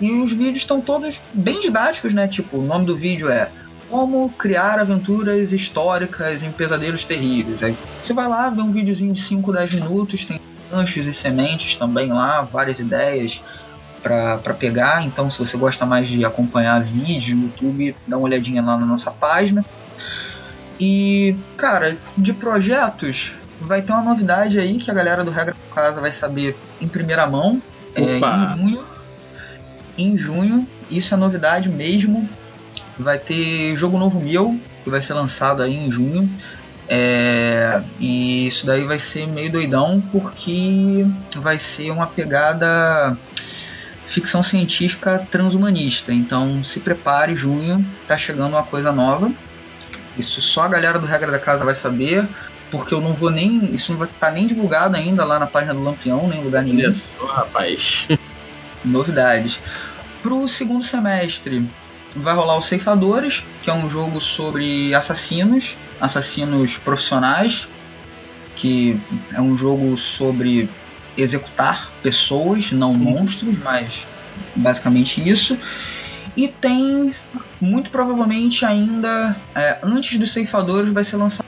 E 0.00 0.10
os 0.12 0.32
vídeos 0.32 0.58
estão 0.58 0.80
todos 0.80 1.20
bem 1.32 1.60
didáticos, 1.60 2.14
né? 2.14 2.26
Tipo, 2.26 2.58
o 2.58 2.62
nome 2.62 2.86
do 2.86 2.96
vídeo 2.96 3.28
é 3.28 3.50
como 3.90 4.28
criar 4.30 4.80
aventuras 4.80 5.52
históricas 5.52 6.42
em 6.42 6.50
pesadelos 6.50 7.04
terríveis. 7.04 7.62
Aí 7.62 7.76
você 8.02 8.12
vai 8.12 8.28
lá, 8.28 8.50
vê 8.50 8.62
um 8.62 8.72
videozinho 8.72 9.12
de 9.12 9.20
5, 9.20 9.52
10 9.52 9.74
minutos, 9.74 10.24
tem 10.24 10.40
ganchos 10.70 11.06
e 11.06 11.14
sementes 11.14 11.76
também 11.76 12.12
lá, 12.12 12.40
várias 12.42 12.80
ideias 12.80 13.40
para 14.04 14.54
pegar. 14.54 15.02
Então, 15.04 15.30
se 15.30 15.38
você 15.38 15.56
gosta 15.56 15.86
mais 15.86 16.08
de 16.08 16.24
acompanhar 16.24 16.82
vídeos 16.84 17.38
no 17.38 17.46
YouTube, 17.46 17.96
dá 18.06 18.18
uma 18.18 18.26
olhadinha 18.26 18.62
lá 18.62 18.76
na 18.76 18.84
nossa 18.84 19.10
página. 19.10 19.64
E, 20.78 21.34
cara, 21.56 21.96
de 22.16 22.34
projetos, 22.34 23.32
vai 23.60 23.80
ter 23.80 23.92
uma 23.92 24.02
novidade 24.02 24.60
aí 24.60 24.78
que 24.78 24.90
a 24.90 24.94
galera 24.94 25.24
do 25.24 25.30
Regra 25.30 25.56
Casa 25.74 26.00
vai 26.00 26.12
saber 26.12 26.56
em 26.80 26.86
primeira 26.86 27.26
mão. 27.26 27.62
É, 27.94 28.18
em 28.18 28.58
junho. 28.58 28.84
Em 29.96 30.16
junho, 30.16 30.68
isso 30.90 31.14
é 31.14 31.16
novidade 31.16 31.70
mesmo. 31.70 32.28
Vai 32.98 33.18
ter 33.18 33.74
jogo 33.76 33.98
novo 33.98 34.20
meu, 34.20 34.60
que 34.82 34.90
vai 34.90 35.00
ser 35.00 35.14
lançado 35.14 35.62
aí 35.62 35.74
em 35.74 35.90
junho. 35.90 36.30
É, 36.86 37.82
e 37.98 38.46
isso 38.46 38.66
daí 38.66 38.84
vai 38.84 38.98
ser 38.98 39.26
meio 39.26 39.50
doidão 39.50 40.02
porque 40.12 41.06
vai 41.36 41.56
ser 41.56 41.90
uma 41.90 42.06
pegada 42.06 43.16
ficção 44.06 44.42
científica 44.42 45.26
transhumanista. 45.30 46.12
Então 46.12 46.62
se 46.64 46.80
prepare, 46.80 47.36
junho 47.36 47.84
tá 48.06 48.16
chegando 48.16 48.54
uma 48.54 48.62
coisa 48.62 48.92
nova. 48.92 49.30
Isso 50.18 50.40
só 50.40 50.62
a 50.62 50.68
galera 50.68 50.98
do 50.98 51.06
Regra 51.06 51.30
da 51.30 51.38
Casa 51.38 51.64
vai 51.64 51.74
saber, 51.74 52.28
porque 52.70 52.94
eu 52.94 53.00
não 53.00 53.14
vou 53.14 53.30
nem. 53.30 53.74
Isso 53.74 53.92
não 53.92 53.98
vai 53.98 54.08
estar 54.08 54.28
tá 54.28 54.32
nem 54.32 54.46
divulgado 54.46 54.96
ainda 54.96 55.24
lá 55.24 55.38
na 55.38 55.46
página 55.46 55.74
do 55.74 55.82
Lampião, 55.82 56.28
nem 56.28 56.40
em 56.40 56.44
lugar 56.44 56.62
nenhum. 56.62 56.88
Isso, 56.88 57.04
rapaz. 57.26 58.06
Novidades. 58.84 59.58
Pro 60.22 60.46
segundo 60.48 60.84
semestre, 60.84 61.68
vai 62.14 62.34
rolar 62.34 62.56
os 62.56 62.66
Ceifadores, 62.66 63.44
que 63.62 63.70
é 63.70 63.74
um 63.74 63.88
jogo 63.90 64.20
sobre 64.20 64.94
assassinos, 64.94 65.76
assassinos 66.00 66.76
profissionais, 66.76 67.68
que 68.56 68.98
é 69.32 69.40
um 69.40 69.56
jogo 69.56 69.96
sobre 69.98 70.68
executar 71.16 71.90
pessoas, 72.02 72.72
não 72.72 72.94
monstros, 72.94 73.58
mas 73.58 74.06
basicamente 74.54 75.26
isso. 75.28 75.58
E 76.36 76.48
tem, 76.48 77.14
muito 77.60 77.90
provavelmente 77.90 78.64
ainda, 78.64 79.36
é, 79.54 79.78
antes 79.82 80.18
dos 80.18 80.32
Ceifadores 80.32 80.90
vai 80.90 81.04
ser 81.04 81.16
lançado 81.16 81.44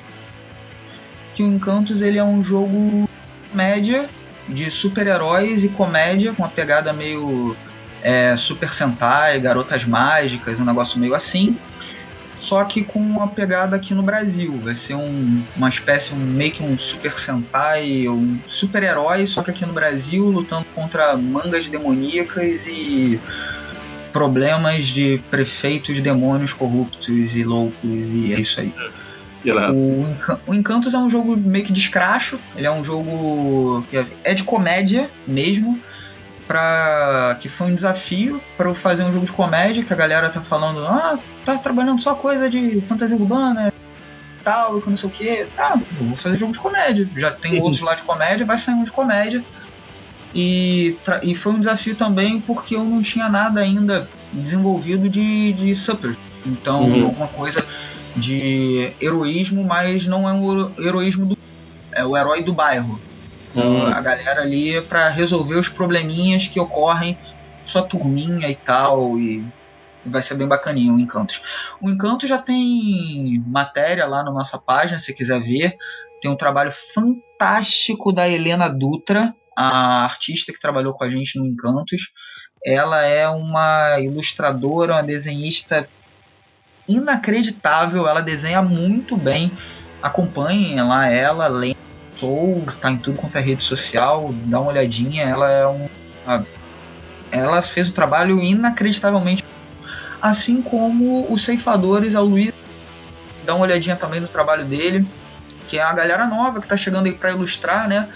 que 1.34 1.42
o 1.42 1.46
Encantos 1.46 2.00
ele 2.00 2.18
é 2.18 2.24
um 2.24 2.42
jogo 2.42 3.08
média 3.52 4.08
de 4.48 4.70
super-heróis 4.70 5.64
e 5.64 5.68
comédia, 5.68 6.32
com 6.32 6.42
uma 6.42 6.48
pegada 6.48 6.92
meio 6.92 7.54
é, 8.02 8.36
Super 8.36 8.72
Sentai, 8.72 9.38
Garotas 9.40 9.84
Mágicas, 9.84 10.58
um 10.58 10.64
negócio 10.64 10.98
meio 10.98 11.14
assim. 11.14 11.56
Só 12.38 12.62
que 12.64 12.84
com 12.84 12.98
uma 12.98 13.28
pegada 13.28 13.76
aqui 13.76 13.94
no 13.94 14.02
Brasil. 14.02 14.60
Vai 14.62 14.76
ser 14.76 14.94
um, 14.94 15.42
uma 15.56 15.68
espécie, 15.68 16.12
um, 16.12 16.18
meio 16.18 16.52
que 16.52 16.62
um 16.62 16.78
Super 16.78 17.12
Sentai, 17.12 18.08
um 18.08 18.38
super-herói, 18.46 19.26
só 19.26 19.42
que 19.42 19.50
aqui 19.50 19.64
no 19.64 19.72
Brasil, 19.72 20.24
lutando 20.24 20.66
contra 20.74 21.16
mangas 21.16 21.68
demoníacas 21.68 22.66
e 22.66 23.20
problemas 24.12 24.86
de 24.86 25.20
prefeitos 25.30 26.00
demônios 26.00 26.52
corruptos 26.52 27.36
e 27.36 27.44
loucos, 27.44 28.10
e 28.10 28.32
é 28.32 28.40
isso 28.40 28.60
aí. 28.60 28.72
O, 29.70 30.04
o 30.46 30.54
Encantos 30.54 30.94
é 30.94 30.98
um 30.98 31.08
jogo 31.08 31.36
meio 31.36 31.64
que 31.64 31.72
de 31.72 31.80
escracho, 31.80 32.38
ele 32.56 32.66
é 32.66 32.70
um 32.70 32.82
jogo 32.82 33.84
que 33.90 34.04
é 34.24 34.34
de 34.34 34.42
comédia 34.42 35.08
mesmo, 35.26 35.78
pra, 36.46 37.36
que 37.40 37.48
foi 37.48 37.68
um 37.68 37.74
desafio 37.74 38.40
para 38.56 38.68
eu 38.68 38.74
fazer 38.74 39.02
um 39.02 39.12
jogo 39.12 39.26
de 39.26 39.32
comédia, 39.32 39.84
que 39.84 39.92
a 39.92 39.96
galera 39.96 40.30
tá 40.30 40.40
falando, 40.40 40.84
ah, 40.86 41.18
tá 41.44 41.58
trabalhando 41.58 42.00
só 42.00 42.14
coisa 42.14 42.48
de 42.48 42.80
fantasia 42.82 43.16
urbana, 43.16 43.72
tal, 44.44 44.80
que 44.80 44.88
não 44.88 44.96
sei 44.96 45.08
o 45.08 45.12
que. 45.12 45.46
Ah, 45.58 45.76
vou 46.00 46.16
fazer 46.16 46.36
jogo 46.36 46.52
de 46.52 46.58
comédia. 46.58 47.08
Já 47.16 47.32
tem 47.32 47.60
outros 47.60 47.80
lá 47.80 47.94
de 47.94 48.02
comédia, 48.02 48.46
vai 48.46 48.56
sair 48.56 48.74
um 48.74 48.84
de 48.84 48.92
comédia. 48.92 49.44
E, 50.34 50.96
e 51.22 51.34
foi 51.34 51.52
um 51.52 51.58
desafio 51.58 51.96
também 51.96 52.40
porque 52.40 52.76
eu 52.76 52.84
não 52.84 53.02
tinha 53.02 53.28
nada 53.28 53.60
ainda 53.60 54.08
desenvolvido 54.32 55.08
de, 55.08 55.52
de 55.52 55.74
Super. 55.74 56.16
Então, 56.44 56.84
uhum. 56.84 57.06
alguma 57.06 57.28
coisa 57.28 57.64
de 58.14 58.92
heroísmo, 59.00 59.64
mas 59.64 60.06
não 60.06 60.28
é 60.28 60.32
um 60.32 60.72
heroísmo 60.78 61.26
do. 61.26 61.38
É 61.92 62.04
o 62.04 62.16
herói 62.16 62.42
do 62.42 62.52
bairro. 62.52 63.00
Então, 63.56 63.86
a 63.86 64.00
galera 64.02 64.42
ali 64.42 64.82
para 64.82 65.08
resolver 65.08 65.54
os 65.54 65.68
probleminhas 65.68 66.46
que 66.46 66.60
ocorrem 66.60 67.18
sua 67.64 67.82
turminha 67.82 68.50
e 68.50 68.54
tal. 68.54 69.18
E 69.18 69.42
vai 70.04 70.20
ser 70.20 70.34
bem 70.34 70.46
bacaninho 70.46 70.94
o 70.94 71.00
Encantos. 71.00 71.40
O 71.80 71.88
Encanto 71.88 72.26
já 72.26 72.36
tem 72.36 73.42
matéria 73.46 74.04
lá 74.04 74.22
na 74.22 74.30
nossa 74.30 74.58
página, 74.58 74.98
se 74.98 75.14
quiser 75.14 75.40
ver. 75.40 75.74
Tem 76.20 76.30
um 76.30 76.36
trabalho 76.36 76.70
fantástico 76.70 78.12
da 78.12 78.28
Helena 78.28 78.68
Dutra, 78.68 79.34
a 79.56 80.04
artista 80.04 80.52
que 80.52 80.60
trabalhou 80.60 80.92
com 80.92 81.04
a 81.04 81.08
gente 81.08 81.38
no 81.38 81.46
Encantos. 81.46 82.12
Ela 82.62 83.06
é 83.06 83.26
uma 83.26 83.98
ilustradora, 84.00 84.94
uma 84.94 85.02
desenhista 85.02 85.88
inacreditável. 86.86 88.06
Ela 88.06 88.20
desenha 88.20 88.60
muito 88.60 89.16
bem. 89.16 89.50
Acompanhem 90.02 90.80
lá 90.82 91.08
ela, 91.08 91.48
Lena 91.48 91.85
Soul, 92.16 92.64
tá 92.80 92.90
em 92.90 92.96
tudo 92.96 93.18
quanto 93.18 93.36
é 93.36 93.40
rede 93.40 93.62
social. 93.62 94.34
Dá 94.44 94.60
uma 94.60 94.70
olhadinha. 94.70 95.22
Ela 95.22 95.50
é 95.50 95.66
um. 95.66 95.88
Ela 97.30 97.62
fez 97.62 97.88
um 97.88 97.92
trabalho 97.92 98.40
inacreditavelmente. 98.40 99.44
Assim 100.20 100.62
como 100.62 101.30
os 101.32 101.44
ceifadores, 101.44 102.14
ao 102.14 102.24
Luiz. 102.24 102.52
Dá 103.44 103.54
uma 103.54 103.64
olhadinha 103.64 103.96
também 103.96 104.20
no 104.20 104.28
trabalho 104.28 104.64
dele. 104.64 105.06
Que 105.66 105.78
é 105.78 105.82
a 105.82 105.92
galera 105.92 106.26
nova 106.26 106.60
que 106.60 106.68
tá 106.68 106.76
chegando 106.76 107.06
aí 107.06 107.12
para 107.12 107.32
ilustrar, 107.32 107.88
né? 107.88 108.08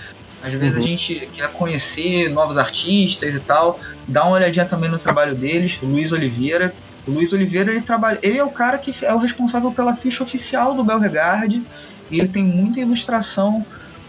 Às 0.42 0.55
vezes 0.55 0.76
uhum. 0.76 0.82
a 0.82 0.86
gente 0.86 1.28
quer 1.34 1.53
conhecer 1.53 2.30
novos 2.30 2.57
artistas 2.57 3.34
e 3.34 3.40
tal. 3.40 3.78
Dá 4.09 4.24
uma 4.24 4.36
olhadinha 4.36 4.64
também 4.64 4.90
no 4.90 4.98
trabalho 4.98 5.34
deles, 5.34 5.78
Luiz 5.82 6.12
Oliveira. 6.12 6.74
O 7.07 7.11
Luiz 7.11 7.32
Oliveira 7.32 7.70
ele 7.70 7.82
trabalha, 7.82 8.18
ele 8.22 8.38
é 8.38 8.44
o 8.44 8.51
cara 8.51 8.78
que 8.78 9.05
é 9.05 9.12
o 9.14 9.18
responsável 9.18 9.72
pela 9.72 9.94
ficha 9.96 10.22
oficial 10.22 10.74
do 10.74 10.82
Belregard. 10.82 11.62
E 12.11 12.18
ele 12.18 12.28
tem 12.28 12.42
muita 12.42 12.80
ilustração 12.80 13.64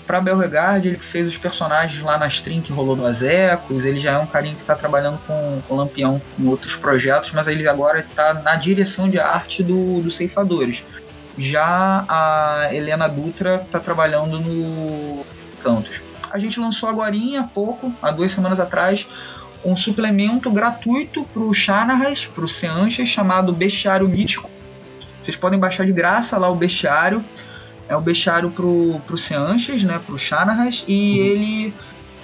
para 0.06 0.20
Belregard, 0.20 0.88
ele 0.88 0.97
que 0.97 1.06
fez 1.06 1.28
os 1.28 1.38
personagens 1.38 2.02
lá 2.04 2.18
na 2.18 2.28
stream 2.28 2.62
que 2.62 2.72
rolou 2.72 2.95
do 2.95 3.06
Azecos, 3.06 3.86
ele 3.86 3.99
já 3.99 4.14
é 4.14 4.18
um 4.18 4.26
carinha 4.26 4.56
que 4.56 4.62
está 4.62 4.76
trabalhando 4.76 5.20
com, 5.26 5.62
com 5.68 5.76
Lampião 5.76 6.22
em 6.38 6.47
outros 6.47 6.76
projetos, 6.76 7.32
mas 7.32 7.47
ele 7.47 7.68
agora 7.68 7.99
está 7.99 8.34
na 8.34 8.56
direção 8.56 9.10
de 9.10 9.20
arte 9.20 9.64
do, 9.64 10.02
do 10.02 10.12
Ceifadores. 10.12 10.86
Já 11.38 12.06
a 12.08 12.70
Helena 12.72 13.08
Dutra 13.08 13.62
está 13.66 13.80
trabalhando 13.80 14.39
no 14.39 15.26
Cantos. 15.64 16.02
A 16.32 16.39
gente 16.39 16.60
lançou 16.60 16.88
agora 16.88 17.16
há 17.39 17.43
pouco, 17.43 17.93
há 18.02 18.12
duas 18.12 18.32
semanas 18.32 18.60
atrás, 18.60 19.08
um 19.64 19.76
suplemento 19.76 20.49
gratuito 20.49 21.24
para 21.24 21.41
o 21.41 21.54
Shanaras, 21.54 22.26
para 22.26 22.43
o 22.43 22.47
Seanchas, 22.47 23.08
chamado 23.08 23.54
Bestiário 23.54 24.08
Mítico. 24.08 24.49
Vocês 25.22 25.38
podem 25.38 25.60
baixar 25.60 25.86
de 25.86 25.91
graça 25.91 26.38
lá 26.38 26.49
o 26.49 26.56
bestiário. 26.56 27.24
É 27.91 27.95
o 27.97 27.99
bestiário 27.99 28.49
pro, 28.51 29.01
pro 29.05 29.17
Seanchas, 29.17 29.83
né, 29.83 29.99
pro 30.05 30.17
Shanaras, 30.17 30.85
e 30.87 31.19
uhum. 31.19 31.25
ele 31.25 31.73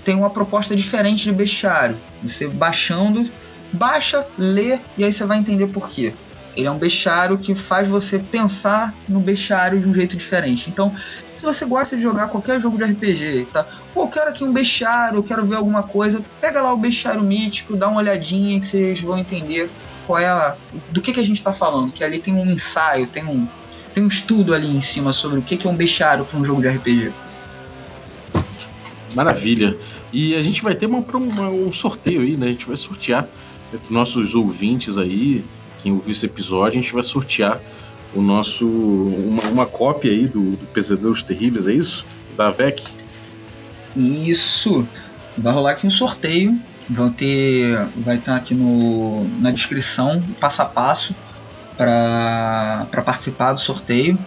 tem 0.01 0.15
uma 0.15 0.29
proposta 0.29 0.73
diferente 0.73 1.25
de 1.25 1.33
bestiário. 1.33 1.97
Você 2.23 2.47
baixando, 2.47 3.29
baixa, 3.73 4.25
lê, 4.37 4.79
e 4.97 5.03
aí 5.03 5.11
você 5.11 5.25
vai 5.25 5.37
entender 5.37 5.67
por 5.67 5.89
quê. 5.89 6.13
Ele 6.55 6.67
é 6.67 6.71
um 6.71 6.77
bestiário 6.77 7.37
que 7.37 7.53
faz 7.53 7.85
você 7.85 8.17
pensar 8.17 8.95
no 9.09 9.19
bestiário 9.19 9.77
de 9.77 9.89
um 9.89 9.93
jeito 9.93 10.15
diferente. 10.15 10.69
Então, 10.69 10.95
se 11.35 11.43
você 11.43 11.65
gosta 11.65 11.97
de 11.97 12.01
jogar 12.01 12.29
qualquer 12.29 12.61
jogo 12.61 12.77
de 12.77 12.85
RPG, 12.85 13.49
tá? 13.51 13.67
Pô, 13.93 14.03
eu 14.03 14.07
quero 14.07 14.29
aqui 14.29 14.45
um 14.45 14.53
bestiário, 14.53 15.17
eu 15.17 15.23
quero 15.23 15.45
ver 15.45 15.57
alguma 15.57 15.83
coisa, 15.83 16.23
pega 16.39 16.61
lá 16.61 16.71
o 16.71 16.77
bestiário 16.77 17.21
mítico, 17.21 17.75
dá 17.75 17.89
uma 17.89 17.99
olhadinha 17.99 18.57
que 18.57 18.65
vocês 18.65 19.01
vão 19.01 19.17
entender 19.17 19.69
qual 20.07 20.17
é 20.17 20.29
a, 20.29 20.55
do 20.91 21.01
que, 21.01 21.11
que 21.11 21.19
a 21.19 21.25
gente 21.25 21.35
está 21.35 21.51
falando. 21.51 21.91
Que 21.91 22.05
ali 22.05 22.19
tem 22.19 22.33
um 22.33 22.45
ensaio, 22.45 23.05
tem 23.05 23.25
um, 23.25 23.45
tem 23.97 24.03
um 24.03 24.07
estudo 24.07 24.53
ali 24.53 24.67
em 24.67 24.79
cima 24.79 25.11
sobre 25.11 25.39
o 25.39 25.41
que, 25.41 25.67
é 25.67 25.69
um 25.69 25.75
bestiário 25.75 26.23
para 26.23 26.39
um 26.39 26.45
jogo 26.45 26.61
de 26.61 26.67
RPG. 26.67 27.11
Maravilha. 29.15 29.75
E 30.13 30.35
a 30.35 30.41
gente 30.43 30.61
vai 30.61 30.75
ter 30.75 30.85
uma, 30.85 30.99
uma, 30.99 31.49
um 31.49 31.73
sorteio 31.73 32.21
aí, 32.21 32.37
né? 32.37 32.45
A 32.45 32.51
gente 32.51 32.67
vai 32.67 32.77
sortear 32.77 33.27
entre 33.73 33.91
nossos 33.91 34.35
ouvintes 34.35 34.99
aí, 34.99 35.43
quem 35.79 35.91
ouviu 35.91 36.11
esse 36.11 36.27
episódio, 36.27 36.77
a 36.79 36.81
gente 36.81 36.93
vai 36.93 37.01
sortear 37.01 37.59
o 38.13 38.21
nosso 38.21 38.67
uma, 38.67 39.43
uma 39.49 39.65
cópia 39.65 40.11
aí 40.11 40.27
do, 40.27 40.51
do 40.51 40.65
Pesadelos 40.67 41.23
Terríveis, 41.23 41.65
é 41.65 41.73
isso? 41.73 42.05
Da 42.37 42.51
VEC? 42.51 42.83
Isso. 43.95 44.87
Vai 45.35 45.51
rolar 45.51 45.71
aqui 45.71 45.87
um 45.87 45.91
sorteio. 45.91 46.55
Vão 46.87 47.09
ter, 47.09 47.75
vai 47.97 48.17
estar 48.17 48.35
aqui 48.35 48.53
no, 48.53 49.27
na 49.39 49.49
descrição 49.49 50.21
passo 50.39 50.61
a 50.61 50.65
passo 50.65 51.15
para 51.77 53.03
participar 53.05 53.53
do 53.53 53.59
sorteio 53.59 54.17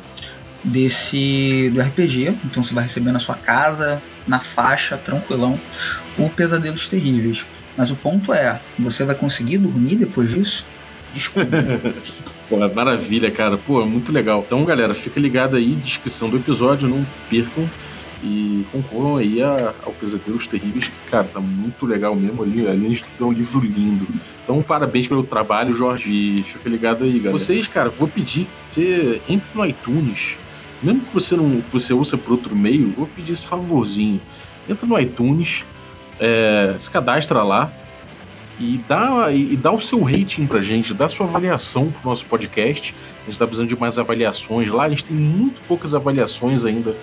desse 0.63 1.71
do 1.75 1.81
RPG. 1.81 2.37
Então 2.45 2.63
você 2.63 2.75
vai 2.75 2.85
receber 2.85 3.13
na 3.13 3.21
sua 3.21 3.35
casa, 3.35 4.01
na 4.27 4.41
faixa, 4.41 4.97
tranquilão, 4.97 5.59
o 6.19 6.29
Pesadelos 6.29 6.87
Terríveis. 6.87 7.47
Mas 7.77 7.91
o 7.91 7.97
ponto 7.97 8.33
é, 8.33 8.61
você 8.79 9.05
vai 9.05 9.15
conseguir 9.15 9.59
dormir 9.59 9.97
depois 9.97 10.31
disso? 10.31 10.65
Desculpa. 11.13 11.51
Pô, 12.49 12.57
maravilha, 12.75 13.31
cara. 13.31 13.57
Pô, 13.57 13.85
muito 13.87 14.13
legal. 14.13 14.43
Então, 14.47 14.65
galera, 14.65 14.93
fica 14.93 15.21
ligado 15.21 15.57
aí, 15.57 15.75
descrição 15.77 16.29
do 16.29 16.37
episódio, 16.37 16.89
não 16.89 17.07
percam. 17.29 17.69
E 18.23 18.67
concorram 18.71 19.17
aí 19.17 19.43
a, 19.43 19.73
ao 19.83 19.93
Pesadelos 19.93 20.47
Terríveis, 20.47 20.89
que, 20.89 21.11
cara, 21.11 21.25
tá 21.25 21.41
muito 21.41 21.87
legal 21.87 22.15
mesmo 22.15 22.43
ali. 22.43 22.67
Além 22.67 22.91
de 22.91 23.03
tudo, 23.03 23.29
um 23.29 23.33
livro 23.33 23.61
lindo. 23.61 24.07
Então, 24.45 24.61
parabéns 24.63 25.09
pelo 25.09 25.23
trabalho, 25.23 25.73
Jorge. 25.73 26.43
Fica 26.43 26.69
ligado 26.69 27.05
aí, 27.05 27.19
galera. 27.19 27.33
Vocês, 27.33 27.67
cara, 27.67 27.89
vou 27.89 28.09
pedir, 28.09 28.47
você 28.71 29.23
entre 29.29 29.49
no 29.55 29.65
iTunes. 29.65 30.37
Mesmo 30.83 31.01
que 31.01 31.15
você 31.15 31.37
não 31.37 31.61
que 31.61 31.73
você 31.73 31.93
ouça 31.93 32.17
por 32.17 32.33
outro 32.33 32.55
meio, 32.55 32.91
vou 32.93 33.07
pedir 33.07 33.33
esse 33.33 33.47
favorzinho. 33.47 34.21
Entra 34.69 34.87
no 34.87 34.99
iTunes, 34.99 35.67
é, 36.19 36.75
se 36.79 36.91
cadastra 36.91 37.43
lá, 37.43 37.71
e 38.59 38.79
dá, 38.87 39.33
e 39.33 39.57
dá 39.57 39.73
o 39.73 39.81
seu 39.81 40.03
rating 40.03 40.47
pra 40.47 40.61
gente, 40.61 40.93
dá 40.93 41.07
a 41.07 41.09
sua 41.09 41.27
avaliação 41.27 41.91
pro 41.91 42.09
nosso 42.09 42.27
podcast. 42.27 42.95
A 43.23 43.25
gente 43.25 43.39
tá 43.39 43.47
precisando 43.47 43.69
de 43.69 43.77
mais 43.79 43.99
avaliações 43.99 44.69
lá, 44.69 44.85
a 44.85 44.89
gente 44.91 45.05
tem 45.05 45.17
muito 45.17 45.63
poucas 45.67 45.95
avaliações 45.95 46.67
ainda 46.67 46.95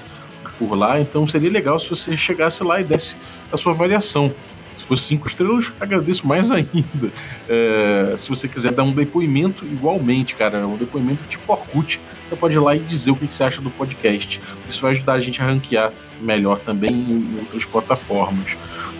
por 0.58 0.76
lá, 0.76 1.00
então 1.00 1.26
seria 1.28 1.50
legal 1.50 1.80
se 1.80 1.90
você 1.90 2.16
chegasse 2.16 2.64
lá 2.64 2.82
e 2.82 2.84
desse 2.84 3.18
a 3.52 3.58
sua 3.58 3.74
avaliação. 3.74 4.34
Se 4.76 4.86
fosse 4.86 5.04
cinco 5.04 5.28
estrelas, 5.28 5.74
agradeço 5.80 6.28
mais 6.28 6.50
ainda. 6.52 7.12
É, 7.50 8.14
se 8.16 8.30
você 8.30 8.48
quiser 8.48 8.72
dar 8.72 8.84
um 8.84 8.92
depoimento, 8.92 9.66
igualmente, 9.66 10.36
cara, 10.36 10.68
um 10.68 10.78
depoimento 10.78 11.24
tipo 11.24 11.52
Orkut, 11.52 12.00
você 12.24 12.36
pode 12.36 12.56
ir 12.56 12.60
lá 12.60 12.76
e 12.76 12.80
dizer 12.80 13.12
o 13.12 13.16
que 13.16 13.34
você 13.34 13.44
acha 13.44 13.62
do 13.62 13.72
podcast. 13.72 14.40
Isso 14.68 14.82
vai 14.82 14.92
ajudar 14.92 15.14
a 15.14 15.20
gente 15.20 15.42
a 15.42 15.46
ranquear 15.46 15.92
melhor 16.22 16.60
também 16.60 16.94
em 16.94 17.40
outras 17.40 17.66
plataformas. 17.66 18.56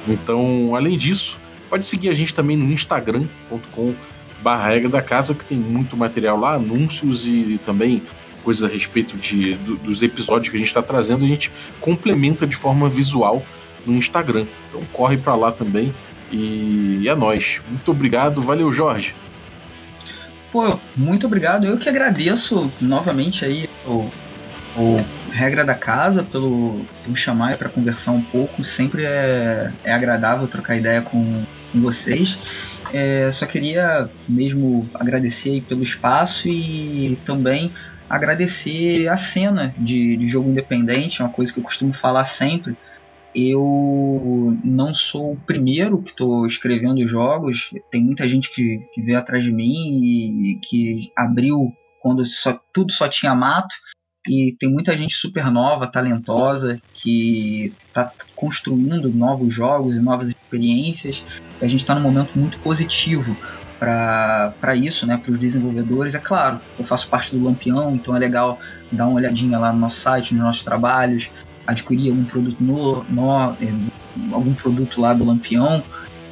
Então, 0.08 0.74
além 0.76 0.98
disso, 0.98 1.38
Pode 1.70 1.86
seguir 1.86 2.10
a 2.10 2.14
gente 2.14 2.34
também 2.34 2.56
no 2.56 2.72
instagram.com 2.72 3.94
barra 4.42 4.70
regra 4.70 4.90
da 4.90 5.02
casa, 5.02 5.34
que 5.34 5.44
tem 5.44 5.58
muito 5.58 5.98
material 5.98 6.40
lá, 6.40 6.54
anúncios 6.54 7.28
e 7.28 7.60
também 7.66 8.02
coisas 8.48 8.64
a 8.64 8.72
respeito 8.72 9.18
de, 9.18 9.56
do, 9.56 9.76
dos 9.76 10.02
episódios 10.02 10.48
que 10.48 10.56
a 10.56 10.60
gente 10.60 10.70
está 10.70 10.82
trazendo, 10.82 11.26
a 11.26 11.28
gente 11.28 11.52
complementa 11.82 12.48
de 12.48 12.56
forma 12.56 12.88
visual 12.88 13.44
no 13.86 13.98
Instagram. 13.98 14.46
Então 14.70 14.82
corre 14.94 15.18
para 15.18 15.36
lá 15.36 15.52
também 15.52 15.94
e, 16.32 17.04
é 17.10 17.14
nós. 17.14 17.60
Muito 17.70 17.92
obrigado, 17.92 18.42
valeu 18.42 18.72
Jorge. 18.72 19.14
Pô, 20.50 20.80
muito 20.96 21.28
obrigado. 21.28 21.68
Eu 21.68 21.78
que 21.78 21.90
agradeço 21.90 22.72
novamente 22.80 23.44
aí 23.44 23.70
o, 23.86 24.10
o 24.78 25.06
regra 25.30 25.66
da 25.66 25.76
casa 25.76 26.24
pelo 26.24 26.86
me 27.06 27.18
chamar 27.18 27.58
para 27.58 27.68
conversar 27.68 28.12
um 28.12 28.22
pouco. 28.22 28.64
Sempre 28.64 29.04
é, 29.04 29.74
é 29.84 29.92
agradável 29.92 30.48
trocar 30.48 30.78
ideia 30.78 31.02
com, 31.02 31.44
com 31.74 31.82
vocês. 31.82 32.40
É, 32.94 33.30
só 33.34 33.46
queria 33.46 34.10
mesmo 34.26 34.90
agradecer 34.94 35.62
pelo 35.68 35.84
espaço 35.84 36.48
e 36.48 37.18
também 37.26 37.74
agradecer 38.10 39.08
a 39.08 39.18
cena 39.18 39.74
de, 39.78 40.18
de 40.18 40.28
jogo 40.28 40.50
independente, 40.50 41.22
é 41.22 41.26
uma 41.26 41.34
coisa 41.34 41.52
que 41.52 41.60
eu 41.60 41.64
costumo 41.64 41.94
falar 41.94 42.26
sempre. 42.26 42.78
Eu 43.36 44.58
não 44.64 44.94
sou 44.94 45.34
o 45.34 45.40
primeiro 45.40 46.02
que 46.02 46.10
estou 46.10 46.48
escrevendo 46.48 47.08
jogos, 47.08 47.72
tem 47.92 48.04
muita 48.04 48.28
gente 48.28 48.54
que, 48.54 48.80
que 48.94 49.02
veio 49.02 49.20
atrás 49.20 49.44
de 49.44 49.52
mim 49.52 50.00
e 50.02 50.60
que 50.64 51.12
abriu 51.16 51.74
quando 52.02 52.26
só, 52.26 52.60
tudo 52.74 52.92
só 52.92 53.08
tinha 53.08 53.36
mato 53.36 53.76
e 54.28 54.56
tem 54.60 54.70
muita 54.70 54.96
gente 54.96 55.16
super 55.16 55.52
nova, 55.52 55.88
talentosa, 55.88 56.82
que 56.94 57.74
está 57.88 58.12
construindo 58.36 59.10
novos 59.10 59.54
jogos 59.54 59.96
e 59.96 60.00
novas 60.00 60.30
experiências. 60.30 61.24
E 61.62 61.66
a 61.66 61.68
gente 61.68 61.82
está 61.82 61.96
num 61.96 62.02
momento 62.02 62.38
muito 62.38 62.60
positivo 62.60 63.38
para 63.80 64.76
isso, 64.76 65.06
né, 65.06 65.18
para 65.18 65.32
os 65.32 65.40
desenvolvedores. 65.40 66.16
É 66.16 66.20
claro, 66.20 66.60
eu 66.78 66.86
faço 66.86 67.08
parte 67.08 67.36
do 67.36 67.44
Lampião, 67.44 67.96
então 67.96 68.16
é 68.16 68.20
legal 68.20 68.60
dar 68.92 69.08
uma 69.08 69.16
olhadinha 69.16 69.58
lá 69.60 69.72
no 69.72 69.80
nosso 69.80 70.00
site, 70.00 70.34
nos 70.34 70.44
nossos 70.44 70.64
trabalhos, 70.64 71.30
adquirir 71.66 72.10
algum 72.10 72.24
produto 72.24 72.64
no, 72.64 73.04
no 73.04 73.54
é, 73.62 73.74
algum 74.32 74.54
produto 74.54 75.02
lá 75.02 75.14
do 75.14 75.24
Lampião, 75.24 75.84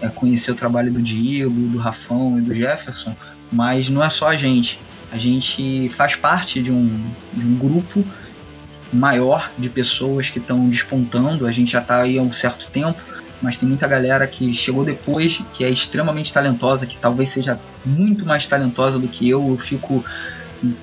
é, 0.02 0.08
conhecer 0.08 0.52
o 0.52 0.56
trabalho 0.56 0.92
do 0.92 1.02
Diego, 1.02 1.54
do 1.68 1.78
Rafão 1.78 2.38
e 2.38 2.42
do 2.42 2.54
Jefferson, 2.54 3.16
mas 3.52 3.90
não 3.90 4.04
é 4.04 4.10
só 4.10 4.30
a 4.30 4.36
gente. 4.36 4.80
A 5.12 5.18
gente 5.18 5.90
faz 5.90 6.16
parte 6.16 6.62
de 6.62 6.72
um, 6.72 7.06
de 7.34 7.46
um 7.46 7.58
grupo 7.58 8.04
maior 8.92 9.52
de 9.58 9.70
pessoas 9.70 10.30
que 10.30 10.40
estão 10.40 10.68
despontando. 10.70 11.46
A 11.46 11.52
gente 11.52 11.72
já 11.72 11.82
está 11.82 12.02
aí 12.02 12.18
há 12.18 12.22
um 12.22 12.34
certo 12.34 12.72
tempo, 12.72 13.02
mas 13.46 13.58
tem 13.58 13.70
muita 13.70 13.88
galera 13.88 14.26
que 14.26 14.52
chegou 14.54 14.84
depois, 14.84 15.42
que 15.54 15.64
é 15.64 15.70
extremamente 15.70 16.34
talentosa, 16.34 16.88
que 16.88 16.98
talvez 16.98 17.30
seja 17.30 17.60
muito 17.86 18.26
mais 18.26 18.48
talentosa 18.48 18.98
do 18.98 19.08
que 19.08 19.30
eu. 19.30 19.48
Eu 19.50 19.58
fico 19.58 20.04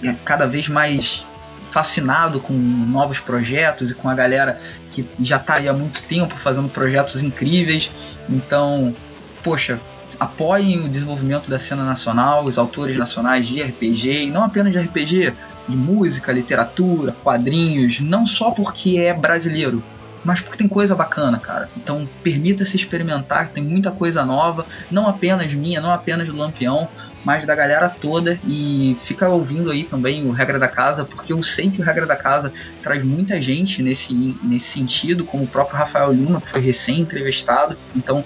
é, 0.03 0.15
cada 0.25 0.47
vez 0.47 0.69
mais 0.69 1.27
fascinado 1.73 2.39
com 2.39 2.53
novos 2.53 3.19
projetos 3.19 3.91
e 3.91 3.95
com 3.95 4.09
a 4.09 4.15
galera 4.15 4.61
que 4.93 5.05
já 5.21 5.39
está 5.39 5.55
aí 5.55 5.69
há 5.69 5.73
muito 5.73 6.03
tempo 6.05 6.37
fazendo 6.37 6.69
projetos 6.69 7.21
incríveis. 7.21 7.91
Então, 8.29 8.95
poxa, 9.43 9.81
apoiem 10.21 10.85
o 10.85 10.89
desenvolvimento 10.89 11.51
da 11.51 11.59
cena 11.59 11.85
nacional, 11.85 12.45
os 12.45 12.59
autores 12.59 12.97
nacionais 12.97 13.49
de 13.49 13.61
RPG, 13.61 14.27
e 14.27 14.31
não 14.31 14.45
apenas 14.45 14.73
de 14.73 14.79
RPG, 14.79 15.35
de 15.69 15.77
música, 15.77 16.31
literatura, 16.31 17.17
quadrinhos, 17.25 18.01
não 18.01 18.25
só 18.25 18.53
porque 18.53 18.99
é 18.99 19.13
brasileiro, 19.13 19.83
mas 20.25 20.41
porque 20.41 20.57
tem 20.57 20.69
coisa 20.69 20.95
bacana, 20.95 21.39
cara. 21.39 21.69
Então 21.77 22.09
permita-se 22.23 22.77
experimentar, 22.77 23.49
tem 23.49 23.63
muita 23.63 23.91
coisa 23.91 24.25
nova, 24.25 24.67
não 24.91 25.09
apenas 25.09 25.53
minha, 25.53 25.81
não 25.81 25.93
apenas 25.93 26.27
do 26.27 26.37
Lampião, 26.37 26.89
mas 27.25 27.47
da 27.47 27.55
galera 27.55 27.89
toda. 27.89 28.39
E 28.47 28.97
fica 29.05 29.29
ouvindo 29.29 29.71
aí 29.71 29.85
também 29.85 30.27
o 30.27 30.31
Regra 30.31 30.59
da 30.59 30.69
Casa, 30.69 31.05
porque 31.05 31.33
eu 31.33 31.43
sei 31.43 31.71
que 31.71 31.81
o 31.81 31.85
Regra 31.85 32.07
da 32.07 32.17
Casa 32.17 32.53
traz 32.83 33.05
muita 33.05 33.41
gente 33.41 33.83
nesse, 33.83 34.15
nesse 34.43 34.67
sentido, 34.67 35.25
como 35.25 35.45
o 35.45 35.49
próprio 35.49 35.79
Rafael 35.79 36.13
Lima, 36.13 36.41
que 36.41 36.49
foi 36.49 36.61
recém-entrevistado. 36.61 37.77
Então 37.95 38.25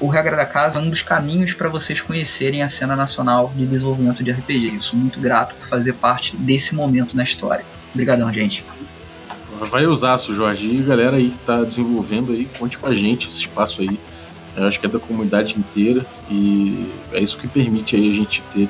o 0.00 0.08
Regra 0.08 0.36
da 0.36 0.46
Casa 0.46 0.78
é 0.78 0.82
um 0.82 0.88
dos 0.88 1.02
caminhos 1.02 1.52
para 1.52 1.68
vocês 1.68 2.00
conhecerem 2.00 2.62
a 2.62 2.68
cena 2.68 2.96
nacional 2.96 3.52
de 3.54 3.66
desenvolvimento 3.66 4.24
de 4.24 4.30
RPG. 4.30 4.76
Eu 4.76 4.82
sou 4.82 4.98
muito 4.98 5.20
grato 5.20 5.54
por 5.54 5.68
fazer 5.68 5.92
parte 5.94 6.36
desse 6.36 6.74
momento 6.74 7.16
na 7.16 7.22
história. 7.22 7.64
Obrigadão, 7.92 8.32
gente. 8.32 8.64
Vai 9.66 9.86
usar 9.86 10.16
isso, 10.16 10.34
Jorge. 10.34 10.66
E 10.66 10.82
galera 10.82 11.16
aí 11.16 11.30
que 11.30 11.36
está 11.36 11.62
desenvolvendo 11.62 12.32
aí, 12.32 12.48
conte 12.58 12.78
com 12.78 12.86
a 12.86 12.94
gente 12.94 13.28
esse 13.28 13.38
espaço 13.38 13.82
aí. 13.82 13.98
Eu 14.56 14.66
acho 14.66 14.80
que 14.80 14.86
é 14.86 14.88
da 14.88 14.98
comunidade 14.98 15.56
inteira 15.58 16.04
e 16.28 16.90
é 17.12 17.20
isso 17.20 17.38
que 17.38 17.46
permite 17.46 17.94
aí 17.94 18.10
a 18.10 18.12
gente 18.12 18.42
ter 18.44 18.68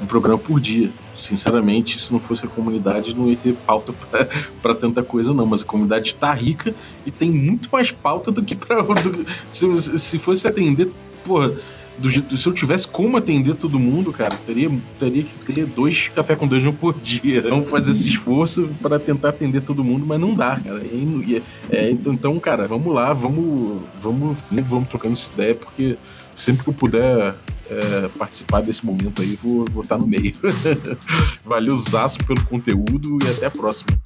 um 0.00 0.06
programa 0.06 0.38
por 0.38 0.60
dia. 0.60 0.90
Sinceramente, 1.14 1.98
se 1.98 2.12
não 2.12 2.20
fosse 2.20 2.46
a 2.46 2.48
comunidade, 2.48 3.14
não 3.14 3.28
ia 3.28 3.36
ter 3.36 3.54
pauta 3.54 3.92
para 4.62 4.74
tanta 4.74 5.02
coisa, 5.02 5.34
não. 5.34 5.44
Mas 5.44 5.62
a 5.62 5.64
comunidade 5.64 6.08
está 6.08 6.32
rica 6.32 6.74
e 7.04 7.10
tem 7.10 7.30
muito 7.30 7.68
mais 7.70 7.90
pauta 7.90 8.30
do 8.30 8.42
que 8.42 8.54
para. 8.54 8.84
Se, 9.50 9.98
se 9.98 10.18
fosse 10.18 10.46
atender, 10.46 10.90
porra 11.24 11.54
do, 11.98 12.22
do, 12.22 12.36
se 12.36 12.46
eu 12.46 12.52
tivesse 12.52 12.86
como 12.86 13.16
atender 13.16 13.54
todo 13.54 13.78
mundo, 13.78 14.12
cara, 14.12 14.36
teria, 14.36 14.70
teria 14.98 15.22
que 15.22 15.52
ter 15.52 15.66
dois 15.66 16.08
café 16.08 16.36
com 16.36 16.46
dungeon 16.46 16.72
por 16.72 16.94
dia. 17.00 17.42
Vamos 17.42 17.68
fazer 17.68 17.90
esse 17.90 18.08
esforço 18.08 18.70
para 18.80 18.98
tentar 18.98 19.30
atender 19.30 19.62
todo 19.62 19.84
mundo, 19.84 20.06
mas 20.06 20.20
não 20.20 20.34
dá, 20.34 20.58
cara. 20.58 20.82
É, 21.70 21.90
então, 21.90 22.12
então, 22.12 22.38
cara, 22.40 22.66
vamos 22.66 22.92
lá, 22.94 23.12
vamos, 23.12 23.82
vamos, 24.00 24.44
vamos 24.66 24.88
trocando 24.88 25.12
essa 25.12 25.32
ideia, 25.32 25.54
porque 25.54 25.96
sempre 26.34 26.62
que 26.62 26.70
eu 26.70 26.74
puder 26.74 27.34
é, 27.68 28.08
participar 28.16 28.62
desse 28.62 28.86
momento 28.86 29.20
aí, 29.22 29.38
vou, 29.42 29.64
vou 29.70 29.82
estar 29.82 29.98
no 29.98 30.06
meio. 30.06 30.32
Valeu, 31.44 31.74
Zaço, 31.74 32.18
pelo 32.24 32.44
conteúdo 32.46 33.18
e 33.24 33.28
até 33.28 33.46
a 33.46 33.50
próxima. 33.50 33.98